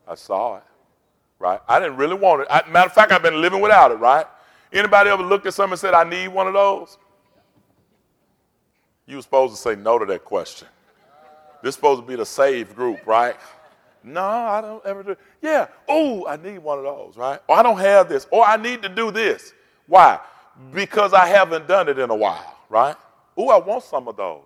I 0.07 0.15
saw 0.15 0.57
it. 0.57 0.63
Right? 1.39 1.59
I 1.67 1.79
didn't 1.79 1.97
really 1.97 2.15
want 2.15 2.41
it. 2.41 2.47
I, 2.49 2.63
matter 2.69 2.87
of 2.87 2.93
fact, 2.93 3.11
I've 3.11 3.23
been 3.23 3.41
living 3.41 3.61
without 3.61 3.91
it, 3.91 3.95
right? 3.95 4.25
Anybody 4.71 5.09
ever 5.09 5.23
looked 5.23 5.45
at 5.45 5.53
something 5.53 5.73
and 5.73 5.79
said, 5.79 5.93
I 5.93 6.03
need 6.03 6.29
one 6.29 6.47
of 6.47 6.53
those? 6.53 6.97
You 9.05 9.17
were 9.17 9.21
supposed 9.21 9.55
to 9.55 9.61
say 9.61 9.75
no 9.75 9.99
to 9.99 10.05
that 10.05 10.25
question. 10.25 10.67
This 11.65 11.71
is 11.71 11.77
supposed 11.77 12.01
to 12.03 12.07
be 12.07 12.15
the 12.15 12.27
saved 12.27 12.75
group, 12.75 13.07
right? 13.07 13.35
No, 14.03 14.21
I 14.21 14.61
don't 14.61 14.85
ever 14.85 15.01
do. 15.01 15.15
Yeah. 15.41 15.65
Oh, 15.89 16.27
I 16.27 16.35
need 16.35 16.59
one 16.59 16.77
of 16.77 16.83
those, 16.83 17.17
right? 17.17 17.39
Or 17.47 17.57
I 17.57 17.63
don't 17.63 17.79
have 17.79 18.07
this. 18.07 18.27
Or 18.29 18.45
I 18.45 18.55
need 18.55 18.83
to 18.83 18.89
do 18.89 19.09
this. 19.09 19.51
Why? 19.87 20.19
Because 20.71 21.11
I 21.11 21.25
haven't 21.25 21.67
done 21.67 21.89
it 21.89 21.97
in 21.97 22.11
a 22.11 22.15
while, 22.15 22.55
right? 22.69 22.95
Oh, 23.35 23.49
I 23.49 23.57
want 23.57 23.83
some 23.83 24.07
of 24.07 24.15
those. 24.15 24.43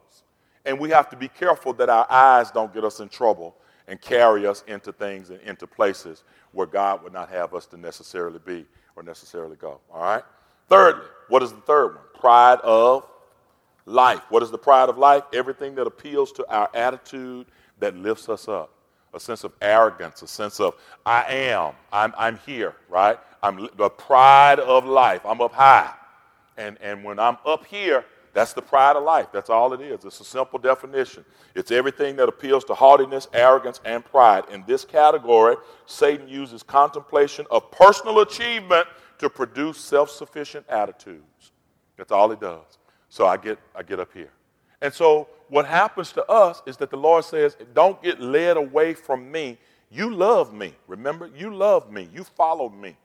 And 0.64 0.80
we 0.80 0.92
have 0.92 1.10
to 1.10 1.18
be 1.18 1.28
careful 1.28 1.74
that 1.74 1.90
our 1.90 2.10
eyes 2.10 2.52
don't 2.52 2.74
get 2.74 2.86
us 2.86 3.02
in 3.02 3.10
trouble 3.10 3.54
and 3.90 4.00
carry 4.00 4.48
us 4.48 4.64
into 4.66 4.94
things 4.94 5.30
and 5.30 5.42
into 5.42 5.68
places 5.68 6.24
where 6.54 6.68
God 6.68 7.04
would 7.04 7.12
not 7.12 7.30
have 7.32 7.54
us 7.54 7.66
to 7.66 7.78
necessarily 7.78 8.40
be 8.46 8.66
or 8.96 9.04
necessarily 9.04 9.58
go. 9.58 9.82
All 9.94 10.02
right? 10.02 10.24
Thirdly, 10.70 11.04
what 11.28 11.44
is 11.44 11.52
the 11.52 11.60
third 11.60 11.96
one? 11.96 12.04
Pride 12.18 12.62
of 12.62 13.06
life. 13.86 14.22
What 14.30 14.44
is 14.44 14.52
the 14.52 14.58
pride 14.58 14.90
of 14.90 14.98
life? 14.98 15.24
Everything 15.34 15.76
that 15.76 15.88
appeals 15.88 16.32
to 16.34 16.48
our 16.50 16.70
attitude 16.74 17.48
that 17.80 17.96
lifts 17.96 18.30
us 18.30 18.48
up. 18.48 18.72
A 19.14 19.20
sense 19.20 19.44
of 19.44 19.54
arrogance, 19.62 20.22
a 20.22 20.28
sense 20.28 20.60
of 20.60 20.76
I 21.06 21.24
am, 21.24 21.74
I'm, 21.92 22.14
I'm 22.18 22.38
here, 22.46 22.76
right? 22.90 23.18
I'm 23.42 23.68
the 23.76 23.90
pride 23.90 24.60
of 24.60 24.86
life. 24.86 25.22
I'm 25.26 25.42
up 25.42 25.54
high. 25.54 25.92
And, 26.58 26.78
and 26.82 27.04
when 27.04 27.20
I'm 27.20 27.38
up 27.46 27.66
here, 27.66 28.06
that's 28.34 28.54
the 28.54 28.62
pride 28.62 28.96
of 28.96 29.04
life. 29.04 29.28
That's 29.34 29.50
all 29.50 29.74
it 29.74 29.82
is. 29.82 30.06
It's 30.06 30.20
a 30.20 30.24
simple 30.24 30.60
definition. 30.60 31.26
It's 31.56 31.72
everything 31.72 32.16
that 32.18 32.30
appeals 32.30 32.64
to 32.66 32.76
haughtiness, 32.76 33.28
arrogance, 33.34 33.82
and 33.86 34.06
pride. 34.06 34.44
In 34.52 34.64
this 34.68 34.86
category, 34.86 35.56
Satan 35.86 36.28
uses 36.28 36.62
contemplation 36.62 37.46
of 37.50 37.72
personal 37.72 38.20
achievement 38.20 38.88
to 39.18 39.30
produce 39.30 39.78
self 39.78 40.12
sufficient 40.12 40.66
attitudes. 40.70 41.52
That's 41.98 42.12
all 42.12 42.30
he 42.30 42.38
does. 42.38 42.79
So 43.10 43.26
I 43.26 43.38
get, 43.38 43.60
I 43.76 43.84
get 43.84 44.00
up 44.00 44.14
here. 44.14 44.30
And 44.82 44.94
so 44.94 45.28
what 45.50 45.66
happens 45.66 46.12
to 46.14 46.26
us 46.26 46.62
is 46.66 46.78
that 46.78 46.90
the 46.90 46.98
Lord 46.98 47.26
says, 47.26 47.58
Don't 47.74 48.02
get 48.02 48.22
led 48.22 48.58
away 48.58 48.94
from 48.94 49.32
me. 49.32 49.58
You 49.92 50.14
love 50.14 50.54
me. 50.54 50.74
Remember, 50.88 51.30
you 51.36 51.54
love 51.54 51.92
me. 51.92 52.10
You 52.14 52.24
followed 52.24 52.74
me. 52.74 52.96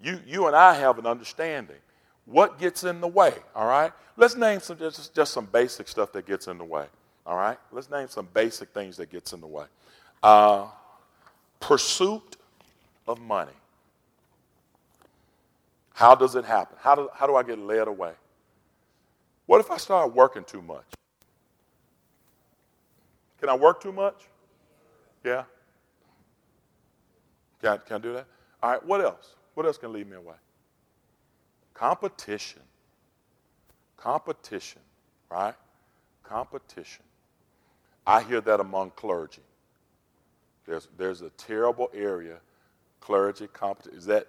You, 0.00 0.20
you 0.26 0.46
and 0.48 0.56
I 0.56 0.74
have 0.74 0.98
an 0.98 1.06
understanding. 1.06 1.76
What 2.24 2.58
gets 2.58 2.84
in 2.84 3.00
the 3.00 3.08
way? 3.08 3.34
All 3.54 3.66
right? 3.66 3.92
Let's 4.16 4.36
name 4.36 4.60
some 4.60 4.78
just, 4.78 5.14
just 5.14 5.32
some 5.32 5.46
basic 5.46 5.88
stuff 5.88 6.12
that 6.12 6.26
gets 6.26 6.48
in 6.48 6.58
the 6.58 6.64
way. 6.64 6.86
All 7.24 7.36
right? 7.36 7.58
Let's 7.70 7.90
name 7.90 8.08
some 8.08 8.28
basic 8.34 8.70
things 8.70 8.96
that 8.96 9.10
gets 9.10 9.32
in 9.32 9.40
the 9.40 9.46
way. 9.46 9.66
Uh, 10.22 10.66
pursuit 11.60 12.36
of 13.06 13.20
money. 13.20 13.52
How 15.94 16.14
does 16.14 16.34
it 16.34 16.44
happen? 16.44 16.76
How 16.80 16.94
do, 16.94 17.08
how 17.14 17.26
do 17.26 17.36
I 17.36 17.42
get 17.42 17.58
led 17.58 17.86
away? 17.86 18.12
What 19.52 19.60
if 19.60 19.70
I 19.70 19.76
start 19.76 20.14
working 20.14 20.44
too 20.44 20.62
much? 20.62 20.94
Can 23.38 23.50
I 23.50 23.54
work 23.54 23.82
too 23.82 23.92
much? 23.92 24.14
Yeah? 25.22 25.44
Can 27.60 27.72
I, 27.72 27.76
can 27.76 27.96
I 27.96 27.98
do 27.98 28.14
that? 28.14 28.26
All 28.62 28.70
right, 28.70 28.82
what 28.86 29.02
else? 29.02 29.34
What 29.52 29.66
else 29.66 29.76
can 29.76 29.92
lead 29.92 30.08
me 30.08 30.16
away? 30.16 30.36
Competition. 31.74 32.62
Competition, 33.98 34.80
right? 35.30 35.54
Competition. 36.22 37.04
I 38.06 38.22
hear 38.22 38.40
that 38.40 38.58
among 38.58 38.92
clergy. 38.92 39.42
There's, 40.64 40.88
there's 40.96 41.20
a 41.20 41.28
terrible 41.28 41.90
area, 41.92 42.38
clergy 43.00 43.48
competition. 43.48 43.98
Is 43.98 44.06
that, 44.06 44.28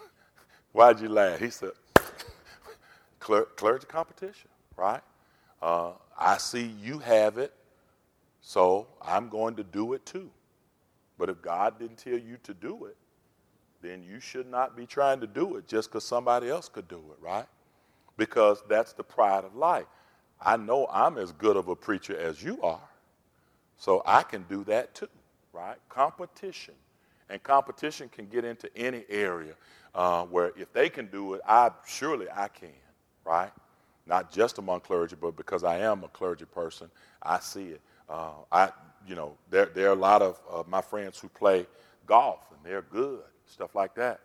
why'd 0.72 0.98
you 0.98 1.10
laugh? 1.10 1.40
He 1.40 1.50
said, 1.50 1.72
clergy 3.56 3.86
competition, 3.86 4.50
right? 4.76 5.02
Uh, 5.62 5.92
I 6.18 6.38
see 6.38 6.72
you 6.82 6.98
have 7.00 7.38
it, 7.38 7.52
so 8.40 8.88
I'm 9.02 9.28
going 9.28 9.56
to 9.56 9.64
do 9.64 9.94
it 9.94 10.06
too. 10.06 10.30
But 11.18 11.30
if 11.30 11.42
God 11.42 11.78
didn't 11.78 11.98
tell 11.98 12.18
you 12.18 12.38
to 12.44 12.54
do 12.54 12.86
it, 12.86 12.96
then 13.82 14.02
you 14.02 14.20
should 14.20 14.48
not 14.50 14.76
be 14.76 14.86
trying 14.86 15.20
to 15.20 15.26
do 15.26 15.56
it 15.56 15.68
just 15.68 15.90
because 15.90 16.04
somebody 16.04 16.48
else 16.50 16.68
could 16.68 16.88
do 16.88 16.98
it, 17.12 17.22
right? 17.22 17.46
because 18.16 18.62
that's 18.68 18.92
the 18.92 19.04
pride 19.04 19.44
of 19.44 19.54
life. 19.54 19.86
I 20.40 20.56
know 20.56 20.86
I'm 20.90 21.18
as 21.18 21.32
good 21.32 21.56
of 21.56 21.68
a 21.68 21.76
preacher 21.76 22.16
as 22.16 22.42
you 22.42 22.60
are, 22.62 22.88
so 23.78 24.02
I 24.06 24.22
can 24.22 24.44
do 24.48 24.64
that 24.64 24.94
too, 24.94 25.08
right? 25.52 25.76
Competition. 25.88 26.74
And 27.28 27.42
competition 27.42 28.08
can 28.08 28.26
get 28.26 28.44
into 28.44 28.74
any 28.76 29.04
area 29.08 29.54
uh, 29.94 30.24
where 30.24 30.52
if 30.56 30.72
they 30.72 30.88
can 30.88 31.06
do 31.06 31.34
it, 31.34 31.40
I 31.46 31.70
surely 31.86 32.26
I 32.34 32.48
can, 32.48 32.68
right? 33.26 33.50
Not 34.06 34.32
just 34.32 34.58
among 34.58 34.80
clergy, 34.80 35.16
but 35.20 35.36
because 35.36 35.64
I 35.64 35.78
am 35.78 36.04
a 36.04 36.08
clergy 36.08 36.44
person, 36.44 36.88
I 37.22 37.40
see 37.40 37.70
it. 37.70 37.80
Uh, 38.08 38.30
I, 38.52 38.70
you 39.06 39.16
know, 39.16 39.36
there, 39.50 39.66
there 39.66 39.88
are 39.88 39.92
a 39.92 39.96
lot 39.96 40.22
of 40.22 40.40
uh, 40.50 40.62
my 40.68 40.80
friends 40.80 41.18
who 41.18 41.28
play 41.28 41.66
golf 42.06 42.40
and 42.52 42.60
they're 42.64 42.82
good, 42.82 43.20
stuff 43.46 43.74
like 43.74 43.94
that. 43.96 44.20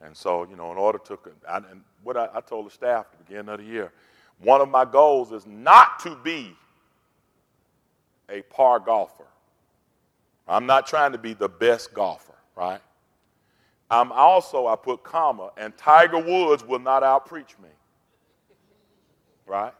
And 0.00 0.16
so, 0.16 0.46
you 0.48 0.56
know, 0.56 0.70
in 0.70 0.78
order 0.78 0.98
to, 1.06 1.18
I, 1.48 1.56
and 1.56 1.82
what 2.02 2.16
I, 2.16 2.28
I 2.34 2.40
told 2.40 2.66
the 2.66 2.70
staff 2.70 3.06
at 3.12 3.18
the 3.18 3.24
beginning 3.24 3.48
of 3.48 3.58
the 3.58 3.64
year, 3.64 3.92
one 4.40 4.60
of 4.60 4.68
my 4.68 4.84
goals 4.84 5.32
is 5.32 5.46
not 5.46 5.98
to 6.00 6.16
be 6.22 6.54
a 8.28 8.42
par 8.42 8.78
golfer. 8.78 9.26
I'm 10.46 10.66
not 10.66 10.86
trying 10.86 11.12
to 11.12 11.18
be 11.18 11.32
the 11.34 11.48
best 11.48 11.94
golfer, 11.94 12.34
right? 12.54 12.80
I'm 13.90 14.12
also, 14.12 14.66
I 14.66 14.76
put 14.76 15.02
comma, 15.02 15.50
and 15.56 15.76
Tiger 15.76 16.18
Woods 16.18 16.64
will 16.64 16.78
not 16.78 17.02
outpreach 17.02 17.58
me, 17.62 17.68
right? 19.46 19.72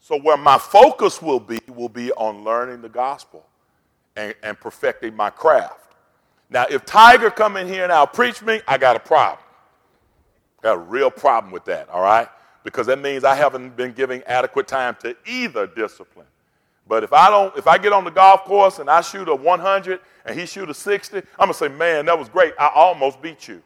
So 0.00 0.18
where 0.18 0.36
my 0.36 0.58
focus 0.58 1.20
will 1.20 1.40
be, 1.40 1.58
will 1.68 1.88
be 1.88 2.12
on 2.12 2.44
learning 2.44 2.82
the 2.82 2.88
gospel 2.88 3.44
and, 4.14 4.34
and 4.42 4.58
perfecting 4.58 5.14
my 5.14 5.30
craft. 5.30 5.80
Now, 6.48 6.66
if 6.70 6.84
Tiger 6.86 7.30
come 7.30 7.56
in 7.56 7.66
here 7.66 7.82
and 7.82 7.92
I'll 7.92 8.06
outpreach 8.06 8.44
me, 8.44 8.60
I 8.68 8.78
got 8.78 8.96
a 8.96 9.00
problem. 9.00 9.44
Got 10.62 10.76
a 10.76 10.80
real 10.80 11.10
problem 11.10 11.52
with 11.52 11.64
that, 11.64 11.88
all 11.88 12.02
right? 12.02 12.28
Because 12.62 12.86
that 12.86 13.00
means 13.00 13.24
I 13.24 13.34
haven't 13.34 13.76
been 13.76 13.92
giving 13.92 14.22
adequate 14.24 14.68
time 14.68 14.96
to 15.00 15.16
either 15.26 15.66
discipline. 15.66 16.26
But 16.88 17.02
if 17.02 17.12
I 17.12 17.30
don't, 17.30 17.56
if 17.56 17.66
I 17.66 17.78
get 17.78 17.92
on 17.92 18.04
the 18.04 18.10
golf 18.10 18.44
course 18.44 18.78
and 18.78 18.88
I 18.88 19.00
shoot 19.00 19.28
a 19.28 19.34
100 19.34 20.00
and 20.24 20.38
he 20.38 20.46
shoot 20.46 20.70
a 20.70 20.74
60, 20.74 21.16
I'm 21.16 21.24
gonna 21.38 21.54
say, 21.54 21.68
man, 21.68 22.06
that 22.06 22.18
was 22.18 22.28
great. 22.28 22.54
I 22.58 22.70
almost 22.74 23.20
beat 23.20 23.48
you. 23.48 23.62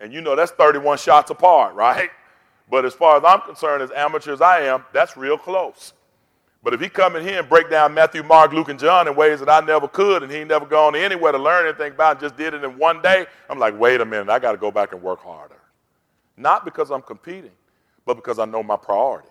And 0.00 0.12
you 0.12 0.20
know 0.20 0.34
that's 0.34 0.52
31 0.52 0.98
shots 0.98 1.30
apart, 1.30 1.74
right? 1.74 2.10
But 2.68 2.84
as 2.84 2.94
far 2.94 3.16
as 3.16 3.24
I'm 3.24 3.40
concerned, 3.42 3.82
as 3.82 3.90
amateur 3.92 4.32
as 4.32 4.40
I 4.40 4.62
am, 4.62 4.84
that's 4.92 5.16
real 5.16 5.38
close. 5.38 5.92
But 6.62 6.74
if 6.74 6.80
he 6.80 6.88
come 6.88 7.14
in 7.14 7.22
here 7.22 7.38
and 7.38 7.48
break 7.48 7.70
down 7.70 7.94
Matthew, 7.94 8.24
Mark, 8.24 8.52
Luke, 8.52 8.68
and 8.68 8.78
John 8.78 9.06
in 9.06 9.14
ways 9.14 9.38
that 9.38 9.48
I 9.48 9.64
never 9.64 9.86
could, 9.86 10.24
and 10.24 10.32
he 10.32 10.42
never 10.42 10.66
gone 10.66 10.96
anywhere 10.96 11.30
to 11.30 11.38
learn 11.38 11.68
anything 11.68 11.92
about, 11.92 12.20
just 12.20 12.36
did 12.36 12.54
it 12.54 12.64
in 12.64 12.76
one 12.76 13.00
day, 13.02 13.26
I'm 13.48 13.60
like, 13.60 13.78
wait 13.78 14.00
a 14.00 14.04
minute, 14.04 14.28
I 14.28 14.40
got 14.40 14.52
to 14.52 14.58
go 14.58 14.72
back 14.72 14.92
and 14.92 15.00
work 15.00 15.20
harder. 15.20 15.60
Not 16.36 16.64
because 16.64 16.90
I'm 16.90 17.02
competing, 17.02 17.52
but 18.04 18.14
because 18.14 18.40
I 18.40 18.46
know 18.46 18.64
my 18.64 18.76
priority, 18.76 19.28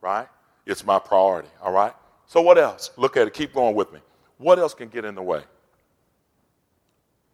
right? 0.00 0.26
It's 0.66 0.84
my 0.84 0.98
priority, 0.98 1.48
all 1.62 1.72
right? 1.72 1.92
So 2.26 2.40
what 2.42 2.58
else? 2.58 2.90
Look 2.96 3.16
at 3.16 3.26
it. 3.26 3.34
Keep 3.34 3.54
going 3.54 3.74
with 3.74 3.92
me. 3.92 4.00
What 4.38 4.58
else 4.58 4.74
can 4.74 4.88
get 4.88 5.04
in 5.04 5.14
the 5.14 5.22
way? 5.22 5.42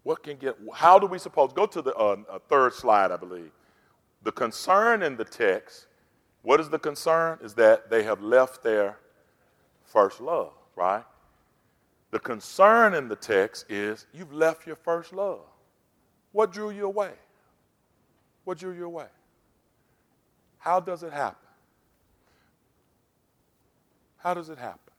What 0.03 0.23
can 0.23 0.37
get? 0.37 0.57
How 0.75 0.99
do 0.99 1.07
we 1.07 1.19
suppose? 1.19 1.53
Go 1.53 1.67
to 1.67 1.83
the 1.83 1.95
uh, 1.95 2.17
uh, 2.31 2.39
third 2.49 2.73
slide, 2.75 3.11
I 3.11 3.17
believe. 3.17 3.51
The 4.27 4.33
concern 4.33 5.05
in 5.05 5.17
the 5.17 5.25
text. 5.25 5.87
What 6.43 6.59
is 6.59 6.69
the 6.69 6.81
concern? 6.81 7.39
Is 7.45 7.55
that 7.55 7.91
they 7.91 8.03
have 8.03 8.21
left 8.21 8.61
their 8.61 8.99
first 9.85 10.21
love, 10.21 10.53
right? 10.75 11.05
The 12.11 12.19
concern 12.19 12.95
in 12.95 13.07
the 13.07 13.15
text 13.15 13.67
is 13.71 14.07
you've 14.13 14.33
left 14.33 14.67
your 14.67 14.75
first 14.75 15.13
love. 15.13 15.43
What 16.33 16.53
drew 16.53 16.71
you 16.71 16.87
away? 16.87 17.13
What 18.43 18.59
drew 18.59 18.73
you 18.73 18.87
away? 18.87 19.07
How 20.59 20.81
does 20.81 21.05
it 21.05 21.13
happen? 21.13 21.49
How 24.17 24.35
does 24.35 24.49
it 24.49 24.59
happen? 24.59 24.93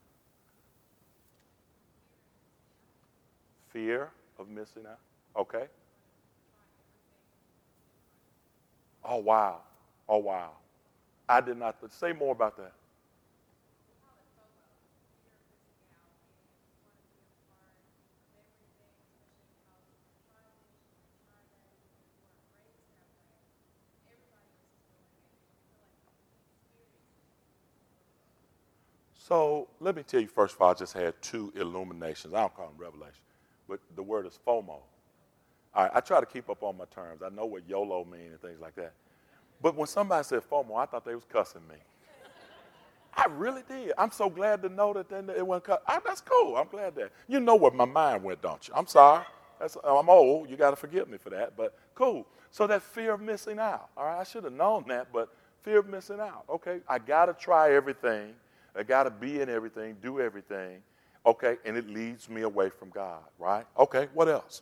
Fear 3.74 4.10
of 4.40 4.48
missing 4.48 4.84
out. 4.90 5.00
Okay. 5.36 5.66
Oh, 9.08 9.18
wow. 9.18 9.62
Oh, 10.10 10.20
wow. 10.20 10.52
I 11.30 11.42
did 11.42 11.58
not. 11.58 11.78
Say 11.92 12.14
more 12.14 12.34
about 12.34 12.58
that. 12.58 12.74
So 29.16 29.70
let 29.80 29.96
me 29.96 30.04
tell 30.04 30.22
you, 30.22 30.28
first 30.28 30.56
of 30.56 30.62
all, 30.62 30.72
I 30.72 30.76
just 30.76 30.94
had 30.94 31.22
two 31.22 31.54
illuminations. 31.56 32.34
I 32.34 32.42
don't 32.42 32.56
call 32.56 32.68
them 32.68 32.78
revelations, 32.78 33.22
but 33.70 33.80
the 33.96 34.04
word 34.04 34.28
is 34.28 34.40
FOMO. 34.48 34.82
All 35.78 35.84
right, 35.84 35.92
I 35.94 36.00
try 36.02 36.20
to 36.20 36.26
keep 36.26 36.50
up 36.50 36.64
on 36.64 36.76
my 36.76 36.86
terms. 36.86 37.22
I 37.24 37.30
know 37.30 37.46
what 37.46 37.62
YOLO 37.70 38.04
means 38.04 38.32
and 38.32 38.42
things 38.42 38.60
like 38.60 38.76
that. 38.76 38.94
But 39.62 39.76
when 39.76 39.88
somebody 39.88 40.24
said 40.24 40.42
FOMO, 40.50 40.76
I 40.76 40.88
thought 40.88 41.06
they 41.06 41.16
was 41.16 41.24
cussing 41.32 41.62
me. 41.70 41.76
I 43.16 43.28
really 43.30 43.62
did. 43.68 43.94
I'm 43.98 44.12
so 44.12 44.30
glad 44.30 44.62
to 44.64 44.70
know 44.70 44.92
that 44.94 45.12
it 45.12 45.46
wasn't 45.46 45.80
that's 46.04 46.22
cool. 46.22 46.58
I'm 46.58 46.68
glad 46.68 46.96
that. 46.96 47.12
You 47.28 47.40
know 47.40 47.56
where 47.56 47.72
my 47.72 47.86
mind 47.86 48.24
went, 48.24 48.42
don't 48.42 48.68
you? 48.68 48.74
I'm 48.76 48.88
sorry. 48.88 49.24
That's, 49.60 49.78
I'm 49.84 50.10
old. 50.10 50.50
You 50.50 50.58
got 50.58 50.72
to 50.72 50.76
forgive 50.76 51.08
me 51.08 51.20
for 51.20 51.30
that. 51.30 51.56
But 51.56 51.78
cool. 51.96 52.28
So 52.52 52.68
that 52.68 52.82
fear 52.82 53.14
of 53.14 53.22
missing 53.22 53.60
out. 53.60 53.90
All 53.96 54.06
right, 54.06 54.20
I 54.20 54.24
should 54.24 54.44
have 54.44 54.54
known 54.54 54.86
that, 54.88 55.14
but 55.14 55.30
fear 55.62 55.80
of 55.80 55.88
missing 55.88 56.20
out. 56.20 56.44
Okay, 56.50 56.80
I 56.90 57.00
got 57.00 57.28
to 57.28 57.34
try 57.34 57.74
everything 57.74 58.34
I 58.78 58.84
got 58.84 59.04
to 59.04 59.10
be 59.10 59.42
in 59.42 59.50
everything, 59.50 59.98
do 60.02 60.20
everything. 60.20 60.84
Okay, 61.26 61.58
and 61.66 61.76
it 61.76 61.90
leads 61.90 62.30
me 62.30 62.42
away 62.44 62.70
from 62.70 62.90
God, 62.90 63.24
right? 63.40 63.66
Okay, 63.78 64.08
what 64.14 64.30
else? 64.30 64.62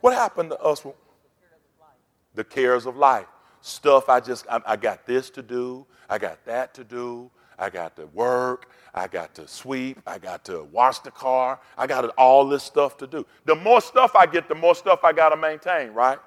What 0.00 0.14
happened 0.14 0.50
to 0.50 0.60
us? 0.60 0.84
The 2.34 2.44
cares 2.44 2.86
of 2.86 2.96
life. 2.96 3.26
Stuff 3.60 4.08
I 4.08 4.20
just, 4.20 4.46
I, 4.48 4.60
I 4.64 4.76
got 4.76 5.06
this 5.06 5.30
to 5.30 5.42
do, 5.42 5.84
I 6.08 6.18
got 6.18 6.44
that 6.44 6.74
to 6.74 6.84
do, 6.84 7.30
I 7.58 7.70
got 7.70 7.96
to 7.96 8.06
work, 8.06 8.70
I 8.94 9.08
got 9.08 9.34
to 9.34 9.48
sweep, 9.48 10.00
I 10.06 10.18
got 10.18 10.44
to 10.44 10.62
wash 10.70 11.00
the 11.00 11.10
car, 11.10 11.58
I 11.76 11.88
got 11.88 12.08
all 12.10 12.48
this 12.48 12.62
stuff 12.62 12.96
to 12.98 13.06
do. 13.06 13.26
The 13.46 13.56
more 13.56 13.80
stuff 13.80 14.14
I 14.14 14.26
get, 14.26 14.48
the 14.48 14.54
more 14.54 14.76
stuff 14.76 15.00
I 15.02 15.12
got 15.12 15.30
to 15.30 15.36
maintain, 15.36 15.92
right? 15.92 16.18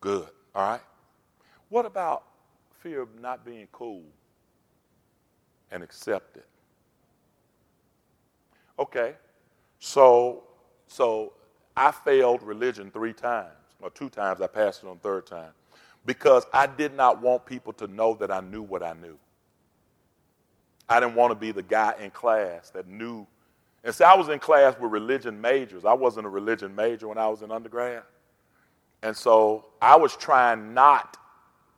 Good, 0.00 0.28
all 0.54 0.70
right? 0.70 0.80
What 1.68 1.86
about 1.86 2.24
fear 2.80 3.02
of 3.02 3.20
not 3.20 3.44
being 3.44 3.68
cool? 3.70 4.02
and 5.70 5.82
accepted? 5.82 6.44
Okay, 8.78 9.14
so 9.78 10.44
so 10.88 11.34
I 11.76 11.92
failed 11.92 12.42
religion 12.42 12.90
three 12.90 13.12
times, 13.12 13.52
or 13.80 13.90
two 13.90 14.08
times. 14.08 14.40
I 14.40 14.48
passed 14.48 14.82
it 14.82 14.88
on 14.88 14.98
third 14.98 15.26
time 15.26 15.52
because 16.04 16.44
I 16.52 16.66
did 16.66 16.94
not 16.94 17.20
want 17.22 17.46
people 17.46 17.72
to 17.74 17.86
know 17.86 18.14
that 18.14 18.32
I 18.32 18.40
knew 18.40 18.62
what 18.62 18.82
I 18.82 18.94
knew. 18.94 19.16
I 20.88 21.00
didn't 21.00 21.14
want 21.14 21.30
to 21.30 21.34
be 21.34 21.52
the 21.52 21.62
guy 21.62 21.94
in 22.00 22.10
class 22.10 22.70
that 22.70 22.88
knew. 22.88 23.26
And 23.84 23.94
see, 23.94 24.04
I 24.04 24.16
was 24.16 24.28
in 24.28 24.38
class 24.38 24.74
with 24.80 24.90
religion 24.90 25.40
majors. 25.40 25.84
I 25.84 25.92
wasn't 25.92 26.26
a 26.26 26.30
religion 26.30 26.74
major 26.74 27.06
when 27.08 27.18
I 27.18 27.28
was 27.28 27.42
in 27.42 27.52
undergrad. 27.52 28.02
And 29.02 29.16
so 29.16 29.66
I 29.80 29.96
was 29.96 30.16
trying 30.16 30.74
not 30.74 31.16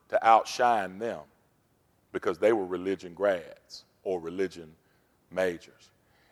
to 0.08 0.26
outshine 0.26 0.98
them 0.98 1.20
because 2.12 2.38
they 2.38 2.52
were 2.52 2.64
religion 2.64 3.14
grads 3.14 3.84
or 4.04 4.20
religion 4.20 4.72
majors. 5.30 5.90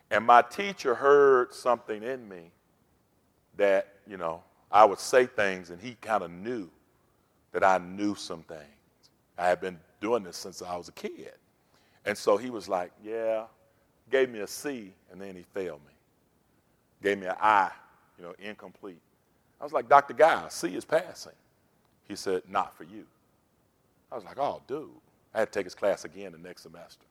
And 0.09 0.25
my 0.25 0.41
teacher 0.41 0.95
heard 0.95 1.53
something 1.53 2.01
in 2.01 2.27
me 2.27 2.51
that, 3.59 3.87
you 4.07 4.17
know, 4.17 4.41
I 4.71 4.85
would 4.85 4.99
say 4.99 5.25
things 5.25 5.69
and 5.69 5.79
he 5.81 5.95
kind 6.01 6.23
of 6.23 6.31
knew 6.31 6.69
that 7.51 7.63
I 7.63 7.77
knew 7.77 8.15
some 8.15 8.41
things. 8.43 8.61
I 9.37 9.47
had 9.47 9.61
been 9.61 9.79
doing 10.01 10.23
this 10.23 10.37
since 10.37 10.61
I 10.61 10.75
was 10.75 10.87
a 10.87 10.93
kid. 10.93 11.33
And 12.05 12.17
so 12.17 12.37
he 12.37 12.49
was 12.49 12.67
like, 12.67 12.91
yeah, 13.03 13.43
gave 14.09 14.29
me 14.29 14.39
a 14.39 14.47
C 14.47 14.93
and 15.11 15.21
then 15.21 15.35
he 15.35 15.43
failed 15.53 15.81
me. 15.85 15.93
Gave 17.03 17.19
me 17.19 17.27
an 17.27 17.35
I, 17.39 17.71
you 18.17 18.23
know, 18.23 18.33
incomplete. 18.39 19.01
I 19.59 19.63
was 19.63 19.73
like, 19.73 19.89
Dr. 19.89 20.13
Guy, 20.13 20.47
C 20.49 20.75
is 20.75 20.85
passing. 20.85 21.33
He 22.07 22.15
said, 22.15 22.43
not 22.49 22.75
for 22.75 22.85
you. 22.85 23.05
I 24.11 24.15
was 24.15 24.23
like, 24.23 24.39
oh, 24.39 24.61
dude. 24.67 24.89
I 25.33 25.39
had 25.39 25.51
to 25.51 25.59
take 25.59 25.65
his 25.65 25.75
class 25.75 26.05
again 26.05 26.31
the 26.31 26.37
next 26.37 26.63
semester. 26.63 27.05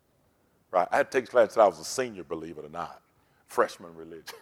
Right? 0.71 0.89
I 0.91 0.97
had 0.97 1.11
to 1.11 1.17
take 1.17 1.25
his 1.25 1.31
class 1.31 1.49
until 1.51 1.63
I 1.63 1.67
was 1.67 1.79
a 1.79 1.85
senior, 1.85 2.25
believe 2.25 2.59
it 2.59 2.65
or 2.65 2.71
not. 2.71 3.01
Freshman 3.47 3.95
religion. 3.95 4.39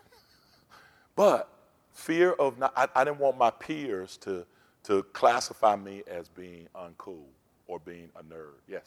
but 1.16 1.50
fear 1.96 2.32
of 2.32 2.58
not, 2.58 2.72
I, 2.76 2.88
I 2.94 3.04
didn't 3.04 3.18
want 3.18 3.38
my 3.38 3.50
peers 3.50 4.18
to, 4.18 4.44
to 4.84 5.02
classify 5.14 5.76
me 5.76 6.02
as 6.06 6.28
being 6.28 6.68
uncool 6.74 7.24
or 7.66 7.80
being 7.80 8.10
a 8.16 8.22
nerd. 8.22 8.60
Yes? 8.68 8.84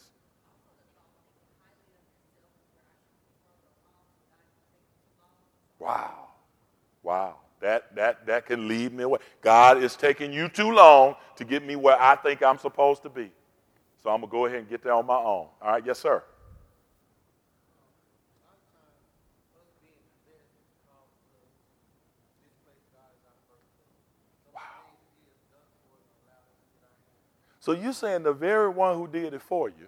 Wow. 5.80 6.28
Wow. 7.02 7.38
That, 7.62 7.94
that, 7.96 8.26
that 8.28 8.46
can 8.46 8.68
lead 8.68 8.94
me 8.94 9.04
away. 9.04 9.20
God 9.42 9.84
is 9.84 9.96
taking 9.96 10.32
you 10.32 10.48
too 10.48 10.72
long 10.72 11.16
to 11.36 11.44
get 11.44 11.66
me 11.66 11.76
where 11.76 12.00
I 12.00 12.16
think 12.16 12.44
I'm 12.44 12.58
supposed 12.58 13.02
to 13.04 13.10
be. 13.10 13.32
So 14.02 14.10
I'm 14.10 14.22
going 14.22 14.30
to 14.30 14.32
go 14.32 14.46
ahead 14.46 14.60
and 14.60 14.70
get 14.70 14.84
there 14.84 14.94
on 14.94 15.06
my 15.06 15.18
own. 15.18 15.48
All 15.62 15.72
right, 15.72 15.86
yes, 15.86 16.00
sir. 16.00 16.24
So 27.70 27.76
you're 27.76 27.94
saying 27.94 28.24
the 28.24 28.34
very 28.34 28.68
one 28.68 28.98
who 28.98 29.08
did 29.08 29.32
it 29.32 29.44
for 29.44 29.70
you, 29.70 29.86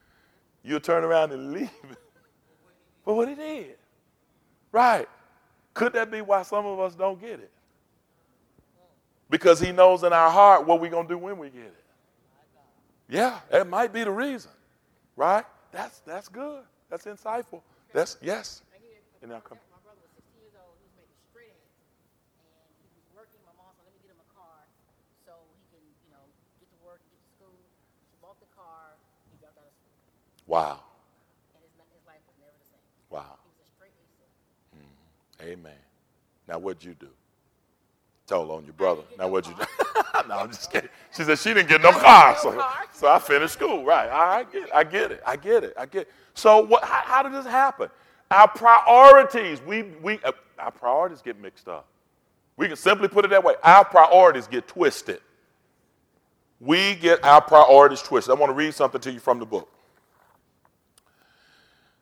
you'll 0.62 0.80
turn 0.80 1.04
around 1.04 1.30
and 1.30 1.52
leave 1.52 1.70
for 3.04 3.14
what 3.14 3.28
he 3.28 3.34
did. 3.34 3.76
Right. 4.72 5.06
Could 5.74 5.92
that 5.92 6.10
be 6.10 6.22
why 6.22 6.40
some 6.40 6.64
of 6.64 6.80
us 6.80 6.94
don't 6.94 7.20
get 7.20 7.38
it? 7.38 7.50
Because 9.28 9.60
he 9.60 9.72
knows 9.72 10.04
in 10.04 10.12
our 10.14 10.30
heart 10.30 10.66
what 10.66 10.80
we're 10.80 10.90
going 10.90 11.06
to 11.06 11.12
do 11.12 11.18
when 11.18 11.36
we 11.36 11.50
get 11.50 11.64
it. 11.64 11.84
Yeah, 13.10 13.40
that 13.50 13.68
might 13.68 13.92
be 13.92 14.04
the 14.04 14.10
reason. 14.10 14.50
Right? 15.14 15.44
That's 15.70 15.98
that's 16.06 16.28
good. 16.28 16.62
That's 16.88 17.04
insightful. 17.04 17.60
That's 17.92 18.16
yes. 18.22 18.62
And 19.20 19.32
now 19.32 19.40
come. 19.40 19.58
Wow. 30.48 30.80
Wow. 33.10 33.36
Mm-hmm. 34.74 35.50
Amen. 35.50 35.72
Now, 36.48 36.58
what'd 36.58 36.82
you 36.82 36.94
do? 36.94 37.08
Told 38.26 38.50
on 38.50 38.64
your 38.64 38.72
brother. 38.72 39.02
Now, 39.18 39.28
what'd 39.28 39.50
you 39.50 39.56
do? 39.56 39.64
no, 40.28 40.38
I'm 40.38 40.48
just 40.48 40.72
kidding. 40.72 40.88
She 41.14 41.22
said 41.22 41.38
she 41.38 41.54
didn't 41.54 41.68
get 41.68 41.82
no 41.82 41.92
car, 42.00 42.36
so, 42.38 42.62
so 42.92 43.08
I 43.08 43.18
finished 43.18 43.54
school. 43.54 43.84
Right? 43.84 44.08
I 44.08 44.44
get 44.44 44.64
it. 44.64 44.70
I 44.74 44.84
get 44.84 45.12
it. 45.12 45.22
I 45.26 45.36
get 45.36 45.64
it. 45.64 45.74
I 45.78 45.86
get 45.86 46.02
it. 46.02 46.12
So 46.34 46.64
what? 46.64 46.84
How, 46.84 47.02
how 47.04 47.22
did 47.22 47.32
this 47.32 47.46
happen? 47.46 47.88
Our 48.30 48.48
priorities. 48.48 49.62
We 49.62 49.82
we 50.02 50.18
uh, 50.24 50.32
our 50.58 50.70
priorities 50.70 51.22
get 51.22 51.40
mixed 51.40 51.68
up. 51.68 51.86
We 52.56 52.66
can 52.66 52.76
simply 52.76 53.08
put 53.08 53.24
it 53.24 53.28
that 53.28 53.44
way. 53.44 53.54
Our 53.62 53.84
priorities 53.84 54.46
get 54.46 54.66
twisted. 54.68 55.20
We 56.60 56.96
get 56.96 57.22
our 57.24 57.40
priorities 57.40 58.02
twisted. 58.02 58.34
I 58.34 58.38
want 58.38 58.50
to 58.50 58.54
read 58.54 58.74
something 58.74 59.00
to 59.00 59.12
you 59.12 59.20
from 59.20 59.38
the 59.38 59.46
book. 59.46 59.72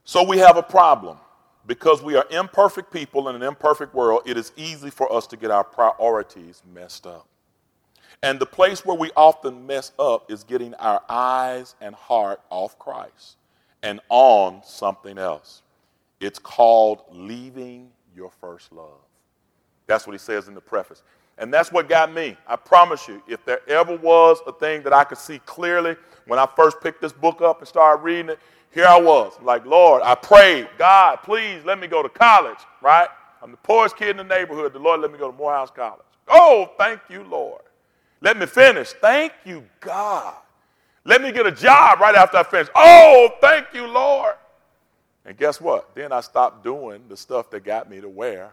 So 0.06 0.22
we 0.22 0.38
have 0.38 0.56
a 0.56 0.62
problem. 0.62 1.18
Because 1.66 2.00
we 2.00 2.14
are 2.14 2.24
imperfect 2.30 2.92
people 2.92 3.28
in 3.28 3.34
an 3.34 3.42
imperfect 3.42 3.92
world, 3.92 4.22
it 4.24 4.36
is 4.36 4.52
easy 4.56 4.88
for 4.88 5.12
us 5.12 5.26
to 5.26 5.36
get 5.36 5.50
our 5.50 5.64
priorities 5.64 6.62
messed 6.72 7.08
up. 7.08 7.26
And 8.22 8.38
the 8.38 8.46
place 8.46 8.84
where 8.84 8.96
we 8.96 9.10
often 9.16 9.66
mess 9.66 9.90
up 9.98 10.30
is 10.30 10.44
getting 10.44 10.74
our 10.74 11.02
eyes 11.08 11.74
and 11.80 11.92
heart 11.92 12.40
off 12.50 12.78
Christ 12.78 13.36
and 13.82 13.98
on 14.08 14.62
something 14.64 15.18
else. 15.18 15.62
It's 16.20 16.38
called 16.38 17.02
leaving 17.10 17.90
your 18.14 18.30
first 18.30 18.72
love. 18.72 19.00
That's 19.88 20.06
what 20.06 20.12
he 20.12 20.18
says 20.18 20.46
in 20.46 20.54
the 20.54 20.60
preface. 20.60 21.02
And 21.38 21.52
that's 21.52 21.72
what 21.72 21.88
got 21.88 22.12
me. 22.12 22.36
I 22.46 22.54
promise 22.54 23.08
you, 23.08 23.22
if 23.26 23.44
there 23.44 23.60
ever 23.68 23.96
was 23.96 24.38
a 24.46 24.52
thing 24.52 24.82
that 24.84 24.92
I 24.92 25.02
could 25.02 25.18
see 25.18 25.40
clearly 25.40 25.96
when 26.26 26.38
I 26.38 26.46
first 26.56 26.80
picked 26.80 27.02
this 27.02 27.12
book 27.12 27.42
up 27.42 27.58
and 27.58 27.68
started 27.68 28.02
reading 28.02 28.30
it, 28.30 28.38
here 28.76 28.86
I 28.86 29.00
was, 29.00 29.32
like, 29.40 29.64
Lord, 29.64 30.02
I 30.04 30.14
prayed, 30.14 30.68
God, 30.76 31.20
please 31.22 31.64
let 31.64 31.80
me 31.80 31.86
go 31.86 32.02
to 32.02 32.10
college, 32.10 32.58
right? 32.82 33.08
I'm 33.42 33.50
the 33.50 33.56
poorest 33.56 33.96
kid 33.96 34.10
in 34.10 34.18
the 34.18 34.24
neighborhood. 34.24 34.74
The 34.74 34.78
Lord 34.78 35.00
let 35.00 35.10
me 35.10 35.16
go 35.16 35.30
to 35.30 35.36
Morehouse 35.36 35.70
College. 35.70 36.04
Oh, 36.28 36.68
thank 36.76 37.00
you, 37.08 37.22
Lord. 37.22 37.62
Let 38.20 38.36
me 38.36 38.44
finish. 38.44 38.92
Thank 38.92 39.32
you, 39.46 39.64
God. 39.80 40.34
Let 41.04 41.22
me 41.22 41.32
get 41.32 41.46
a 41.46 41.52
job 41.52 42.00
right 42.00 42.14
after 42.14 42.36
I 42.36 42.42
finish. 42.42 42.68
Oh, 42.74 43.30
thank 43.40 43.68
you, 43.72 43.86
Lord. 43.86 44.34
And 45.24 45.38
guess 45.38 45.58
what? 45.58 45.94
Then 45.94 46.12
I 46.12 46.20
stopped 46.20 46.62
doing 46.62 47.04
the 47.08 47.16
stuff 47.16 47.48
that 47.52 47.64
got 47.64 47.88
me 47.88 48.02
to 48.02 48.10
where 48.10 48.52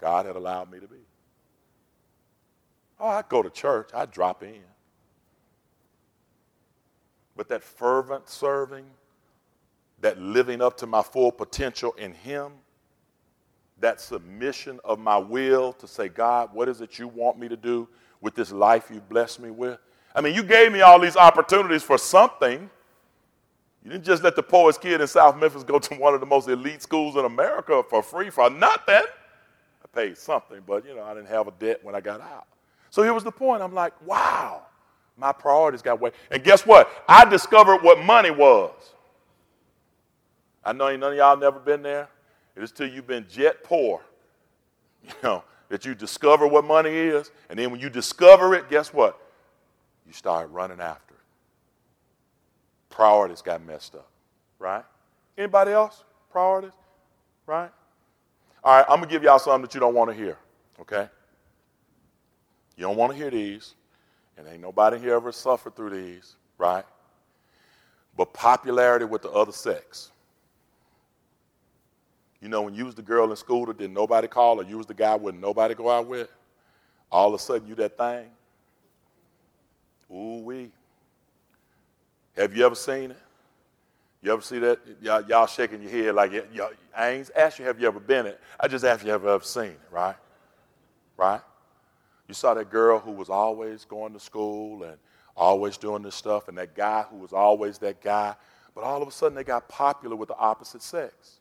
God 0.00 0.26
had 0.26 0.34
allowed 0.34 0.72
me 0.72 0.80
to 0.80 0.88
be. 0.88 0.96
Oh, 2.98 3.06
I'd 3.06 3.28
go 3.28 3.40
to 3.40 3.50
church, 3.50 3.90
I'd 3.94 4.10
drop 4.10 4.42
in. 4.42 4.64
But 7.36 7.48
that 7.48 7.62
fervent 7.62 8.28
serving, 8.28 8.84
that 10.00 10.20
living 10.20 10.62
up 10.62 10.76
to 10.78 10.86
my 10.86 11.02
full 11.02 11.32
potential 11.32 11.92
in 11.92 12.12
Him, 12.12 12.52
that 13.80 14.00
submission 14.00 14.80
of 14.84 14.98
my 14.98 15.16
will 15.16 15.72
to 15.74 15.86
say, 15.88 16.08
God, 16.08 16.50
what 16.52 16.68
is 16.68 16.80
it 16.80 16.98
you 16.98 17.08
want 17.08 17.38
me 17.38 17.48
to 17.48 17.56
do 17.56 17.88
with 18.20 18.34
this 18.34 18.52
life 18.52 18.90
you 18.92 19.00
blessed 19.00 19.40
me 19.40 19.50
with? 19.50 19.78
I 20.14 20.20
mean, 20.20 20.34
you 20.34 20.44
gave 20.44 20.72
me 20.72 20.80
all 20.80 21.00
these 21.00 21.16
opportunities 21.16 21.82
for 21.82 21.98
something. 21.98 22.70
You 23.82 23.90
didn't 23.90 24.04
just 24.04 24.22
let 24.22 24.36
the 24.36 24.42
poorest 24.42 24.80
kid 24.80 25.00
in 25.00 25.06
South 25.06 25.36
Memphis 25.36 25.64
go 25.64 25.78
to 25.78 25.94
one 25.98 26.14
of 26.14 26.20
the 26.20 26.26
most 26.26 26.48
elite 26.48 26.82
schools 26.82 27.16
in 27.16 27.24
America 27.24 27.82
for 27.90 28.02
free 28.02 28.30
for 28.30 28.48
nothing. 28.48 29.02
I 29.02 29.86
paid 29.92 30.16
something, 30.16 30.62
but 30.66 30.86
you 30.86 30.94
know, 30.94 31.02
I 31.02 31.14
didn't 31.14 31.28
have 31.28 31.48
a 31.48 31.52
debt 31.52 31.80
when 31.82 31.94
I 31.94 32.00
got 32.00 32.20
out. 32.20 32.46
So 32.90 33.02
here 33.02 33.12
was 33.12 33.24
the 33.24 33.32
point. 33.32 33.60
I'm 33.60 33.74
like, 33.74 33.92
wow. 34.06 34.62
My 35.16 35.32
priorities 35.32 35.82
got 35.82 36.00
way. 36.00 36.10
And 36.30 36.42
guess 36.42 36.66
what? 36.66 36.90
I 37.08 37.24
discovered 37.24 37.82
what 37.82 37.98
money 38.00 38.30
was. 38.30 38.72
I 40.64 40.72
know 40.72 40.94
none 40.96 41.12
of 41.12 41.18
y'all 41.18 41.36
never 41.36 41.60
been 41.60 41.82
there. 41.82 42.08
It 42.56 42.62
is 42.62 42.72
till 42.72 42.88
you've 42.88 43.06
been 43.06 43.26
jet 43.28 43.62
poor, 43.64 44.00
you 45.04 45.12
know, 45.22 45.44
that 45.68 45.84
you 45.84 45.94
discover 45.94 46.46
what 46.46 46.64
money 46.64 46.90
is. 46.90 47.30
And 47.48 47.58
then 47.58 47.70
when 47.70 47.80
you 47.80 47.90
discover 47.90 48.54
it, 48.54 48.70
guess 48.70 48.92
what? 48.92 49.20
You 50.06 50.12
start 50.12 50.50
running 50.50 50.80
after 50.80 51.14
it. 51.14 51.20
Priorities 52.90 53.42
got 53.42 53.64
messed 53.64 53.94
up, 53.94 54.08
right? 54.58 54.84
Anybody 55.36 55.72
else? 55.72 56.04
Priorities, 56.30 56.72
right? 57.46 57.70
All 58.62 58.76
right, 58.76 58.86
I'm 58.88 58.96
gonna 58.96 59.10
give 59.10 59.22
y'all 59.22 59.38
something 59.38 59.62
that 59.62 59.74
you 59.74 59.80
don't 59.80 59.94
want 59.94 60.10
to 60.10 60.16
hear, 60.16 60.38
okay? 60.80 61.08
You 62.76 62.82
don't 62.82 62.96
want 62.96 63.12
to 63.12 63.18
hear 63.18 63.30
these. 63.30 63.74
And 64.36 64.48
ain't 64.48 64.60
nobody 64.60 64.98
here 64.98 65.14
ever 65.14 65.32
suffered 65.32 65.76
through 65.76 65.90
these, 65.90 66.36
right? 66.58 66.84
But 68.16 68.32
popularity 68.32 69.04
with 69.04 69.22
the 69.22 69.30
other 69.30 69.52
sex. 69.52 70.10
You 72.40 72.48
know, 72.48 72.62
when 72.62 72.74
you 72.74 72.84
was 72.84 72.94
the 72.94 73.02
girl 73.02 73.30
in 73.30 73.36
school 73.36 73.66
that 73.66 73.78
didn't 73.78 73.94
nobody 73.94 74.28
call, 74.28 74.60
or 74.60 74.64
you 74.64 74.76
was 74.76 74.86
the 74.86 74.94
guy 74.94 75.14
with 75.14 75.34
nobody 75.34 75.74
go 75.74 75.90
out 75.90 76.06
with, 76.06 76.28
all 77.10 77.28
of 77.28 77.34
a 77.34 77.38
sudden 77.38 77.66
you 77.66 77.74
that 77.76 77.96
thing. 77.96 78.26
Ooh 80.12 80.42
wee. 80.42 80.70
Have 82.36 82.56
you 82.56 82.66
ever 82.66 82.74
seen 82.74 83.12
it? 83.12 83.18
You 84.22 84.32
ever 84.32 84.42
see 84.42 84.58
that? 84.58 84.80
Y'all, 85.00 85.22
y'all 85.24 85.46
shaking 85.46 85.82
your 85.82 85.90
head 85.90 86.14
like 86.14 86.32
y'all, 86.52 86.70
I 86.96 87.10
ain't 87.10 87.30
asked 87.36 87.58
you 87.58 87.64
have 87.66 87.80
you 87.80 87.86
ever 87.86 88.00
been 88.00 88.26
it. 88.26 88.40
I 88.58 88.68
just 88.68 88.84
asked 88.84 89.04
you 89.04 89.10
have 89.10 89.22
you 89.22 89.30
ever 89.30 89.44
seen 89.44 89.66
it, 89.66 89.80
right? 89.90 90.16
Right? 91.16 91.40
You 92.28 92.34
saw 92.34 92.54
that 92.54 92.70
girl 92.70 92.98
who 92.98 93.12
was 93.12 93.28
always 93.28 93.84
going 93.84 94.12
to 94.14 94.20
school 94.20 94.82
and 94.84 94.96
always 95.36 95.76
doing 95.76 96.02
this 96.02 96.14
stuff, 96.14 96.48
and 96.48 96.56
that 96.58 96.74
guy 96.74 97.04
who 97.10 97.16
was 97.16 97.32
always 97.32 97.78
that 97.78 98.00
guy. 98.00 98.34
But 98.74 98.84
all 98.84 99.02
of 99.02 99.08
a 99.08 99.10
sudden, 99.10 99.34
they 99.34 99.44
got 99.44 99.68
popular 99.68 100.16
with 100.16 100.28
the 100.28 100.36
opposite 100.36 100.82
sex. 100.82 101.38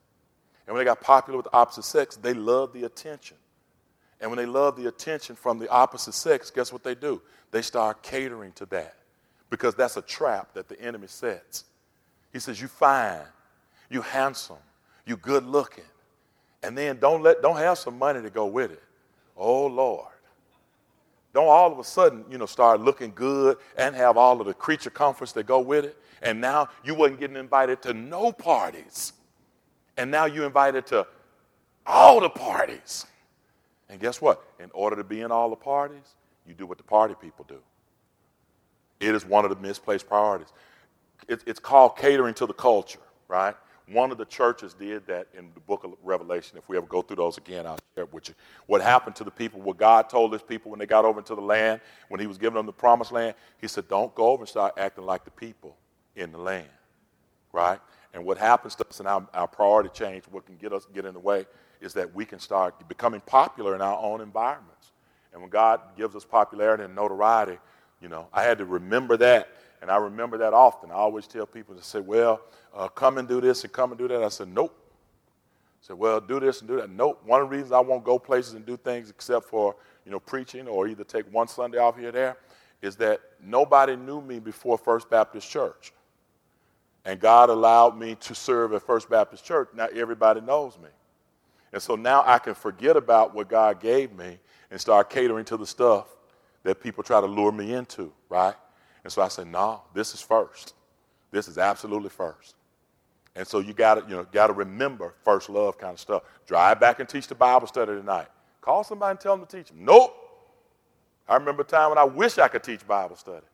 And 0.65 0.73
when 0.73 0.81
they 0.81 0.85
got 0.85 1.01
popular 1.01 1.37
with 1.37 1.45
the 1.45 1.53
opposite 1.53 1.83
sex, 1.83 2.15
they 2.15 2.33
loved 2.33 2.73
the 2.73 2.85
attention. 2.85 3.37
And 4.21 4.29
when 4.29 4.37
they 4.37 4.45
love 4.45 4.77
the 4.77 4.87
attention 4.87 5.35
from 5.35 5.59
the 5.59 5.69
opposite 5.69 6.13
sex, 6.13 6.49
guess 6.49 6.71
what 6.71 6.83
they 6.83 6.95
do? 6.95 7.21
They 7.51 7.61
start 7.61 8.01
catering 8.01 8.53
to 8.53 8.65
that 8.67 8.95
because 9.49 9.75
that's 9.75 9.97
a 9.97 10.01
trap 10.01 10.53
that 10.53 10.69
the 10.69 10.79
enemy 10.81 11.07
sets. 11.07 11.65
He 12.31 12.39
says, 12.39 12.61
You 12.61 12.67
fine, 12.67 13.25
you 13.89 14.01
handsome, 14.01 14.57
you 15.05 15.17
good 15.17 15.45
looking. 15.45 15.83
And 16.63 16.77
then 16.77 16.97
don't 16.99 17.21
let 17.21 17.41
don't 17.41 17.57
have 17.57 17.77
some 17.77 17.99
money 17.99 18.21
to 18.21 18.29
go 18.29 18.45
with 18.45 18.71
it. 18.71 18.83
Oh 19.35 19.65
Lord 19.65 20.12
don't 21.33 21.47
all 21.47 21.71
of 21.71 21.79
a 21.79 21.83
sudden, 21.83 22.23
you 22.29 22.37
know, 22.37 22.45
start 22.45 22.79
looking 22.79 23.11
good 23.13 23.57
and 23.75 23.95
have 23.95 24.17
all 24.17 24.39
of 24.39 24.45
the 24.45 24.53
creature 24.53 24.91
comforts 24.91 25.31
that 25.33 25.47
go 25.47 25.59
with 25.59 25.83
it. 25.85 25.97
And 26.21 26.39
now 26.39 26.69
you 26.83 26.93
wasn't 26.93 27.19
getting 27.19 27.37
invited 27.37 27.81
to 27.83 27.93
no 27.93 28.31
parties. 28.31 29.13
And 29.97 30.11
now 30.11 30.25
you're 30.25 30.45
invited 30.45 30.85
to 30.87 31.07
all 31.85 32.21
the 32.21 32.29
parties. 32.29 33.05
And 33.89 33.99
guess 33.99 34.21
what? 34.21 34.43
In 34.59 34.69
order 34.73 34.95
to 34.95 35.03
be 35.03 35.21
in 35.21 35.31
all 35.31 35.49
the 35.49 35.55
parties, 35.55 36.15
you 36.47 36.53
do 36.53 36.65
what 36.65 36.77
the 36.77 36.83
party 36.83 37.15
people 37.19 37.45
do. 37.47 37.59
It 38.99 39.15
is 39.15 39.25
one 39.25 39.43
of 39.43 39.49
the 39.49 39.57
misplaced 39.57 40.07
priorities. 40.07 40.53
it's 41.27 41.59
called 41.59 41.97
catering 41.97 42.35
to 42.35 42.45
the 42.45 42.53
culture, 42.53 42.99
right? 43.27 43.55
One 43.87 44.11
of 44.11 44.17
the 44.17 44.25
churches 44.25 44.73
did 44.73 45.05
that 45.07 45.27
in 45.37 45.49
the 45.53 45.59
book 45.61 45.83
of 45.83 45.93
Revelation. 46.03 46.57
If 46.57 46.69
we 46.69 46.77
ever 46.77 46.85
go 46.85 47.01
through 47.01 47.17
those 47.17 47.37
again, 47.37 47.65
I'll 47.65 47.79
you. 48.13 48.35
What 48.67 48.81
happened 48.81 49.15
to 49.17 49.23
the 49.23 49.31
people, 49.31 49.61
what 49.61 49.77
God 49.77 50.09
told 50.09 50.33
his 50.33 50.41
people 50.41 50.71
when 50.71 50.79
they 50.79 50.85
got 50.85 51.05
over 51.05 51.19
into 51.19 51.35
the 51.35 51.41
land, 51.41 51.81
when 52.09 52.19
he 52.19 52.27
was 52.27 52.37
giving 52.37 52.55
them 52.55 52.65
the 52.65 52.73
promised 52.73 53.11
land, 53.11 53.35
he 53.59 53.67
said, 53.67 53.87
Don't 53.87 54.13
go 54.15 54.27
over 54.29 54.43
and 54.43 54.49
start 54.49 54.73
acting 54.77 55.05
like 55.05 55.25
the 55.25 55.31
people 55.31 55.77
in 56.15 56.31
the 56.31 56.37
land. 56.37 56.67
Right? 57.51 57.79
And 58.13 58.25
what 58.25 58.37
happens 58.37 58.75
to 58.75 58.87
us 58.87 58.99
in 58.99 59.07
our, 59.07 59.27
our 59.33 59.47
priority 59.47 59.89
change, 59.93 60.25
what 60.29 60.45
can 60.45 60.55
get 60.57 60.71
us 60.71 60.85
get 60.93 61.05
in 61.05 61.13
the 61.13 61.19
way, 61.19 61.45
is 61.81 61.93
that 61.93 62.13
we 62.13 62.25
can 62.25 62.39
start 62.39 62.87
becoming 62.87 63.21
popular 63.21 63.75
in 63.75 63.81
our 63.81 63.97
own 63.97 64.21
environments. 64.21 64.91
And 65.31 65.41
when 65.41 65.49
God 65.49 65.81
gives 65.97 66.15
us 66.15 66.23
popularity 66.23 66.83
and 66.83 66.95
notoriety, 66.95 67.57
you 68.01 68.09
know, 68.09 68.27
I 68.31 68.43
had 68.43 68.59
to 68.59 68.65
remember 68.65 69.17
that 69.17 69.49
and 69.83 69.91
I 69.91 69.97
remember 69.97 70.37
that 70.37 70.53
often. 70.53 70.91
I 70.91 70.93
always 70.93 71.27
tell 71.27 71.45
people 71.45 71.75
to 71.75 71.83
say, 71.83 71.99
well, 71.99 72.41
uh, 72.73 72.87
come 72.87 73.17
and 73.17 73.27
do 73.27 73.41
this 73.41 73.65
and 73.65 73.73
come 73.73 73.91
and 73.91 73.99
do 73.99 74.07
that. 74.07 74.23
I 74.23 74.29
said, 74.29 74.47
nope. 74.47 74.79
Said, 75.83 75.97
well, 75.97 76.21
do 76.21 76.39
this 76.39 76.61
and 76.61 76.69
do 76.69 76.77
that. 76.77 76.89
Nope. 76.89 77.21
One 77.25 77.41
of 77.41 77.49
the 77.49 77.57
reasons 77.57 77.73
I 77.73 77.81
won't 77.81 78.05
go 78.05 78.17
places 78.17 78.53
and 78.53 78.65
do 78.65 78.77
things 78.77 79.09
except 79.09 79.49
for, 79.49 79.75
you 80.05 80.13
know, 80.13 80.19
preaching 80.19 80.65
or 80.65 80.87
either 80.87 81.03
take 81.03 81.25
one 81.33 81.49
Sunday 81.49 81.77
off 81.77 81.97
here 81.97 82.07
or 82.07 82.13
there 82.13 82.37
is 82.81 82.95
that 82.95 83.19
nobody 83.43 83.97
knew 83.97 84.21
me 84.21 84.39
before 84.39 84.77
First 84.77 85.09
Baptist 85.09 85.49
Church. 85.49 85.91
And 87.03 87.19
God 87.19 87.49
allowed 87.49 87.97
me 87.97 88.15
to 88.21 88.33
serve 88.33 88.71
at 88.71 88.81
First 88.81 89.09
Baptist 89.09 89.43
Church. 89.43 89.71
Now 89.75 89.89
everybody 89.93 90.39
knows 90.39 90.77
me. 90.79 90.87
And 91.73 91.81
so 91.81 91.97
now 91.97 92.23
I 92.25 92.39
can 92.39 92.53
forget 92.53 92.95
about 92.95 93.35
what 93.35 93.49
God 93.49 93.81
gave 93.81 94.13
me 94.13 94.39
and 94.71 94.79
start 94.79 95.09
catering 95.09 95.43
to 95.45 95.57
the 95.57 95.67
stuff 95.67 96.07
that 96.63 96.81
people 96.81 97.03
try 97.03 97.19
to 97.19 97.27
lure 97.27 97.51
me 97.51 97.73
into, 97.73 98.09
right? 98.29 98.55
And 99.03 99.11
so 99.11 99.21
I 99.21 99.27
said, 99.27 99.47
no, 99.47 99.81
this 99.93 100.13
is 100.13 100.21
first. 100.21 100.75
This 101.29 101.49
is 101.49 101.57
absolutely 101.57 102.09
first. 102.09 102.55
And 103.35 103.47
so 103.47 103.59
you 103.59 103.73
got 103.73 103.95
to, 103.95 104.01
you 104.07 104.15
know, 104.15 104.25
got 104.31 104.47
to 104.47 104.53
remember 104.53 105.15
first 105.23 105.49
love 105.49 105.77
kind 105.77 105.93
of 105.93 105.99
stuff. 105.99 106.23
Drive 106.45 106.79
back 106.79 106.99
and 106.99 107.09
teach 107.09 107.27
the 107.27 107.35
Bible 107.35 107.67
study 107.67 107.93
tonight. 107.93 108.27
Call 108.61 108.83
somebody 108.83 109.11
and 109.11 109.19
tell 109.19 109.35
them 109.35 109.45
to 109.45 109.57
teach 109.57 109.69
them. 109.69 109.83
Nope. 109.83 110.15
I 111.27 111.35
remember 111.35 111.63
a 111.63 111.65
time 111.65 111.89
when 111.89 111.97
I 111.97 112.03
wish 112.03 112.37
I 112.37 112.47
could 112.47 112.63
teach 112.63 112.85
Bible 112.85 113.15
study. 113.15 113.45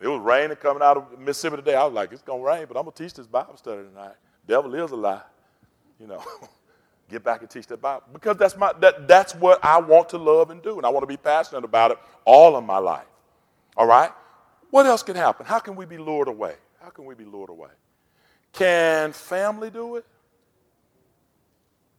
It 0.00 0.08
was 0.08 0.20
raining 0.20 0.56
coming 0.56 0.82
out 0.82 0.96
of 0.96 1.18
Mississippi 1.18 1.56
today. 1.56 1.74
I 1.74 1.84
was 1.84 1.92
like, 1.92 2.10
it's 2.12 2.22
to 2.22 2.38
rain, 2.38 2.64
but 2.66 2.76
I'm 2.76 2.84
to 2.84 2.90
teach 2.90 3.14
this 3.14 3.26
Bible 3.26 3.56
study 3.56 3.82
tonight. 3.82 4.14
Devil 4.46 4.74
is 4.74 4.90
a 4.90 4.96
lie. 4.96 5.22
You 6.00 6.06
know, 6.06 6.22
get 7.10 7.22
back 7.22 7.42
and 7.42 7.50
teach 7.50 7.66
that 7.66 7.82
Bible 7.82 8.04
because 8.12 8.38
that's 8.38 8.56
my 8.56 8.72
that 8.80 9.06
that's 9.06 9.34
what 9.34 9.62
I 9.62 9.78
want 9.78 10.08
to 10.10 10.18
love 10.18 10.50
and 10.50 10.62
do, 10.62 10.78
and 10.78 10.86
I 10.86 10.88
want 10.88 11.02
to 11.02 11.06
be 11.06 11.18
passionate 11.18 11.64
about 11.64 11.90
it 11.90 11.98
all 12.24 12.56
of 12.56 12.64
my 12.64 12.78
life. 12.78 13.04
All 13.76 13.86
right. 13.86 14.10
What 14.70 14.86
else 14.86 15.02
can 15.02 15.16
happen? 15.16 15.44
How 15.44 15.58
can 15.58 15.76
we 15.76 15.84
be 15.84 15.98
lured 15.98 16.28
away? 16.28 16.54
How 16.80 16.88
can 16.88 17.04
we 17.04 17.14
be 17.14 17.24
lured 17.24 17.50
away? 17.50 17.68
Can 18.52 19.12
family 19.12 19.70
do 19.70 19.96
it? 19.96 20.04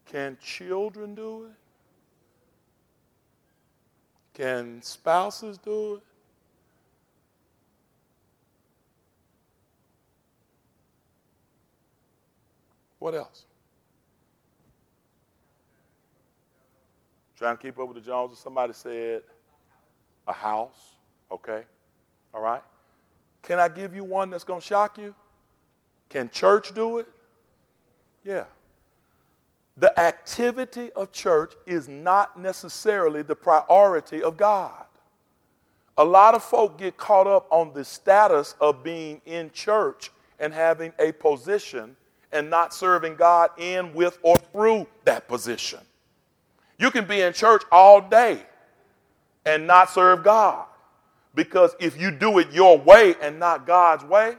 Can 0.06 0.38
children 0.42 1.16
do 1.16 1.46
it? 1.46 1.52
Can 4.34 4.82
spouses 4.82 5.58
do 5.58 5.96
it? 5.96 6.02
What 13.00 13.16
else? 13.16 13.46
Trying 17.36 17.58
to 17.58 17.64
keep 17.64 17.80
up 17.80 17.88
with 17.88 17.96
the 17.96 18.02
Joneses. 18.02 18.38
Somebody 18.38 18.74
said 18.74 19.24
a 20.28 20.34
house. 20.34 20.98
Okay. 21.32 21.64
All 22.34 22.42
right. 22.42 22.62
Can 23.42 23.58
I 23.60 23.68
give 23.68 23.96
you 23.96 24.04
one 24.04 24.30
that's 24.30 24.44
going 24.44 24.62
to 24.62 24.66
shock 24.66 25.00
you? 25.00 25.16
Can 26.12 26.30
church 26.30 26.74
do 26.76 27.00
it? 27.00 27.08
Yeah. 28.26 28.44
The 29.78 29.98
activity 29.98 30.92
of 30.92 31.14
church 31.14 31.54
is 31.66 31.88
not 31.88 32.38
necessarily 32.38 33.22
the 33.22 33.36
priority 33.36 34.22
of 34.22 34.36
God. 34.36 34.84
A 35.98 36.04
lot 36.04 36.36
of 36.36 36.44
folk 36.44 36.78
get 36.78 36.98
caught 36.98 37.28
up 37.28 37.48
on 37.50 37.74
the 37.74 37.86
status 37.86 38.56
of 38.60 38.84
being 38.84 39.22
in 39.26 39.52
church 39.52 40.12
and 40.38 40.54
having 40.54 40.92
a 41.00 41.14
position 41.14 41.96
and 42.34 42.50
not 42.50 42.74
serving 42.74 43.16
God 43.16 43.52
in, 43.58 43.94
with, 43.94 44.20
or 44.22 44.36
through 44.36 44.88
that 45.06 45.30
position. 45.30 45.80
You 46.78 46.92
can 46.92 47.06
be 47.06 47.22
in 47.22 47.32
church 47.32 47.64
all 47.72 48.02
day 48.02 48.42
and 49.46 49.66
not 49.66 49.90
serve 49.90 50.26
God. 50.26 50.66
Because 51.36 51.74
if 51.80 52.00
you 52.00 52.12
do 52.12 52.40
it 52.40 52.52
your 52.52 52.78
way 52.78 53.16
and 53.22 53.40
not 53.40 53.66
God's 53.66 54.04
way, 54.04 54.36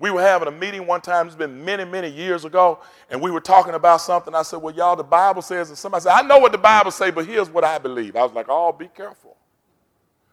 we 0.00 0.10
were 0.10 0.22
having 0.22 0.48
a 0.48 0.50
meeting 0.50 0.86
one 0.86 1.02
time, 1.02 1.26
it's 1.26 1.36
been 1.36 1.62
many, 1.62 1.84
many 1.84 2.08
years 2.08 2.46
ago, 2.46 2.80
and 3.10 3.20
we 3.20 3.30
were 3.30 3.40
talking 3.40 3.74
about 3.74 4.00
something. 4.00 4.34
I 4.34 4.40
said, 4.40 4.62
Well, 4.62 4.74
y'all, 4.74 4.96
the 4.96 5.04
Bible 5.04 5.42
says, 5.42 5.68
and 5.68 5.76
somebody 5.76 6.02
said, 6.02 6.12
I 6.12 6.22
know 6.22 6.38
what 6.38 6.52
the 6.52 6.58
Bible 6.58 6.90
says, 6.90 7.12
but 7.14 7.26
here's 7.26 7.50
what 7.50 7.64
I 7.64 7.76
believe. 7.76 8.16
I 8.16 8.22
was 8.22 8.32
like, 8.32 8.46
Oh, 8.48 8.72
be 8.72 8.88
careful. 8.88 9.36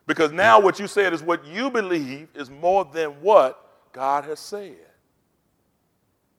Because 0.07 0.32
now 0.32 0.57
what 0.61 0.80
you 0.80 0.88
said 0.88 1.11
is 1.13 1.22
what 1.22 1.45
you 1.45 1.70
believe 1.70 2.30
is 2.34 2.49
more 2.49 2.86
than 2.86 3.09
what 3.22 3.91
God 3.91 4.24
has 4.24 4.39
said. 4.39 4.78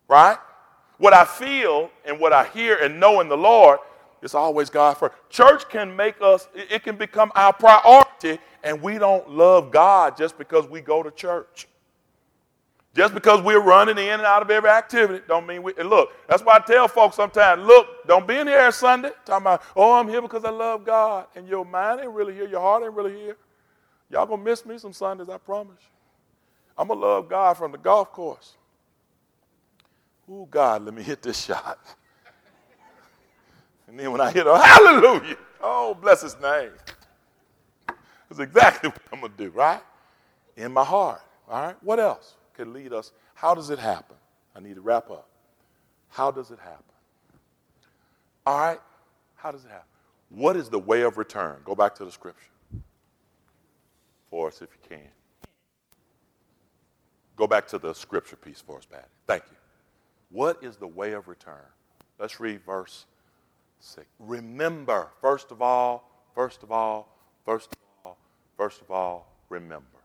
Right? 0.09 0.39
What 0.97 1.12
I 1.12 1.26
feel 1.26 1.91
and 2.07 2.18
what 2.18 2.33
I 2.33 2.47
hear 2.47 2.76
and 2.76 2.99
know 2.99 3.20
in 3.20 3.29
the 3.29 3.37
Lord 3.37 3.79
is 4.22 4.35
always 4.35 4.70
God 4.70 4.97
first. 4.97 5.14
Church 5.29 5.68
can 5.68 5.95
make 5.95 6.14
us, 6.22 6.49
it 6.55 6.83
can 6.83 6.97
become 6.97 7.31
our 7.35 7.53
priority, 7.53 8.39
and 8.64 8.81
we 8.81 8.97
don't 8.97 9.29
love 9.29 9.70
God 9.70 10.16
just 10.16 10.39
because 10.39 10.66
we 10.66 10.81
go 10.81 11.03
to 11.03 11.11
church. 11.11 11.68
Just 12.99 13.14
because 13.14 13.40
we're 13.42 13.61
running 13.61 13.96
in 13.96 14.14
and 14.14 14.22
out 14.22 14.42
of 14.42 14.51
every 14.51 14.68
activity, 14.68 15.22
don't 15.28 15.46
mean 15.46 15.62
we. 15.62 15.72
Look, 15.74 16.11
that's 16.26 16.42
why 16.42 16.57
I 16.57 16.59
tell 16.59 16.88
folks 16.88 17.14
sometimes, 17.14 17.62
look, 17.62 17.86
don't 18.09 18.26
be 18.26 18.34
in 18.34 18.49
here 18.49 18.72
Sunday 18.72 19.12
talking 19.24 19.44
about, 19.44 19.62
oh, 19.76 19.92
I'm 19.92 20.09
here 20.09 20.20
because 20.20 20.44
I 20.44 20.51
love 20.51 20.84
God, 20.84 21.26
and 21.36 21.46
your 21.46 21.64
mind 21.64 22.01
ain't 22.01 22.11
really 22.11 22.34
here, 22.34 22.49
your 22.49 22.61
heart 22.61 22.82
ain't 22.82 22.92
really 22.94 23.14
here. 23.14 23.36
Y'all 24.11 24.26
gonna 24.26 24.42
miss 24.42 24.66
me 24.66 24.78
some 24.78 24.92
Sundays, 24.92 25.28
I 25.28 25.38
promise. 25.38 25.80
I'm 26.76 26.88
gonna 26.88 26.99
love 26.99 27.28
God 27.28 27.57
from 27.57 27.70
the 27.70 27.78
golf 27.78 28.11
course. 28.11 28.57
Oh, 30.28 30.46
God, 30.46 30.84
let 30.84 30.92
me 30.92 31.05
hit 31.05 31.22
this 31.22 31.44
shot. 31.44 31.78
And 33.86 33.96
then 33.96 34.11
when 34.11 34.20
I 34.20 34.32
hit 34.32 34.44
a 34.44 34.59
hallelujah, 34.59 35.36
oh, 35.61 35.94
bless 35.94 36.22
his 36.22 36.34
name. 36.40 36.72
That's 38.28 38.40
exactly 38.40 38.90
what 38.90 39.01
I'm 39.12 39.20
to 39.20 39.28
do, 39.28 39.51
right? 39.51 39.82
In 40.57 40.72
my 40.72 40.82
heart, 40.82 41.20
all 41.49 41.62
right? 41.62 41.76
What 41.80 42.01
else 42.01 42.34
can 42.59 42.73
lead 42.73 42.93
us? 42.93 43.13
How 43.35 43.55
does 43.55 43.71
it 43.71 43.79
happen? 43.79 44.17
I 44.55 44.61
need 44.61 44.75
to 44.75 44.81
wrap 44.81 45.11
up. 45.11 45.29
How 46.09 46.31
does 46.31 46.51
it 46.51 46.59
happen? 46.59 46.85
All 48.45 48.59
right? 48.59 48.81
How 49.37 49.53
does 49.53 49.65
it 49.65 49.71
happen? 49.71 49.87
What 50.31 50.57
is 50.57 50.69
the 50.69 50.79
way 50.79 51.03
of 51.03 51.17
return? 51.17 51.59
Go 51.65 51.75
back 51.75 51.95
to 51.97 52.05
the 52.05 52.11
scripture 52.11 52.51
for 54.29 54.49
us 54.49 54.61
if 54.61 54.69
you 54.73 54.97
can. 54.97 55.09
Go 57.37 57.47
back 57.47 57.69
to 57.69 57.79
the 57.79 57.95
scripture 57.95 58.37
piece 58.37 58.61
for 58.61 58.79
us, 58.79 58.85
Patty. 58.85 59.05
Thank 59.27 59.45
you. 59.51 59.57
What 60.31 60.63
is 60.63 60.77
the 60.77 60.89
way 60.89 61.13
of 61.13 61.29
return? 61.29 61.55
Let's 62.19 62.41
read 62.41 62.61
verse 62.67 63.07
6. 63.79 64.07
Remember, 64.19 65.09
first 65.21 65.53
of 65.53 65.63
all, 65.63 66.11
first 66.35 66.65
of 66.65 66.73
all, 66.73 67.17
first 67.45 67.71
of 67.73 67.79
all, 68.05 68.19
first 68.57 68.81
of 68.83 68.91
all, 68.91 69.33
remember. 69.49 69.97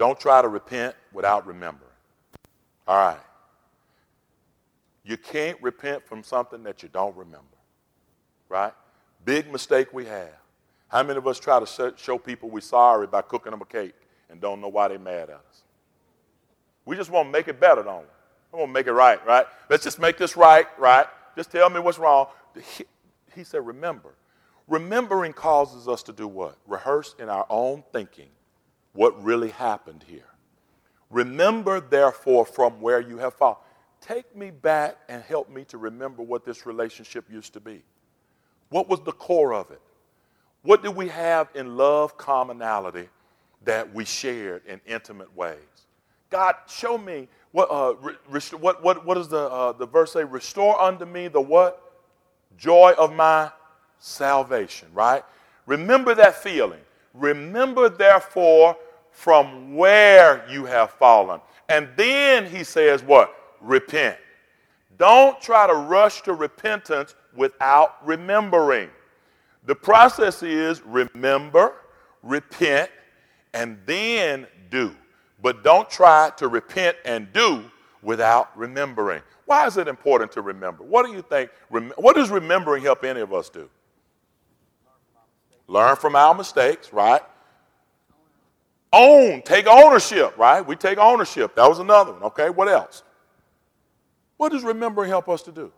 Don't 0.00 0.18
try 0.18 0.40
to 0.40 0.48
repent 0.48 0.94
without 1.12 1.46
remembering. 1.46 1.92
All 2.88 2.96
right. 2.96 3.20
You 5.04 5.18
can't 5.18 5.58
repent 5.60 6.06
from 6.06 6.24
something 6.24 6.62
that 6.62 6.82
you 6.82 6.88
don't 6.88 7.14
remember. 7.14 7.44
Right? 8.48 8.72
Big 9.26 9.52
mistake 9.52 9.92
we 9.92 10.06
have. 10.06 10.32
How 10.88 11.02
many 11.02 11.18
of 11.18 11.26
us 11.26 11.38
try 11.38 11.60
to 11.60 11.94
show 11.98 12.16
people 12.16 12.48
we're 12.48 12.62
sorry 12.62 13.08
by 13.08 13.20
cooking 13.20 13.50
them 13.50 13.60
a 13.60 13.66
cake 13.66 13.92
and 14.30 14.40
don't 14.40 14.62
know 14.62 14.68
why 14.68 14.88
they're 14.88 14.98
mad 14.98 15.28
at 15.28 15.36
us? 15.36 15.64
We 16.86 16.96
just 16.96 17.10
want 17.10 17.28
to 17.28 17.32
make 17.32 17.48
it 17.48 17.60
better, 17.60 17.82
don't 17.82 18.00
we? 18.00 18.08
I 18.54 18.56
want 18.56 18.70
to 18.70 18.72
make 18.72 18.86
it 18.86 18.92
right, 18.92 19.24
right? 19.26 19.44
Let's 19.68 19.84
just 19.84 19.98
make 19.98 20.16
this 20.16 20.34
right, 20.34 20.66
right? 20.78 21.08
Just 21.36 21.52
tell 21.52 21.68
me 21.68 21.78
what's 21.78 21.98
wrong. 21.98 22.28
He, 22.78 22.84
he 23.36 23.44
said, 23.44 23.66
remember. 23.66 24.14
Remembering 24.66 25.34
causes 25.34 25.88
us 25.88 26.02
to 26.04 26.14
do 26.14 26.26
what? 26.26 26.56
Rehearse 26.66 27.14
in 27.18 27.28
our 27.28 27.44
own 27.50 27.84
thinking 27.92 28.30
what 28.92 29.22
really 29.22 29.50
happened 29.50 30.04
here. 30.06 30.24
Remember, 31.10 31.80
therefore, 31.80 32.44
from 32.46 32.80
where 32.80 33.00
you 33.00 33.18
have 33.18 33.34
fallen. 33.34 33.58
Take 34.00 34.34
me 34.34 34.50
back 34.50 34.96
and 35.08 35.22
help 35.22 35.50
me 35.50 35.64
to 35.64 35.78
remember 35.78 36.22
what 36.22 36.44
this 36.44 36.64
relationship 36.64 37.24
used 37.30 37.52
to 37.52 37.60
be. 37.60 37.82
What 38.70 38.88
was 38.88 39.00
the 39.00 39.12
core 39.12 39.52
of 39.52 39.70
it? 39.70 39.80
What 40.62 40.82
did 40.82 40.94
we 40.94 41.08
have 41.08 41.48
in 41.54 41.76
love 41.76 42.16
commonality 42.16 43.08
that 43.64 43.92
we 43.92 44.04
shared 44.04 44.62
in 44.66 44.80
intimate 44.86 45.34
ways? 45.36 45.56
God, 46.30 46.54
show 46.68 46.96
me 46.96 47.28
what, 47.52 47.68
uh, 47.70 47.94
what, 48.58 48.82
what, 48.82 49.04
what 49.04 49.14
does 49.14 49.28
the, 49.28 49.50
uh, 49.50 49.72
the 49.72 49.86
verse 49.86 50.12
say? 50.12 50.22
Restore 50.22 50.80
unto 50.80 51.04
me 51.04 51.28
the 51.28 51.40
what? 51.40 51.82
Joy 52.56 52.94
of 52.96 53.12
my 53.12 53.50
salvation, 53.98 54.88
right? 54.94 55.24
Remember 55.66 56.14
that 56.14 56.36
feeling. 56.36 56.80
Remember, 57.14 57.88
therefore, 57.88 58.76
from 59.10 59.74
where 59.74 60.44
you 60.48 60.64
have 60.64 60.90
fallen. 60.92 61.40
And 61.68 61.88
then 61.96 62.46
he 62.46 62.64
says, 62.64 63.02
what? 63.02 63.34
Repent. 63.60 64.18
Don't 64.98 65.40
try 65.40 65.66
to 65.66 65.74
rush 65.74 66.22
to 66.22 66.34
repentance 66.34 67.14
without 67.34 68.04
remembering. 68.06 68.90
The 69.66 69.74
process 69.74 70.42
is 70.42 70.82
remember, 70.82 71.74
repent, 72.22 72.90
and 73.54 73.78
then 73.86 74.46
do. 74.70 74.94
But 75.42 75.64
don't 75.64 75.88
try 75.88 76.30
to 76.36 76.48
repent 76.48 76.96
and 77.04 77.32
do 77.32 77.64
without 78.02 78.56
remembering. 78.56 79.22
Why 79.46 79.66
is 79.66 79.76
it 79.76 79.88
important 79.88 80.32
to 80.32 80.42
remember? 80.42 80.84
What 80.84 81.06
do 81.06 81.12
you 81.12 81.22
think? 81.22 81.50
What 81.68 82.14
does 82.14 82.30
remembering 82.30 82.82
help 82.82 83.04
any 83.04 83.20
of 83.20 83.32
us 83.32 83.48
do? 83.48 83.68
Learn 85.70 85.94
from 85.94 86.16
our 86.16 86.34
mistakes, 86.34 86.92
right? 86.92 87.22
Own, 88.92 89.40
take 89.42 89.68
ownership, 89.68 90.36
right? 90.36 90.66
We 90.66 90.74
take 90.74 90.98
ownership. 90.98 91.54
That 91.54 91.68
was 91.68 91.78
another 91.78 92.12
one, 92.12 92.24
okay? 92.24 92.50
What 92.50 92.66
else? 92.66 93.04
What 94.36 94.50
does 94.50 94.64
remembering 94.64 95.10
help 95.10 95.28
us 95.28 95.42
to 95.42 95.52
do? 95.52 95.70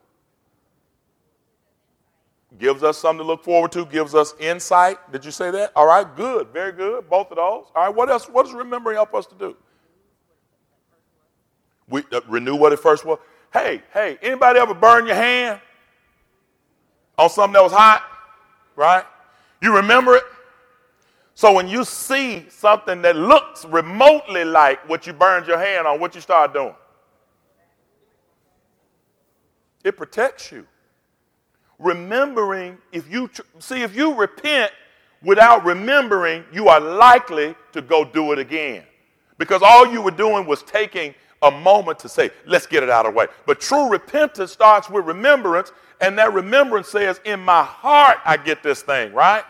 Gives 2.59 2.83
us 2.83 2.97
something 2.97 3.23
to 3.23 3.27
look 3.27 3.45
forward 3.45 3.71
to, 3.73 3.85
gives 3.85 4.15
us 4.15 4.35
insight. 4.41 4.97
Did 5.13 5.27
you 5.27 5.31
say 5.31 5.51
that? 5.51 5.73
All 5.77 5.87
right, 5.87 6.07
good, 6.17 6.49
very 6.55 6.73
good. 6.73 7.11
Both 7.11 7.31
of 7.31 7.37
those. 7.37 7.67
All 7.77 7.85
right, 7.85 7.95
what 7.95 8.09
else? 8.09 8.31
What 8.31 8.47
does 8.47 8.55
remembering 8.55 8.97
help 8.97 9.15
us 9.15 9.27
to 9.27 9.35
do? 9.35 9.55
We 11.87 12.03
uh, 12.13 12.23
renew 12.29 12.57
what 12.57 12.73
it 12.73 12.79
first 12.79 13.05
was. 13.05 13.19
Hey, 13.53 13.83
hey, 13.93 14.17
anybody 14.23 14.59
ever 14.59 14.73
burn 14.73 15.07
your 15.07 15.17
hand 15.17 15.61
on 17.19 17.29
something 17.29 17.53
that 17.53 17.63
was 17.63 17.73
hot? 17.73 18.03
Right? 18.75 19.05
You 19.63 19.75
remember 19.77 20.17
it? 20.17 20.25
So 21.35 21.55
when 21.55 21.69
you 21.69 21.85
see 21.85 22.47
something 22.51 23.01
that 23.03 23.17
looks 23.17 23.65
remotely 23.65 24.45
like 24.45 24.87
what 24.89 25.07
you 25.07 25.15
burned 25.15 25.47
your 25.47 25.59
hand 25.59 25.87
on, 25.87 25.99
what 25.99 26.15
you 26.15 26.21
start 26.21 26.53
doing? 26.53 26.75
It 29.83 29.97
protects 29.97 30.53
you 30.53 30.67
remembering, 31.83 32.79
if 32.93 33.11
you 33.11 33.29
tr- 33.29 33.43
see, 33.59 33.83
if 33.83 33.95
you 33.95 34.15
repent 34.15 34.73
without 35.23 35.65
remembering, 35.65 36.45
you 36.53 36.69
are 36.69 36.81
likely 36.81 37.55
to 37.73 37.83
go 37.83 38.05
do 38.05 38.33
it 38.33 38.39
again. 38.39 38.85
Because 39.39 39.63
all 39.63 39.87
you 39.93 40.01
were 40.01 40.13
doing 40.13 40.47
was 40.47 40.63
taking 40.63 41.15
a 41.43 41.51
moment 41.51 41.99
to 42.01 42.09
say, 42.09 42.31
let's 42.47 42.67
get 42.67 42.83
it 42.83 42.91
out 42.91 43.07
of 43.07 43.13
the 43.13 43.19
way. 43.19 43.27
But 43.47 43.61
true 43.61 43.91
repentance 43.91 44.53
starts 44.53 44.89
with 44.89 45.05
remembrance, 45.05 45.73
And 46.01 46.19
that 46.19 46.33
remembrance 46.33 46.89
says, 46.89 47.21
in 47.25 47.41
my 47.41 47.63
heart, 47.63 48.19
I 48.25 48.37
get 48.37 48.63
this 48.63 48.83
thing, 48.83 49.13
right? 49.13 49.45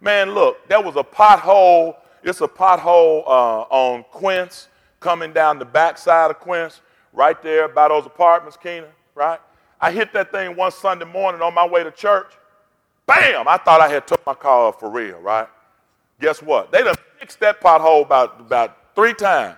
Man, 0.00 0.32
look, 0.32 0.66
there 0.68 0.80
was 0.80 0.96
a 0.96 1.04
pothole. 1.04 1.96
It's 2.22 2.40
a 2.40 2.48
pothole 2.48 3.24
uh, 3.26 3.62
on 3.70 4.04
Quince 4.10 4.68
coming 4.98 5.32
down 5.32 5.58
the 5.58 5.64
backside 5.64 6.30
of 6.30 6.38
Quince, 6.40 6.80
right 7.12 7.40
there 7.42 7.68
by 7.68 7.88
those 7.88 8.06
apartments, 8.06 8.56
Keena, 8.56 8.88
right? 9.14 9.40
I 9.80 9.90
hit 9.90 10.12
that 10.12 10.30
thing 10.30 10.56
one 10.56 10.70
Sunday 10.72 11.06
morning 11.06 11.40
on 11.40 11.54
my 11.54 11.66
way 11.66 11.82
to 11.82 11.90
church. 11.90 12.32
Bam! 13.06 13.48
I 13.48 13.56
thought 13.56 13.80
I 13.80 13.88
had 13.88 14.06
took 14.06 14.24
my 14.26 14.34
car 14.34 14.68
off 14.68 14.78
for 14.78 14.90
real, 14.90 15.18
right? 15.18 15.48
Guess 16.20 16.42
what? 16.42 16.70
They 16.70 16.82
done 16.82 16.94
fixed 17.18 17.40
that 17.40 17.60
pothole 17.60 18.02
about, 18.02 18.40
about 18.40 18.76
three 18.94 19.14
times. 19.14 19.56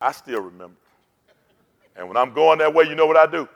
I 0.00 0.12
still 0.12 0.40
remember. 0.40 0.74
And 1.94 2.08
when 2.08 2.16
I'm 2.16 2.32
going 2.32 2.58
that 2.58 2.72
way, 2.72 2.84
you 2.84 2.94
know 2.94 3.06
what 3.06 3.16
I 3.16 3.26
do? 3.26 3.46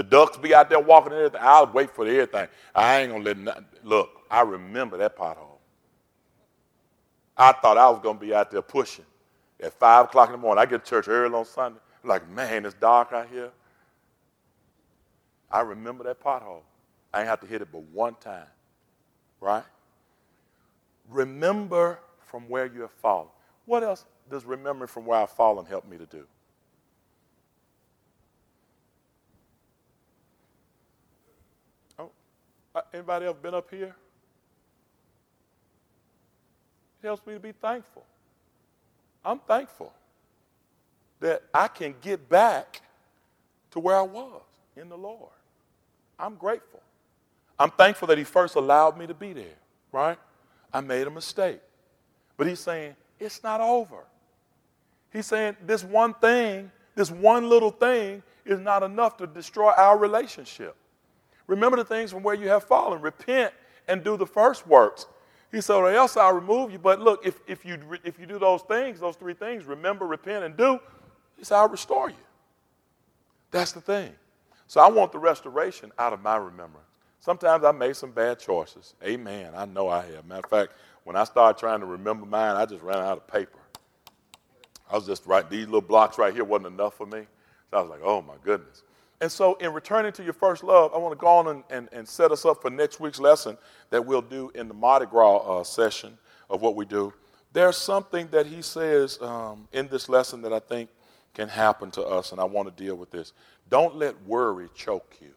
The 0.00 0.04
ducks 0.04 0.38
be 0.38 0.54
out 0.54 0.70
there 0.70 0.80
walking 0.80 1.12
and 1.12 1.18
everything. 1.18 1.42
I'll 1.44 1.70
wait 1.70 1.90
for 1.90 2.06
everything. 2.06 2.48
I 2.74 3.00
ain't 3.00 3.12
gonna 3.12 3.22
let 3.22 3.36
nothing. 3.36 3.66
Look, 3.84 4.08
I 4.30 4.40
remember 4.40 4.96
that 4.96 5.14
pothole. 5.14 5.58
I 7.36 7.52
thought 7.52 7.76
I 7.76 7.90
was 7.90 8.00
gonna 8.02 8.18
be 8.18 8.32
out 8.32 8.50
there 8.50 8.62
pushing 8.62 9.04
at 9.62 9.74
five 9.74 10.06
o'clock 10.06 10.28
in 10.28 10.32
the 10.32 10.38
morning. 10.38 10.62
I 10.62 10.64
get 10.64 10.86
to 10.86 10.88
church 10.90 11.06
early 11.06 11.34
on 11.34 11.44
Sunday. 11.44 11.80
I'm 12.02 12.08
like, 12.08 12.26
man, 12.30 12.64
it's 12.64 12.74
dark 12.76 13.12
out 13.12 13.28
here. 13.28 13.50
I 15.50 15.60
remember 15.60 16.02
that 16.04 16.18
pothole. 16.18 16.62
I 17.12 17.18
ain't 17.18 17.28
have 17.28 17.40
to 17.40 17.46
hit 17.46 17.60
it 17.60 17.68
but 17.70 17.82
one 17.82 18.14
time. 18.14 18.46
Right? 19.38 19.64
Remember 21.10 21.98
from 22.24 22.48
where 22.48 22.64
you 22.64 22.80
have 22.80 22.90
fallen. 23.02 23.28
What 23.66 23.82
else 23.82 24.06
does 24.30 24.46
remembering 24.46 24.88
from 24.88 25.04
where 25.04 25.20
I've 25.20 25.30
fallen 25.30 25.66
help 25.66 25.86
me 25.86 25.98
to 25.98 26.06
do? 26.06 26.26
Oh, 31.98 32.04
uh, 32.04 32.69
anybody 32.92 33.26
else 33.26 33.36
been 33.40 33.54
up 33.54 33.70
here? 33.70 33.94
It 37.02 37.06
helps 37.06 37.26
me 37.26 37.34
to 37.34 37.40
be 37.40 37.52
thankful. 37.52 38.04
I'm 39.24 39.38
thankful 39.40 39.92
that 41.20 41.42
I 41.52 41.68
can 41.68 41.94
get 42.00 42.28
back 42.28 42.80
to 43.70 43.80
where 43.80 43.96
I 43.96 44.02
was 44.02 44.42
in 44.76 44.88
the 44.88 44.96
Lord. 44.96 45.30
I'm 46.18 46.34
grateful. 46.36 46.80
I'm 47.58 47.70
thankful 47.70 48.08
that 48.08 48.18
He 48.18 48.24
first 48.24 48.56
allowed 48.56 48.98
me 48.98 49.06
to 49.06 49.14
be 49.14 49.32
there, 49.32 49.56
right? 49.92 50.18
I 50.72 50.80
made 50.80 51.06
a 51.06 51.10
mistake. 51.10 51.60
But 52.36 52.46
He's 52.46 52.60
saying, 52.60 52.96
it's 53.18 53.42
not 53.42 53.60
over. 53.60 54.04
He's 55.12 55.26
saying, 55.26 55.56
this 55.66 55.84
one 55.84 56.14
thing, 56.14 56.70
this 56.94 57.10
one 57.10 57.48
little 57.48 57.70
thing, 57.70 58.22
is 58.44 58.60
not 58.60 58.82
enough 58.82 59.16
to 59.18 59.26
destroy 59.26 59.70
our 59.72 59.98
relationship. 59.98 60.74
Remember 61.50 61.76
the 61.76 61.84
things 61.84 62.12
from 62.12 62.22
where 62.22 62.36
you 62.36 62.48
have 62.48 62.62
fallen. 62.62 63.02
Repent 63.02 63.52
and 63.88 64.04
do 64.04 64.16
the 64.16 64.26
first 64.26 64.68
works. 64.68 65.06
He 65.50 65.60
said, 65.60 65.74
or 65.74 65.90
else 65.90 66.16
I'll 66.16 66.32
remove 66.32 66.70
you. 66.70 66.78
But 66.78 67.00
look, 67.00 67.26
if, 67.26 67.40
if, 67.48 67.64
you, 67.64 67.76
if 68.04 68.20
you 68.20 68.26
do 68.26 68.38
those 68.38 68.62
things, 68.62 69.00
those 69.00 69.16
three 69.16 69.34
things, 69.34 69.64
remember, 69.64 70.06
repent, 70.06 70.44
and 70.44 70.56
do, 70.56 70.78
he 71.36 71.42
said, 71.42 71.56
I'll 71.56 71.68
restore 71.68 72.08
you. 72.08 72.22
That's 73.50 73.72
the 73.72 73.80
thing. 73.80 74.12
So 74.68 74.80
I 74.80 74.88
want 74.88 75.10
the 75.10 75.18
restoration 75.18 75.90
out 75.98 76.12
of 76.12 76.22
my 76.22 76.36
remembrance. 76.36 76.86
Sometimes 77.18 77.64
I 77.64 77.72
made 77.72 77.96
some 77.96 78.12
bad 78.12 78.38
choices. 78.38 78.94
Amen. 79.02 79.50
I 79.56 79.64
know 79.64 79.88
I 79.88 80.06
have. 80.06 80.24
Matter 80.26 80.42
of 80.44 80.50
fact, 80.50 80.72
when 81.02 81.16
I 81.16 81.24
started 81.24 81.58
trying 81.58 81.80
to 81.80 81.86
remember 81.86 82.26
mine, 82.26 82.54
I 82.54 82.64
just 82.64 82.84
ran 82.84 82.98
out 82.98 83.16
of 83.16 83.26
paper. 83.26 83.58
I 84.88 84.94
was 84.94 85.04
just 85.04 85.26
writing, 85.26 85.50
these 85.50 85.66
little 85.66 85.80
blocks 85.80 86.16
right 86.16 86.32
here 86.32 86.44
wasn't 86.44 86.74
enough 86.74 86.96
for 86.96 87.06
me. 87.06 87.26
So 87.72 87.76
I 87.76 87.80
was 87.80 87.90
like, 87.90 88.02
oh 88.04 88.22
my 88.22 88.36
goodness. 88.44 88.84
And 89.20 89.30
so, 89.30 89.54
in 89.56 89.74
returning 89.74 90.12
to 90.12 90.22
your 90.22 90.32
first 90.32 90.64
love, 90.64 90.94
I 90.94 90.98
want 90.98 91.12
to 91.12 91.18
go 91.20 91.26
on 91.26 91.48
and, 91.48 91.64
and, 91.68 91.88
and 91.92 92.08
set 92.08 92.32
us 92.32 92.46
up 92.46 92.62
for 92.62 92.70
next 92.70 93.00
week's 93.00 93.20
lesson 93.20 93.58
that 93.90 94.04
we'll 94.04 94.22
do 94.22 94.50
in 94.54 94.66
the 94.66 94.74
Mardi 94.74 95.06
Gras 95.06 95.38
uh, 95.38 95.62
session 95.62 96.16
of 96.48 96.62
what 96.62 96.74
we 96.74 96.86
do. 96.86 97.12
There's 97.52 97.76
something 97.76 98.28
that 98.30 98.46
he 98.46 98.62
says 98.62 99.20
um, 99.20 99.68
in 99.72 99.88
this 99.88 100.08
lesson 100.08 100.40
that 100.42 100.52
I 100.52 100.58
think 100.58 100.88
can 101.34 101.48
happen 101.48 101.90
to 101.92 102.02
us, 102.02 102.32
and 102.32 102.40
I 102.40 102.44
want 102.44 102.74
to 102.74 102.82
deal 102.82 102.94
with 102.94 103.10
this. 103.10 103.32
Don't 103.68 103.96
let 103.96 104.20
worry 104.24 104.68
choke 104.74 105.16
you. 105.20 105.32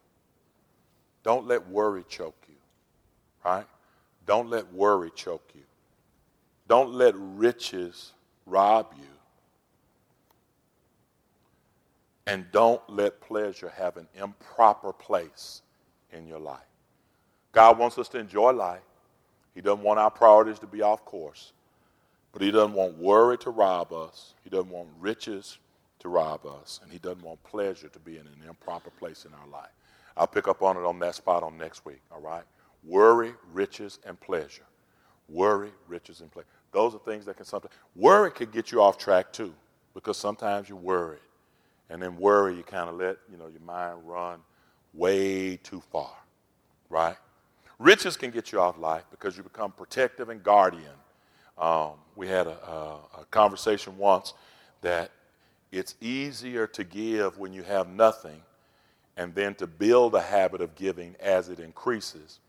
Don't 1.23 1.45
let 1.47 1.67
worry 1.67 2.03
choke 2.07 2.41
you, 2.47 2.55
right? 3.43 3.65
Don't 4.25 4.49
let 4.49 4.71
worry 4.73 5.11
choke 5.13 5.49
you. 5.53 5.61
Don't 6.67 6.93
let 6.93 7.15
riches 7.17 8.13
rob 8.45 8.93
you. 8.97 9.12
And 12.25 12.45
don't 12.51 12.81
let 12.89 13.19
pleasure 13.19 13.69
have 13.69 13.97
an 13.97 14.07
improper 14.15 14.93
place 14.93 15.61
in 16.11 16.25
your 16.27 16.39
life. 16.39 16.59
God 17.51 17.77
wants 17.77 17.97
us 17.97 18.07
to 18.09 18.19
enjoy 18.19 18.51
life. 18.51 18.81
He 19.53 19.61
doesn't 19.61 19.83
want 19.83 19.99
our 19.99 20.09
priorities 20.09 20.59
to 20.59 20.67
be 20.67 20.81
off 20.81 21.03
course. 21.05 21.53
But 22.31 22.41
He 22.41 22.49
doesn't 22.49 22.73
want 22.73 22.97
worry 22.97 23.37
to 23.39 23.49
rob 23.49 23.91
us. 23.93 24.33
He 24.43 24.49
doesn't 24.49 24.69
want 24.71 24.89
riches 24.99 25.57
to 25.99 26.09
rob 26.09 26.45
us. 26.45 26.79
And 26.81 26.91
He 26.91 26.97
doesn't 26.97 27.21
want 27.21 27.43
pleasure 27.43 27.89
to 27.89 27.99
be 27.99 28.17
in 28.17 28.25
an 28.25 28.47
improper 28.47 28.89
place 28.89 29.25
in 29.25 29.33
our 29.33 29.47
life. 29.47 29.71
I'll 30.15 30.27
pick 30.27 30.47
up 30.47 30.61
on 30.61 30.77
it 30.77 30.83
on 30.83 30.99
that 30.99 31.15
spot 31.15 31.43
on 31.43 31.57
next 31.57 31.85
week, 31.85 32.01
all 32.11 32.21
right? 32.21 32.43
Worry, 32.83 33.33
riches, 33.51 33.99
and 34.05 34.19
pleasure. 34.19 34.63
Worry, 35.29 35.71
riches, 35.87 36.21
and 36.21 36.31
pleasure. 36.31 36.47
Those 36.71 36.95
are 36.95 36.99
things 36.99 37.25
that 37.25 37.37
can 37.37 37.45
sometimes, 37.45 37.73
worry 37.95 38.31
can 38.31 38.49
get 38.49 38.71
you 38.71 38.81
off 38.81 38.97
track 38.97 39.31
too, 39.31 39.53
because 39.93 40.17
sometimes 40.17 40.69
you're 40.69 40.77
worried. 40.77 41.19
And 41.93 42.01
then 42.01 42.17
worry, 42.17 42.55
you 42.55 42.63
kind 42.63 42.89
of 42.89 42.95
let, 42.95 43.17
you 43.31 43.37
know, 43.37 43.45
your 43.45 43.61
mind 43.61 43.99
run 44.03 44.39
way 44.95 45.57
too 45.57 45.79
far, 45.91 46.09
right? 46.89 47.15
Riches 47.77 48.17
can 48.17 48.31
get 48.31 48.51
you 48.51 48.59
off 48.59 48.79
life 48.79 49.03
because 49.11 49.37
you 49.37 49.43
become 49.43 49.71
protective 49.71 50.29
and 50.29 50.41
guardian. 50.41 50.95
Um, 51.55 51.91
we 52.15 52.27
had 52.27 52.47
a, 52.47 52.57
a, 52.67 52.99
a 53.21 53.25
conversation 53.29 53.95
once 53.99 54.33
that 54.81 55.11
it's 55.71 55.93
easier 56.01 56.65
to 56.65 56.83
give 56.83 57.37
when 57.37 57.53
you 57.53 57.61
have 57.61 57.87
nothing 57.87 58.41
and 59.15 59.35
then 59.35 59.53
to 59.55 59.67
build 59.67 60.15
a 60.15 60.21
habit 60.21 60.61
of 60.61 60.73
giving 60.73 61.15
as 61.19 61.49
it 61.49 61.59
increases 61.59 62.39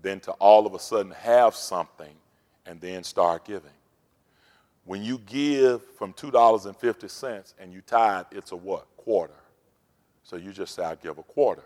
than 0.00 0.20
to 0.20 0.32
all 0.32 0.66
of 0.66 0.72
a 0.72 0.78
sudden 0.78 1.12
have 1.12 1.54
something 1.54 2.14
and 2.64 2.80
then 2.80 3.04
start 3.04 3.44
giving. 3.44 3.75
When 4.86 5.02
you 5.02 5.18
give 5.26 5.84
from 5.96 6.12
$2.50 6.12 7.54
and 7.58 7.72
you 7.72 7.80
tithe, 7.82 8.26
it's 8.30 8.52
a 8.52 8.56
what? 8.56 8.86
Quarter. 8.96 9.34
So 10.22 10.36
you 10.36 10.52
just 10.52 10.74
say, 10.74 10.84
I 10.84 10.94
give 10.94 11.18
a 11.18 11.22
quarter. 11.24 11.64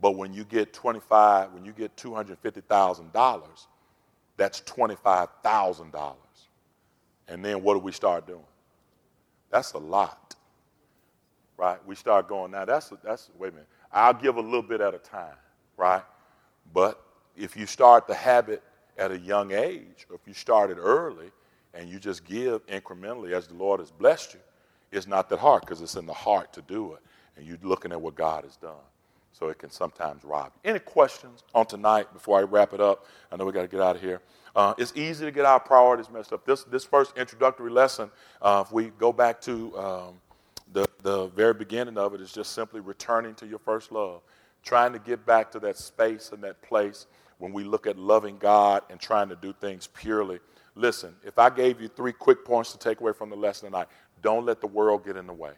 But 0.00 0.12
when 0.12 0.32
you 0.32 0.44
get 0.44 0.72
25, 0.72 1.52
when 1.52 1.64
you 1.64 1.72
get 1.72 1.96
$250,000, 1.96 3.66
that's 4.36 4.60
$25,000. 4.60 6.14
And 7.28 7.44
then 7.44 7.62
what 7.62 7.74
do 7.74 7.80
we 7.80 7.92
start 7.92 8.26
doing? 8.26 8.44
That's 9.50 9.72
a 9.72 9.78
lot. 9.78 10.34
Right? 11.56 11.78
We 11.86 11.94
start 11.94 12.28
going, 12.28 12.52
now 12.52 12.64
that's, 12.64 12.92
that's, 13.02 13.30
wait 13.38 13.48
a 13.48 13.52
minute, 13.52 13.68
I'll 13.90 14.14
give 14.14 14.36
a 14.36 14.40
little 14.40 14.62
bit 14.62 14.80
at 14.80 14.94
a 14.94 14.98
time, 14.98 15.34
right? 15.76 16.02
But 16.72 17.02
if 17.36 17.56
you 17.56 17.66
start 17.66 18.06
the 18.06 18.14
habit 18.14 18.62
at 18.98 19.10
a 19.10 19.18
young 19.18 19.52
age, 19.52 20.06
or 20.08 20.16
if 20.16 20.20
you 20.26 20.34
start 20.34 20.70
it 20.70 20.76
early 20.78 21.32
and 21.74 21.88
you 21.88 21.98
just 21.98 22.24
give 22.24 22.66
incrementally 22.66 23.32
as 23.32 23.46
the 23.46 23.54
Lord 23.54 23.80
has 23.80 23.90
blessed 23.90 24.34
you, 24.34 24.40
it's 24.90 25.06
not 25.06 25.28
that 25.28 25.38
hard 25.38 25.62
because 25.62 25.80
it's 25.80 25.96
in 25.96 26.06
the 26.06 26.12
heart 26.12 26.52
to 26.54 26.62
do 26.62 26.94
it. 26.94 27.00
And 27.36 27.46
you're 27.46 27.58
looking 27.62 27.92
at 27.92 28.00
what 28.00 28.14
God 28.14 28.44
has 28.44 28.56
done. 28.56 28.72
So 29.32 29.48
it 29.48 29.58
can 29.58 29.70
sometimes 29.70 30.24
rob 30.24 30.52
you. 30.64 30.70
Any 30.70 30.80
questions 30.80 31.44
on 31.54 31.66
tonight 31.66 32.12
before 32.12 32.38
I 32.38 32.42
wrap 32.42 32.72
it 32.72 32.80
up? 32.80 33.06
I 33.30 33.36
know 33.36 33.44
we 33.44 33.52
got 33.52 33.62
to 33.62 33.68
get 33.68 33.80
out 33.80 33.94
of 33.94 34.02
here. 34.02 34.20
Uh, 34.56 34.74
it's 34.78 34.92
easy 34.96 35.24
to 35.24 35.30
get 35.30 35.44
our 35.44 35.60
priorities 35.60 36.10
messed 36.10 36.32
up. 36.32 36.44
This, 36.44 36.64
this 36.64 36.84
first 36.84 37.16
introductory 37.16 37.70
lesson, 37.70 38.10
uh, 38.42 38.64
if 38.66 38.72
we 38.72 38.86
go 38.98 39.12
back 39.12 39.40
to 39.42 39.78
um, 39.78 40.14
the, 40.72 40.88
the 41.02 41.28
very 41.28 41.54
beginning 41.54 41.96
of 41.96 42.14
it, 42.14 42.20
is 42.20 42.32
just 42.32 42.52
simply 42.52 42.80
returning 42.80 43.34
to 43.36 43.46
your 43.46 43.60
first 43.60 43.92
love, 43.92 44.22
trying 44.64 44.92
to 44.92 44.98
get 44.98 45.24
back 45.24 45.52
to 45.52 45.60
that 45.60 45.76
space 45.76 46.32
and 46.32 46.42
that 46.42 46.60
place 46.62 47.06
when 47.38 47.52
we 47.52 47.62
look 47.62 47.86
at 47.86 47.96
loving 47.96 48.38
God 48.38 48.82
and 48.90 48.98
trying 48.98 49.28
to 49.28 49.36
do 49.36 49.52
things 49.52 49.86
purely. 49.86 50.40
Listen, 50.78 51.14
if 51.24 51.38
I 51.38 51.50
gave 51.50 51.80
you 51.80 51.88
three 51.88 52.12
quick 52.12 52.44
points 52.44 52.70
to 52.72 52.78
take 52.78 53.00
away 53.00 53.12
from 53.12 53.30
the 53.30 53.36
lesson 53.36 53.68
tonight, 53.70 53.88
don't 54.22 54.46
let 54.46 54.60
the 54.60 54.66
world 54.68 55.04
get 55.04 55.16
in 55.16 55.26
the 55.26 55.32
way. 55.32 55.52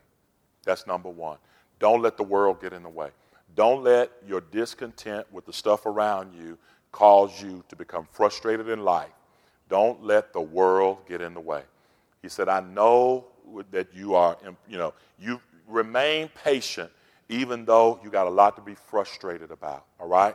That's 0.64 0.86
number 0.86 1.10
one. 1.10 1.36
Don't 1.78 2.00
let 2.00 2.16
the 2.16 2.22
world 2.22 2.60
get 2.60 2.72
in 2.72 2.82
the 2.82 2.88
way. 2.88 3.10
Don't 3.54 3.84
let 3.84 4.10
your 4.26 4.40
discontent 4.40 5.26
with 5.30 5.44
the 5.44 5.52
stuff 5.52 5.84
around 5.84 6.34
you 6.34 6.56
cause 6.90 7.42
you 7.42 7.62
to 7.68 7.76
become 7.76 8.08
frustrated 8.10 8.68
in 8.68 8.82
life. 8.82 9.10
Don't 9.68 10.02
let 10.02 10.32
the 10.32 10.40
world 10.40 11.06
get 11.06 11.20
in 11.20 11.34
the 11.34 11.40
way. 11.40 11.62
He 12.22 12.28
said, 12.28 12.48
I 12.48 12.60
know 12.60 13.26
that 13.70 13.94
you 13.94 14.14
are, 14.14 14.38
you 14.68 14.78
know, 14.78 14.94
you 15.18 15.40
remain 15.68 16.30
patient 16.42 16.90
even 17.28 17.64
though 17.64 18.00
you 18.02 18.10
got 18.10 18.26
a 18.26 18.30
lot 18.30 18.56
to 18.56 18.62
be 18.62 18.74
frustrated 18.74 19.50
about, 19.50 19.84
all 20.00 20.08
right? 20.08 20.34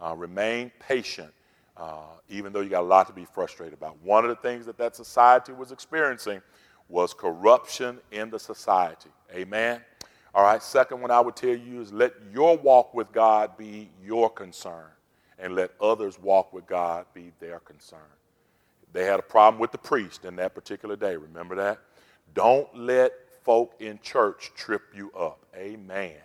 Uh, 0.00 0.14
remain 0.16 0.70
patient, 0.78 1.32
uh, 1.76 2.16
even 2.28 2.52
though 2.52 2.60
you 2.60 2.70
got 2.70 2.82
a 2.82 2.86
lot 2.86 3.06
to 3.06 3.12
be 3.12 3.24
frustrated 3.24 3.74
about. 3.74 3.96
One 4.02 4.24
of 4.24 4.30
the 4.30 4.36
things 4.36 4.66
that 4.66 4.78
that 4.78 4.96
society 4.96 5.52
was 5.52 5.72
experiencing 5.72 6.40
was 6.88 7.12
corruption 7.12 7.98
in 8.12 8.30
the 8.30 8.38
society. 8.38 9.10
Amen. 9.34 9.80
All 10.34 10.44
right, 10.44 10.62
second 10.62 11.00
one 11.00 11.10
I 11.10 11.20
would 11.20 11.36
tell 11.36 11.56
you 11.56 11.80
is 11.80 11.92
let 11.92 12.12
your 12.32 12.56
walk 12.56 12.94
with 12.94 13.10
God 13.12 13.56
be 13.56 13.90
your 14.04 14.28
concern, 14.28 14.90
and 15.38 15.54
let 15.54 15.70
others 15.80 16.20
walk 16.20 16.52
with 16.52 16.66
God 16.66 17.06
be 17.14 17.32
their 17.40 17.58
concern. 17.60 17.98
They 18.92 19.04
had 19.04 19.18
a 19.18 19.22
problem 19.22 19.60
with 19.60 19.72
the 19.72 19.78
priest 19.78 20.24
in 20.24 20.36
that 20.36 20.54
particular 20.54 20.96
day. 20.96 21.16
Remember 21.16 21.54
that? 21.56 21.80
Don't 22.34 22.68
let 22.76 23.12
folk 23.44 23.74
in 23.80 23.98
church 24.02 24.52
trip 24.54 24.82
you 24.94 25.10
up. 25.12 25.38
Amen. 25.56 26.16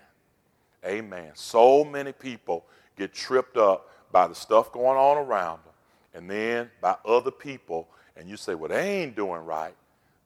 Amen. 0.86 1.32
So 1.36 1.84
many 1.84 2.12
people 2.12 2.66
get 2.98 3.14
tripped 3.14 3.58
up 3.58 3.90
by 4.12 4.28
the 4.28 4.36
stuff 4.36 4.72
going 4.72 4.98
on 4.98 5.18
around 5.18 5.60
them 5.64 5.74
and 6.14 6.30
then 6.30 6.70
by 6.82 6.96
other 7.06 7.32
people, 7.32 7.88
and 8.18 8.30
you 8.30 8.38
say, 8.38 8.56
well, 8.56 8.70
they 8.70 9.02
ain't 9.02 9.16
doing 9.16 9.46
right. 9.46 9.74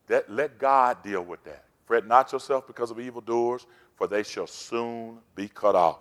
That, 0.08 0.30
let 0.32 0.58
God 0.58 1.04
deal 1.04 1.24
with 1.24 1.44
that. 1.44 1.64
Fret 1.86 2.08
not 2.08 2.32
yourself 2.32 2.66
because 2.68 2.92
of 2.92 3.00
evildoers, 3.00 3.66
for 3.96 4.08
they 4.08 4.24
shall 4.24 4.48
soon 4.48 5.20
be 5.36 5.48
cut 5.48 5.76
off. 5.76 6.00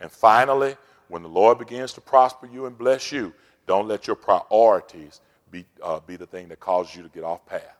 And 0.00 0.10
finally, 0.10 0.76
when 1.08 1.22
the 1.22 1.28
Lord 1.28 1.58
begins 1.58 1.92
to 1.94 2.00
prosper 2.00 2.48
you 2.52 2.66
and 2.66 2.78
bless 2.78 3.12
you, 3.12 3.32
don't 3.66 3.88
let 3.88 4.06
your 4.06 4.16
priorities 4.16 5.20
be, 5.50 5.64
uh, 5.82 6.00
be 6.00 6.16
the 6.16 6.26
thing 6.26 6.48
that 6.48 6.60
causes 6.60 6.94
you 6.94 7.02
to 7.02 7.08
get 7.08 7.24
off 7.24 7.44
path. 7.46 7.76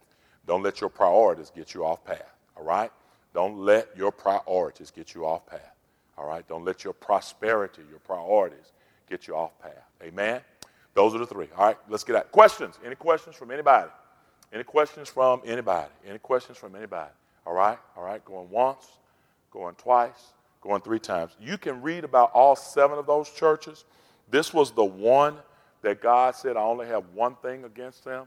Don't 0.47 0.63
let 0.63 0.81
your 0.81 0.91
priorities 0.91 1.51
get 1.55 1.75
you 1.75 1.85
off 1.85 2.05
path, 2.05 2.35
all 2.57 2.65
right? 2.65 2.91
Don't 3.33 3.59
let 3.59 3.97
your 3.97 4.13
priorities 4.13 4.91
get 4.91 5.15
you 5.15 5.27
off 5.27 5.47
path, 5.47 5.75
all 6.19 6.27
right? 6.27 6.47
Don't 6.49 6.65
let 6.65 6.85
your 6.85 6.93
prosperity, 6.93 7.83
your 7.89 7.99
priorities 8.01 8.73
get 9.09 9.27
you 9.27 9.37
off 9.37 9.59
path. 9.61 9.73
Amen? 10.03 10.41
Those 10.95 11.15
are 11.15 11.19
the 11.19 11.27
three. 11.27 11.49
All 11.57 11.67
right, 11.67 11.77
let's 11.89 12.05
get 12.05 12.17
at 12.17 12.33
questions. 12.33 12.79
Any 12.85 12.95
questions 12.95 13.37
from 13.37 13.51
anybody? 13.51 13.91
Any 14.53 14.65
questions 14.65 15.09
from 15.09 15.43
anybody? 15.45 15.91
Any 16.09 16.19
questions 16.19 16.57
from 16.57 16.77
anybody? 16.77 17.11
All 17.47 17.55
right, 17.55 17.79
all 17.97 18.05
right, 18.05 18.25
going 18.25 18.49
once, 18.49 18.87
going 19.51 19.75
twice, 19.75 20.33
going 20.61 20.81
three 20.81 21.01
times. 21.01 21.33
You 21.41 21.59
can 21.59 21.83
read 21.83 22.05
about 22.05 22.31
all 22.33 22.57
seven 22.57 22.99
of 22.99 23.07
those 23.07 23.29
churches. 23.31 23.85
This 24.31 24.55
was 24.55 24.71
the 24.71 24.85
one 24.85 25.37
that 25.83 26.01
God 26.01 26.35
said, 26.35 26.57
I 26.57 26.61
only 26.63 26.87
have 26.87 27.05
one 27.13 27.35
thing 27.37 27.65
against 27.65 28.05
them, 28.05 28.27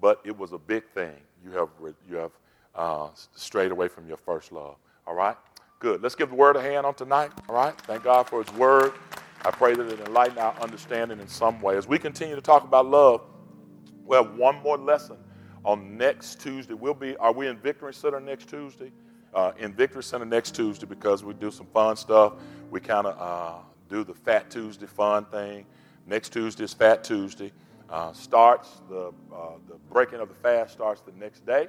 but 0.00 0.20
it 0.24 0.36
was 0.36 0.52
a 0.52 0.58
big 0.58 0.84
thing. 0.94 1.14
You 1.44 1.50
have, 1.52 1.68
you 2.08 2.16
have 2.16 2.30
uh, 2.74 3.08
strayed 3.34 3.72
away 3.72 3.88
from 3.88 4.06
your 4.06 4.16
first 4.18 4.52
love. 4.52 4.76
All 5.06 5.14
right? 5.14 5.36
Good. 5.80 6.00
Let's 6.02 6.14
give 6.14 6.28
the 6.30 6.36
word 6.36 6.56
a 6.56 6.62
hand 6.62 6.86
on 6.86 6.94
tonight. 6.94 7.32
All 7.48 7.56
right? 7.56 7.76
Thank 7.82 8.04
God 8.04 8.28
for 8.28 8.44
his 8.44 8.54
word. 8.54 8.92
I 9.44 9.50
pray 9.50 9.74
that 9.74 9.86
it 9.88 9.98
enlighten 10.06 10.38
our 10.38 10.54
understanding 10.60 11.18
in 11.18 11.26
some 11.26 11.60
way. 11.60 11.76
As 11.76 11.88
we 11.88 11.98
continue 11.98 12.36
to 12.36 12.40
talk 12.40 12.62
about 12.62 12.86
love, 12.86 13.22
we 14.04 14.16
have 14.16 14.36
one 14.36 14.62
more 14.62 14.78
lesson 14.78 15.16
on 15.64 15.96
next 15.96 16.40
Tuesday. 16.40 16.74
We'll 16.74 16.94
be, 16.94 17.16
are 17.16 17.32
we 17.32 17.48
in 17.48 17.56
Victory 17.58 17.92
Center 17.92 18.20
next 18.20 18.48
Tuesday? 18.48 18.92
Uh, 19.34 19.52
in 19.58 19.72
Victory 19.72 20.04
Center 20.04 20.26
next 20.26 20.54
Tuesday 20.54 20.86
because 20.86 21.24
we 21.24 21.34
do 21.34 21.50
some 21.50 21.66
fun 21.66 21.96
stuff. 21.96 22.34
We 22.70 22.78
kind 22.78 23.06
of 23.06 23.16
uh, 23.18 23.62
do 23.88 24.04
the 24.04 24.14
Fat 24.14 24.48
Tuesday 24.48 24.86
fun 24.86 25.24
thing. 25.24 25.66
Next 26.06 26.32
Tuesday 26.32 26.64
is 26.64 26.74
Fat 26.74 27.02
Tuesday. 27.02 27.50
Uh, 27.90 28.12
starts 28.12 28.80
the 28.88 29.12
uh, 29.34 29.56
the 29.68 29.74
breaking 29.90 30.20
of 30.20 30.28
the 30.28 30.34
fast 30.34 30.72
starts 30.72 31.00
the 31.00 31.12
next 31.12 31.44
day. 31.44 31.68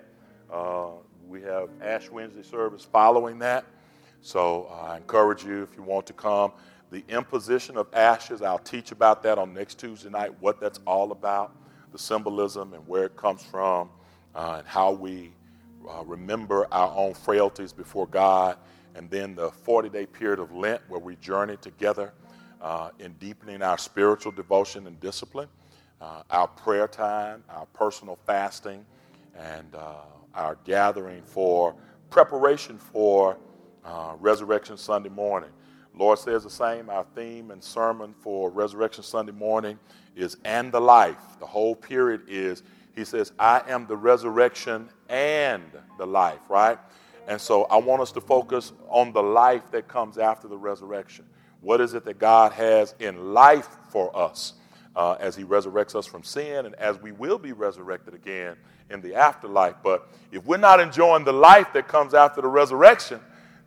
Uh, 0.52 0.88
we 1.28 1.42
have 1.42 1.70
Ash 1.82 2.10
Wednesday 2.10 2.44
service 2.44 2.86
following 2.86 3.40
that. 3.40 3.66
So 4.22 4.70
uh, 4.72 4.92
I 4.92 4.98
encourage 4.98 5.44
you 5.44 5.64
if 5.64 5.76
you 5.76 5.84
want 5.84 6.06
to 6.08 6.14
come 6.14 6.52
the 6.94 7.04
imposition 7.10 7.76
of 7.76 7.88
ashes. 7.92 8.44
I'll 8.44 8.60
teach 8.60 8.92
about 8.92 9.24
that 9.24 9.40
on 9.40 9.52
next 9.52 9.80
Tuesday 9.80 10.12
night, 10.12 10.32
what 10.40 10.60
that's 10.60 10.80
all 10.86 11.12
about, 11.12 11.56
the 11.92 11.98
symbolism 11.98 12.74
and 12.74 12.88
where 12.88 13.06
it 13.06 13.18
comes 13.18 13.42
from, 13.42 13.90
uh, 14.36 14.58
and 14.60 14.68
how 14.68 14.92
we 14.92 15.34
uh, 15.90 16.04
remember 16.06 16.68
our 16.72 16.96
own 16.96 17.16
frailties 17.16 17.74
before 17.74 18.06
God. 18.06 18.58
And 18.94 19.10
then 19.10 19.34
the 19.34 19.50
40 19.50 19.90
day 19.90 20.06
period 20.06 20.38
of 20.38 20.54
Lent 20.54 20.82
where 20.88 21.00
we 21.00 21.16
journey 21.16 21.58
together 21.58 22.14
uh, 22.62 22.92
in 23.00 23.14
deepening 23.14 23.64
our 23.64 23.80
spiritual 23.80 24.32
devotion 24.32 24.86
and 24.86 25.00
discipline, 25.00 25.50
uh, 26.00 26.22
our 26.30 26.48
prayer 26.48 26.88
time, 26.88 27.44
our 27.50 27.66
personal 27.74 28.20
fasting, 28.28 28.86
and 29.36 29.74
uh, 29.74 29.96
our 30.36 30.60
gathering 30.64 31.24
for 31.24 31.74
preparation 32.12 32.78
for 32.78 33.36
uh, 33.84 34.14
Resurrection 34.20 34.78
Sunday 34.78 35.10
morning. 35.10 35.50
Lord 35.96 36.18
says 36.18 36.44
the 36.44 36.50
same. 36.50 36.90
Our 36.90 37.06
theme 37.16 37.52
and 37.52 37.64
sermon 37.64 38.16
for 38.20 38.50
Resurrection 38.50 39.04
Sunday 39.04 39.32
morning 39.32 39.78
is 40.16 40.38
and 40.44 40.72
the 40.72 40.82
life. 40.82 41.40
The 41.40 41.46
whole 41.46 41.76
period 41.76 42.24
is, 42.28 42.64
he 42.96 43.06
says, 43.06 43.32
I 43.38 43.62
am 43.68 43.86
the 43.86 43.98
resurrection 43.98 44.90
and 45.10 45.64
the 45.98 46.06
life, 46.06 46.50
right? 46.50 46.80
And 47.28 47.40
so 47.40 47.64
I 47.66 47.78
want 47.78 48.02
us 48.02 48.12
to 48.14 48.22
focus 48.22 48.74
on 48.90 49.14
the 49.14 49.24
life 49.24 49.70
that 49.72 49.88
comes 49.88 50.18
after 50.18 50.48
the 50.48 50.58
resurrection. 50.58 51.26
What 51.62 51.80
is 51.80 51.94
it 51.94 52.06
that 52.06 52.20
God 52.20 52.52
has 52.54 52.96
in 53.00 53.34
life 53.34 53.70
for 53.90 54.16
us 54.18 54.54
uh, 54.96 55.14
as 55.20 55.36
He 55.36 55.44
resurrects 55.44 55.96
us 55.96 56.06
from 56.06 56.24
sin 56.24 56.66
and 56.66 56.76
as 56.76 57.02
we 57.02 57.12
will 57.12 57.38
be 57.38 57.54
resurrected 57.54 58.14
again 58.16 58.58
in 58.90 59.00
the 59.00 59.16
afterlife? 59.16 59.76
But 59.84 60.10
if 60.32 60.44
we're 60.46 60.58
not 60.58 60.80
enjoying 60.80 61.24
the 61.24 61.34
life 61.34 61.72
that 61.74 61.88
comes 61.88 62.14
after 62.14 62.42
the 62.42 62.48
resurrection, 62.48 63.20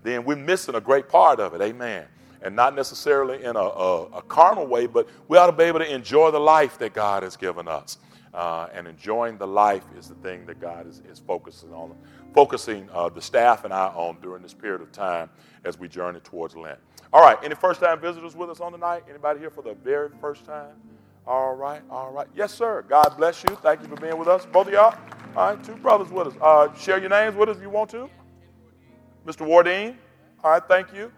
then 0.02 0.24
we're 0.24 0.36
missing 0.36 0.74
a 0.74 0.80
great 0.80 1.08
part 1.08 1.40
of 1.40 1.54
it. 1.54 1.62
Amen 1.62 2.06
and 2.46 2.54
not 2.54 2.76
necessarily 2.76 3.42
in 3.42 3.56
a, 3.56 3.60
a, 3.60 4.02
a, 4.04 4.22
carnal 4.22 4.68
way, 4.68 4.86
but 4.86 5.08
we 5.26 5.36
ought 5.36 5.46
to 5.46 5.52
be 5.52 5.64
able 5.64 5.80
to 5.80 5.92
enjoy 5.92 6.30
the 6.30 6.38
life 6.38 6.78
that 6.78 6.94
God 6.94 7.24
has 7.24 7.36
given 7.36 7.66
us. 7.66 7.98
Uh, 8.32 8.68
and 8.72 8.86
enjoying 8.86 9.36
the 9.36 9.46
life 9.46 9.82
is 9.98 10.08
the 10.08 10.14
thing 10.16 10.46
that 10.46 10.60
God 10.60 10.86
is, 10.86 11.02
is 11.10 11.18
focusing 11.18 11.72
on, 11.72 11.96
focusing 12.34 12.88
uh, 12.92 13.08
the 13.08 13.20
staff 13.20 13.64
and 13.64 13.72
I 13.74 13.88
on 13.88 14.18
during 14.22 14.42
this 14.42 14.54
period 14.54 14.80
of 14.80 14.92
time 14.92 15.28
as 15.64 15.78
we 15.78 15.88
journey 15.88 16.20
towards 16.20 16.54
Lent. 16.54 16.78
All 17.12 17.22
right, 17.22 17.38
any 17.42 17.54
first 17.54 17.80
time 17.80 17.98
visitors 17.98 18.36
with 18.36 18.50
us 18.50 18.60
on 18.60 18.72
tonight? 18.72 19.04
Anybody 19.08 19.40
here 19.40 19.50
for 19.50 19.62
the 19.62 19.74
very 19.74 20.10
first 20.20 20.44
time? 20.44 20.74
All 21.26 21.54
right, 21.56 21.82
all 21.90 22.12
right. 22.12 22.28
Yes, 22.36 22.52
sir. 22.52 22.84
God 22.88 23.14
bless 23.16 23.42
you. 23.42 23.56
Thank 23.56 23.82
you 23.82 23.88
for 23.88 23.96
being 23.96 24.18
with 24.18 24.28
us. 24.28 24.46
Both 24.46 24.68
of 24.68 24.72
y'all. 24.72 24.96
All 25.34 25.54
right, 25.54 25.64
two 25.64 25.74
brothers 25.76 26.10
with 26.10 26.28
us. 26.28 26.34
Uh, 26.40 26.72
share 26.74 27.00
your 27.00 27.10
names 27.10 27.34
with 27.34 27.48
us 27.48 27.56
if 27.56 27.62
you 27.62 27.70
want 27.70 27.90
to. 27.90 28.08
Mr. 29.26 29.44
Wardine. 29.44 29.96
All 30.44 30.52
right, 30.52 30.62
thank 30.68 30.94
you. 30.94 31.10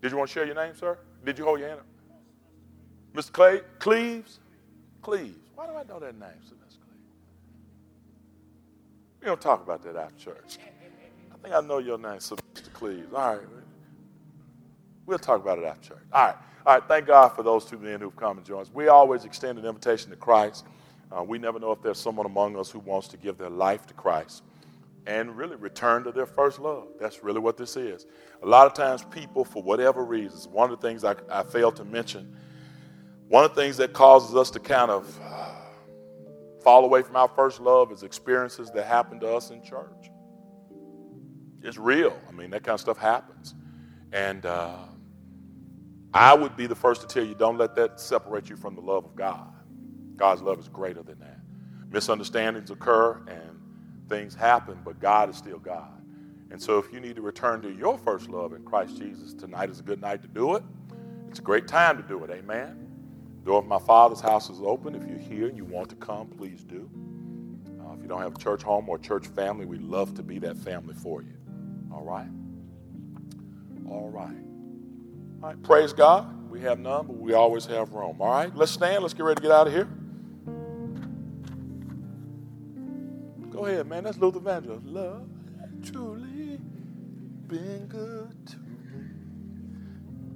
Did 0.00 0.12
you 0.12 0.18
want 0.18 0.30
to 0.30 0.34
share 0.34 0.46
your 0.46 0.54
name, 0.54 0.74
sir? 0.76 0.98
Did 1.24 1.38
you 1.38 1.44
hold 1.44 1.58
your 1.60 1.68
hand 1.68 1.80
up? 1.80 1.86
Mr. 3.14 3.32
Clay, 3.32 3.60
Cleves? 3.78 4.38
Cleves. 5.02 5.38
Why 5.54 5.66
do 5.66 5.72
I 5.74 5.82
know 5.84 5.98
that 5.98 6.18
name, 6.18 6.28
Mr. 6.44 6.50
Cleves? 6.50 6.78
We 9.20 9.26
don't 9.26 9.40
talk 9.40 9.62
about 9.62 9.82
that 9.82 9.96
after 9.96 10.32
church. 10.32 10.58
I 11.32 11.36
think 11.42 11.54
I 11.54 11.60
know 11.60 11.78
your 11.78 11.98
name, 11.98 12.18
Mr. 12.18 12.38
Cleves. 12.72 13.12
All 13.12 13.36
right. 13.36 13.46
We'll 15.06 15.18
talk 15.18 15.40
about 15.40 15.58
it 15.58 15.64
after 15.64 15.90
church. 15.90 16.04
All 16.12 16.26
right. 16.26 16.36
All 16.66 16.74
right. 16.74 16.82
Thank 16.86 17.06
God 17.06 17.30
for 17.30 17.42
those 17.42 17.64
two 17.64 17.78
men 17.78 18.00
who've 18.00 18.14
come 18.14 18.36
and 18.36 18.46
joined 18.46 18.66
us. 18.66 18.70
We 18.72 18.88
always 18.88 19.24
extend 19.24 19.58
an 19.58 19.64
invitation 19.64 20.10
to 20.10 20.16
Christ. 20.16 20.64
Uh, 21.10 21.24
we 21.24 21.38
never 21.38 21.58
know 21.58 21.72
if 21.72 21.82
there's 21.82 21.98
someone 21.98 22.26
among 22.26 22.56
us 22.56 22.70
who 22.70 22.78
wants 22.80 23.08
to 23.08 23.16
give 23.16 23.38
their 23.38 23.50
life 23.50 23.86
to 23.86 23.94
Christ 23.94 24.42
and 25.08 25.34
really 25.34 25.56
return 25.56 26.04
to 26.04 26.12
their 26.12 26.26
first 26.26 26.58
love. 26.58 26.88
That's 27.00 27.24
really 27.24 27.40
what 27.40 27.56
this 27.56 27.78
is. 27.78 28.04
A 28.42 28.46
lot 28.46 28.66
of 28.66 28.74
times, 28.74 29.02
people, 29.10 29.42
for 29.42 29.62
whatever 29.62 30.04
reasons, 30.04 30.46
one 30.46 30.70
of 30.70 30.78
the 30.78 30.86
things 30.86 31.02
I, 31.02 31.14
I 31.30 31.42
failed 31.44 31.76
to 31.76 31.84
mention, 31.84 32.36
one 33.26 33.42
of 33.42 33.54
the 33.54 33.60
things 33.60 33.78
that 33.78 33.94
causes 33.94 34.36
us 34.36 34.50
to 34.50 34.60
kind 34.60 34.90
of 34.90 35.18
uh, 35.24 35.54
fall 36.62 36.84
away 36.84 37.00
from 37.00 37.16
our 37.16 37.28
first 37.28 37.58
love 37.58 37.90
is 37.90 38.02
experiences 38.02 38.70
that 38.72 38.84
happen 38.84 39.18
to 39.20 39.34
us 39.34 39.50
in 39.50 39.62
church. 39.62 40.10
It's 41.62 41.78
real. 41.78 42.16
I 42.28 42.32
mean, 42.32 42.50
that 42.50 42.62
kind 42.62 42.74
of 42.74 42.80
stuff 42.80 42.98
happens. 42.98 43.54
And 44.12 44.44
uh, 44.44 44.76
I 46.12 46.34
would 46.34 46.54
be 46.54 46.66
the 46.66 46.76
first 46.76 47.00
to 47.00 47.06
tell 47.06 47.24
you 47.24 47.34
don't 47.34 47.56
let 47.56 47.74
that 47.76 47.98
separate 47.98 48.50
you 48.50 48.56
from 48.56 48.74
the 48.74 48.82
love 48.82 49.06
of 49.06 49.16
God. 49.16 49.54
God's 50.16 50.42
love 50.42 50.58
is 50.58 50.68
greater 50.68 51.02
than 51.02 51.18
that. 51.20 51.40
Misunderstandings 51.90 52.70
occur, 52.70 53.22
and 53.26 53.47
things 54.08 54.34
happen, 54.34 54.78
but 54.84 55.00
God 55.00 55.30
is 55.30 55.36
still 55.36 55.58
God. 55.58 55.92
And 56.50 56.60
so 56.60 56.78
if 56.78 56.92
you 56.92 57.00
need 57.00 57.16
to 57.16 57.22
return 57.22 57.60
to 57.62 57.70
your 57.70 57.98
first 57.98 58.30
love 58.30 58.52
in 58.52 58.64
Christ 58.64 58.98
Jesus, 58.98 59.34
tonight 59.34 59.70
is 59.70 59.80
a 59.80 59.82
good 59.82 60.00
night 60.00 60.22
to 60.22 60.28
do 60.28 60.56
it. 60.56 60.62
It's 61.28 61.38
a 61.38 61.42
great 61.42 61.68
time 61.68 61.96
to 61.98 62.02
do 62.02 62.24
it. 62.24 62.30
Amen. 62.30 62.88
The 63.40 63.44
door 63.50 63.58
of 63.58 63.66
my 63.66 63.78
Father's 63.78 64.20
house 64.20 64.48
is 64.48 64.60
open. 64.62 64.94
If 64.94 65.06
you're 65.06 65.18
here 65.18 65.48
and 65.48 65.56
you 65.56 65.64
want 65.64 65.90
to 65.90 65.96
come, 65.96 66.28
please 66.28 66.64
do. 66.64 66.88
Uh, 67.80 67.92
if 67.94 68.02
you 68.02 68.08
don't 68.08 68.22
have 68.22 68.34
a 68.34 68.38
church 68.38 68.62
home 68.62 68.88
or 68.88 68.98
church 68.98 69.26
family, 69.28 69.66
we'd 69.66 69.82
love 69.82 70.14
to 70.14 70.22
be 70.22 70.38
that 70.38 70.56
family 70.56 70.94
for 70.94 71.22
you. 71.22 71.34
All 71.92 72.02
right? 72.02 72.28
All 73.88 74.10
right. 74.10 74.36
All 75.42 75.48
right. 75.50 75.62
Praise 75.62 75.92
God. 75.92 76.50
We 76.50 76.60
have 76.62 76.78
none, 76.78 77.06
but 77.06 77.16
we 77.16 77.34
always 77.34 77.66
have 77.66 77.92
room. 77.92 78.16
All 78.20 78.30
right? 78.30 78.54
Let's 78.56 78.72
stand. 78.72 79.02
Let's 79.02 79.14
get 79.14 79.24
ready 79.24 79.36
to 79.36 79.42
get 79.42 79.50
out 79.52 79.66
of 79.66 79.72
here. 79.72 79.88
Go 83.58 83.66
ahead, 83.66 83.88
man. 83.88 84.04
That's 84.04 84.18
Luther 84.18 84.38
Vandross. 84.38 84.80
Love 84.84 85.26
truly 85.84 86.60
been 87.48 87.86
good 87.88 88.46
to 88.46 88.56
me. 88.56 89.04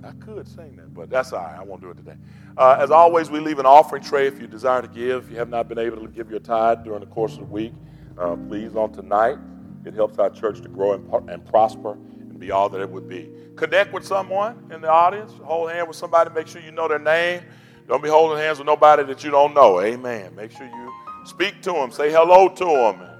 I 0.02 0.10
could 0.24 0.48
sing 0.48 0.74
that, 0.74 0.92
but 0.92 1.08
that's 1.08 1.32
all 1.32 1.44
right. 1.44 1.56
I 1.56 1.62
won't 1.62 1.80
do 1.80 1.90
it 1.90 1.98
today. 1.98 2.16
Uh, 2.58 2.78
as 2.80 2.90
always, 2.90 3.30
we 3.30 3.38
leave 3.38 3.60
an 3.60 3.66
offering 3.66 4.02
tray 4.02 4.26
if 4.26 4.40
you 4.40 4.48
desire 4.48 4.82
to 4.82 4.88
give. 4.88 5.26
If 5.26 5.30
you 5.30 5.36
have 5.36 5.48
not 5.48 5.68
been 5.68 5.78
able 5.78 5.98
to 5.98 6.08
give 6.08 6.32
your 6.32 6.40
tithe 6.40 6.82
during 6.82 6.98
the 6.98 7.06
course 7.06 7.34
of 7.34 7.38
the 7.38 7.44
week, 7.44 7.72
uh, 8.18 8.34
please, 8.48 8.74
on 8.74 8.92
tonight. 8.92 9.38
It 9.84 9.94
helps 9.94 10.18
our 10.18 10.30
church 10.30 10.60
to 10.62 10.68
grow 10.68 10.94
and, 10.94 11.30
and 11.30 11.46
prosper 11.46 11.92
and 11.92 12.40
be 12.40 12.50
all 12.50 12.68
that 12.70 12.80
it 12.80 12.90
would 12.90 13.08
be. 13.08 13.30
Connect 13.54 13.92
with 13.92 14.04
someone 14.04 14.68
in 14.72 14.80
the 14.80 14.90
audience. 14.90 15.32
Hold 15.44 15.70
hand 15.70 15.86
with 15.86 15.96
somebody. 15.96 16.30
Make 16.34 16.48
sure 16.48 16.60
you 16.60 16.72
know 16.72 16.88
their 16.88 16.98
name. 16.98 17.42
Don't 17.86 18.02
be 18.02 18.08
holding 18.08 18.38
hands 18.38 18.58
with 18.58 18.66
nobody 18.66 19.04
that 19.04 19.22
you 19.22 19.30
don't 19.30 19.54
know. 19.54 19.80
Amen. 19.80 20.34
Make 20.34 20.50
sure 20.50 20.66
you 20.66 20.92
speak 21.24 21.62
to 21.62 21.70
them. 21.70 21.92
Say 21.92 22.10
hello 22.10 22.48
to 22.48 22.64
them. 22.64 23.11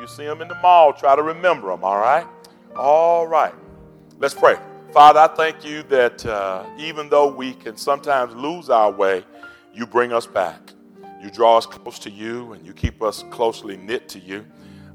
You 0.00 0.06
see 0.06 0.24
them 0.24 0.42
in 0.42 0.48
the 0.48 0.54
mall, 0.56 0.92
try 0.92 1.16
to 1.16 1.22
remember 1.22 1.68
them, 1.68 1.82
all 1.82 1.98
right? 1.98 2.26
All 2.74 3.26
right. 3.26 3.54
Let's 4.18 4.34
pray. 4.34 4.56
Father, 4.92 5.20
I 5.20 5.28
thank 5.28 5.64
you 5.64 5.82
that 5.84 6.24
uh, 6.24 6.64
even 6.78 7.08
though 7.08 7.26
we 7.26 7.54
can 7.54 7.76
sometimes 7.76 8.34
lose 8.34 8.70
our 8.70 8.90
way, 8.90 9.24
you 9.74 9.86
bring 9.86 10.12
us 10.12 10.26
back. 10.26 10.72
You 11.22 11.30
draw 11.30 11.58
us 11.58 11.66
close 11.66 11.98
to 12.00 12.10
you 12.10 12.52
and 12.52 12.66
you 12.66 12.72
keep 12.72 13.02
us 13.02 13.24
closely 13.30 13.76
knit 13.76 14.08
to 14.10 14.18
you. 14.18 14.46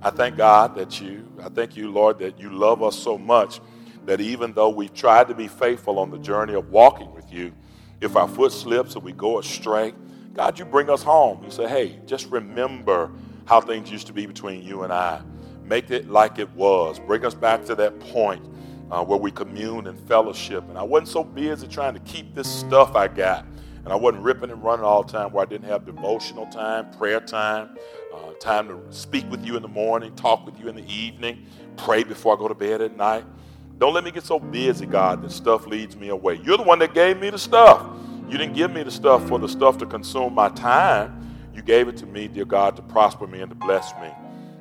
I 0.02 0.10
thank 0.10 0.38
God 0.38 0.76
that 0.76 1.02
you, 1.02 1.28
I 1.44 1.50
thank 1.50 1.76
you, 1.76 1.92
Lord, 1.92 2.20
that 2.20 2.40
you 2.40 2.50
love 2.52 2.82
us 2.82 2.98
so 2.98 3.18
much 3.18 3.60
that 4.06 4.22
even 4.22 4.54
though 4.54 4.70
we've 4.70 4.94
tried 4.94 5.28
to 5.28 5.36
be 5.36 5.48
faithful 5.48 6.00
on 6.00 6.10
the 6.10 6.18
journey 6.18 6.54
of 6.54 6.70
walking 6.70 7.14
with 7.14 7.32
you, 7.32 7.54
if 8.00 8.16
our 8.16 8.28
foot 8.28 8.52
slips 8.52 8.96
or 8.96 9.00
we 9.00 9.12
go 9.12 9.40
astray, 9.40 9.94
God, 10.34 10.58
you 10.58 10.66
bring 10.66 10.90
us 10.90 11.04
home. 11.04 11.44
You 11.44 11.52
say, 11.52 11.68
hey, 11.68 12.00
just 12.06 12.28
remember 12.28 13.12
how 13.46 13.62
things 13.62 13.92
used 13.92 14.08
to 14.08 14.14
be 14.14 14.26
between 14.26 14.64
you 14.64 14.84
and 14.84 14.94
I. 14.94 15.22
Make 15.64 15.92
it 15.92 16.10
like 16.10 16.40
it 16.40 16.50
was. 16.52 17.00
Bring 17.00 17.26
us 17.26 17.34
back 17.34 17.66
to 17.66 17.76
that 17.76 18.00
point 18.00 18.46
uh, 18.92 19.04
where 19.04 19.18
we 19.18 19.32
commune 19.32 19.88
and 19.88 20.00
fellowship. 20.08 20.68
And 20.70 20.78
I 20.78 20.84
wasn't 20.84 21.08
so 21.08 21.24
busy 21.24 21.68
trying 21.68 21.94
to 21.94 22.00
keep 22.02 22.36
this 22.36 22.50
stuff 22.50 22.96
I 22.96 23.08
got. 23.08 23.46
And 23.84 23.88
I 23.88 23.96
wasn't 23.96 24.24
ripping 24.24 24.52
and 24.52 24.64
running 24.64 24.86
all 24.86 25.04
the 25.04 25.12
time 25.12 25.32
where 25.32 25.44
I 25.44 25.50
didn't 25.50 25.68
have 25.68 25.86
devotional 25.86 26.46
time, 26.48 26.92
prayer 26.92 27.20
time, 27.20 27.78
uh, 28.14 28.34
time 28.34 28.68
to 28.68 28.80
speak 28.96 29.30
with 29.32 29.44
you 29.44 29.56
in 29.56 29.62
the 29.62 29.68
morning, 29.68 30.16
talk 30.16 30.46
with 30.46 30.60
you 30.60 30.68
in 30.68 30.76
the 30.76 30.88
evening, 30.88 31.48
pray 31.78 32.04
before 32.04 32.36
I 32.36 32.40
go 32.40 32.48
to 32.48 32.54
bed 32.54 32.82
at 32.82 32.96
night. 32.96 33.24
Don't 33.80 33.96
let 33.96 34.04
me 34.04 34.12
get 34.12 34.24
so 34.24 34.38
busy, 34.38 34.86
God, 34.86 35.24
that 35.24 35.32
stuff 35.32 35.66
leads 35.66 35.96
me 35.96 36.10
away. 36.10 36.40
You're 36.44 36.58
the 36.58 36.64
one 36.64 36.78
that 36.80 36.94
gave 36.94 37.20
me 37.20 37.32
the 37.32 37.40
stuff. 37.40 37.84
You 38.30 38.38
didn't 38.38 38.54
give 38.54 38.72
me 38.72 38.84
the 38.84 38.92
stuff 38.92 39.28
for 39.28 39.40
the 39.40 39.50
stuff 39.50 39.80
to 39.80 39.88
consume 39.88 40.36
my 40.36 40.50
time. 40.50 41.31
You 41.54 41.62
gave 41.62 41.88
it 41.88 41.98
to 41.98 42.06
me, 42.06 42.28
dear 42.28 42.46
God, 42.46 42.76
to 42.78 42.82
prosper 42.82 43.28
me 43.28 43.42
and 43.42 43.50
to 43.50 43.56
bless 43.56 43.94
me. 44.02 44.10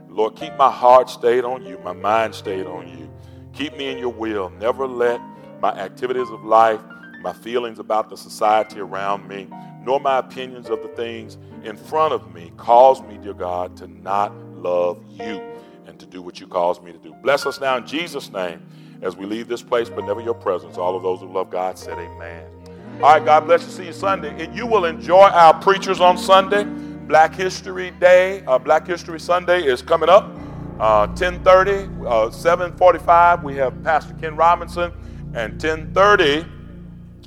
Lord, 0.09 0.37
keep 0.37 0.57
my 0.57 0.71
heart 0.71 1.09
stayed 1.09 1.45
on 1.45 1.65
you, 1.65 1.79
my 1.85 1.93
mind 1.93 2.35
stayed 2.35 2.67
on 2.67 2.89
you. 2.89 3.09
Keep 3.53 3.77
me 3.77 3.91
in 3.91 3.99
your 3.99 4.13
will. 4.13 4.51
Never 4.51 4.87
let 4.87 5.21
my 5.61 5.71
activities 5.71 6.31
of 6.31 6.45
life, 6.45 6.81
my 7.23 7.33
feelings 7.33 7.79
about 7.79 8.11
the 8.11 8.17
society 8.17 8.81
around 8.81 9.29
me, 9.29 9.49
nor 9.83 10.01
my 10.01 10.19
opinions 10.19 10.69
of 10.69 10.83
the 10.83 10.89
things 10.89 11.39
in 11.65 11.77
front 11.77 12.13
of 12.13 12.35
me 12.35 12.53
cause 12.57 13.03
me, 13.03 13.19
dear 13.19 13.35
God, 13.35 13.77
to 13.77 13.87
not 13.87 14.35
love 14.55 14.99
you 15.11 15.41
and 15.87 15.99
to 16.01 16.07
do 16.07 16.23
what 16.23 16.41
you 16.41 16.47
cause 16.47 16.81
me 16.81 16.93
to 16.93 16.99
do. 16.99 17.15
Bless 17.23 17.47
us 17.47 17.61
now 17.61 17.77
in 17.77 17.87
Jesus' 17.87 18.31
name 18.33 18.63
as 19.03 19.17
we 19.17 19.27
leave 19.27 19.49
this 19.49 19.63
place, 19.63 19.89
but 19.89 20.05
never 20.05 20.21
your 20.21 20.35
presence. 20.35 20.77
All 20.77 20.97
of 20.97 21.03
those 21.03 21.21
who 21.21 21.33
love 21.33 21.51
God 21.51 21.79
said, 21.79 21.99
Amen. 21.99 22.60
All 23.03 23.15
right, 23.15 23.25
God 23.25 23.47
bless 23.47 23.63
you. 23.65 23.71
See 23.71 23.87
you 23.87 23.95
Sunday. 23.95 24.45
And 24.45 24.55
you 24.55 24.67
will 24.67 24.85
enjoy 24.85 25.23
our 25.23 25.59
preachers 25.59 26.01
on 26.01 26.19
Sunday. 26.19 26.65
Black 26.65 27.35
History 27.35 27.93
Day, 27.93 28.45
uh, 28.47 28.59
Black 28.59 28.87
History 28.87 29.19
Sunday 29.19 29.65
is 29.65 29.81
coming 29.81 30.11
up. 30.11 30.31
Uh, 30.79 31.07
10:30, 31.15 31.89
uh, 32.07 32.31
7:45, 32.31 33.43
we 33.43 33.57
have 33.57 33.83
Pastor 33.83 34.13
Ken 34.21 34.37
Robinson, 34.37 34.93
and 35.33 35.59
10:30, 35.59 36.45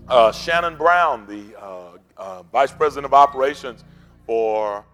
uh, 0.10 0.32
Shannon 0.32 0.78
Brown, 0.78 1.26
the 1.26 1.60
uh, 1.60 1.98
uh, 2.18 2.44
Vice 2.52 2.72
President 2.72 3.06
of 3.06 3.16
Operations 3.16 3.84
for. 4.28 4.86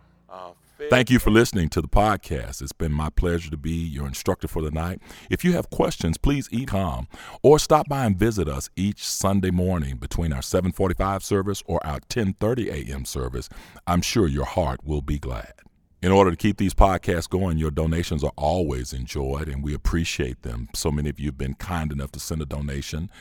Thank 0.88 1.10
you 1.10 1.20
for 1.20 1.30
listening 1.30 1.68
to 1.70 1.82
the 1.82 1.90
podcast. 1.90 2.62
It's 2.62 2.72
been 2.72 2.94
my 2.94 3.10
pleasure 3.10 3.52
to 3.52 3.58
be 3.58 3.74
your 3.74 4.08
instructor 4.08 4.48
for 4.48 4.62
the 4.62 4.72
night. 4.72 5.02
If 5.30 5.44
you 5.44 5.52
have 5.54 5.70
questions, 5.70 6.18
please 6.18 6.48
email 6.54 7.06
or 7.44 7.60
stop 7.60 7.90
by 7.90 8.06
and 8.06 8.18
visit 8.18 8.48
us 8.48 8.70
each 8.78 9.06
Sunday 9.06 9.52
morning 9.52 9.98
between 9.98 10.32
our 10.32 10.42
7:45 10.42 11.22
service 11.22 11.64
or 11.66 11.86
our 11.86 12.00
10:30 12.00 12.70
a.m. 12.70 13.04
service. 13.04 13.50
I'm 13.88 14.02
sure 14.02 14.28
your 14.28 14.46
heart 14.46 14.86
will 14.86 15.02
be 15.02 15.20
glad. 15.20 15.54
In 16.02 16.14
order 16.14 16.32
to 16.32 16.38
keep 16.38 16.56
these 16.56 16.74
podcasts 16.74 17.30
going, 17.30 17.58
your 17.58 17.72
donations 17.72 18.24
are 18.24 18.32
always 18.38 18.94
enjoyed 18.94 19.50
and 19.50 19.62
we 19.62 19.74
appreciate 19.74 20.44
them. 20.44 20.70
So 20.74 20.92
many 20.92 21.10
of 21.10 21.20
you 21.20 21.26
have 21.26 21.38
been 21.38 21.56
kind 21.56 21.92
enough 21.92 22.14
to 22.14 22.22
send 22.22 22.42
a 22.42 22.46
donation 22.46 23.12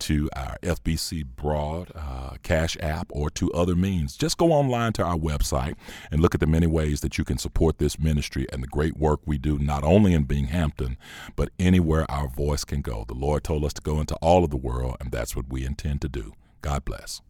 to 0.00 0.28
our 0.36 0.58
FBC 0.62 1.24
Broad 1.24 1.92
uh, 1.94 2.34
Cash 2.42 2.76
App 2.80 3.06
or 3.08 3.30
to 3.30 3.50
other 3.52 3.74
means. 3.74 4.18
Just 4.18 4.36
go 4.36 4.52
online 4.52 4.92
to 4.94 5.02
our 5.02 5.16
website 5.16 5.76
and 6.10 6.20
look 6.20 6.34
at 6.34 6.40
the 6.40 6.46
many 6.46 6.66
ways 6.66 7.00
that 7.00 7.16
you 7.16 7.24
can 7.24 7.38
support 7.38 7.78
this 7.78 7.98
ministry 7.98 8.46
and 8.52 8.62
the 8.62 8.68
great 8.68 8.98
work 8.98 9.20
we 9.24 9.38
do, 9.38 9.58
not 9.58 9.82
only 9.82 10.12
in 10.12 10.24
Binghamton, 10.24 10.98
but 11.36 11.48
anywhere 11.58 12.04
our 12.10 12.28
voice 12.28 12.64
can 12.64 12.82
go. 12.82 13.06
The 13.08 13.14
Lord 13.14 13.44
told 13.44 13.64
us 13.64 13.72
to 13.72 13.80
go 13.80 13.98
into 13.98 14.14
all 14.16 14.44
of 14.44 14.50
the 14.50 14.58
world, 14.58 14.98
and 15.00 15.10
that's 15.10 15.34
what 15.34 15.48
we 15.48 15.64
intend 15.64 16.02
to 16.02 16.08
do. 16.10 16.34
God 16.60 16.84
bless. 16.84 17.22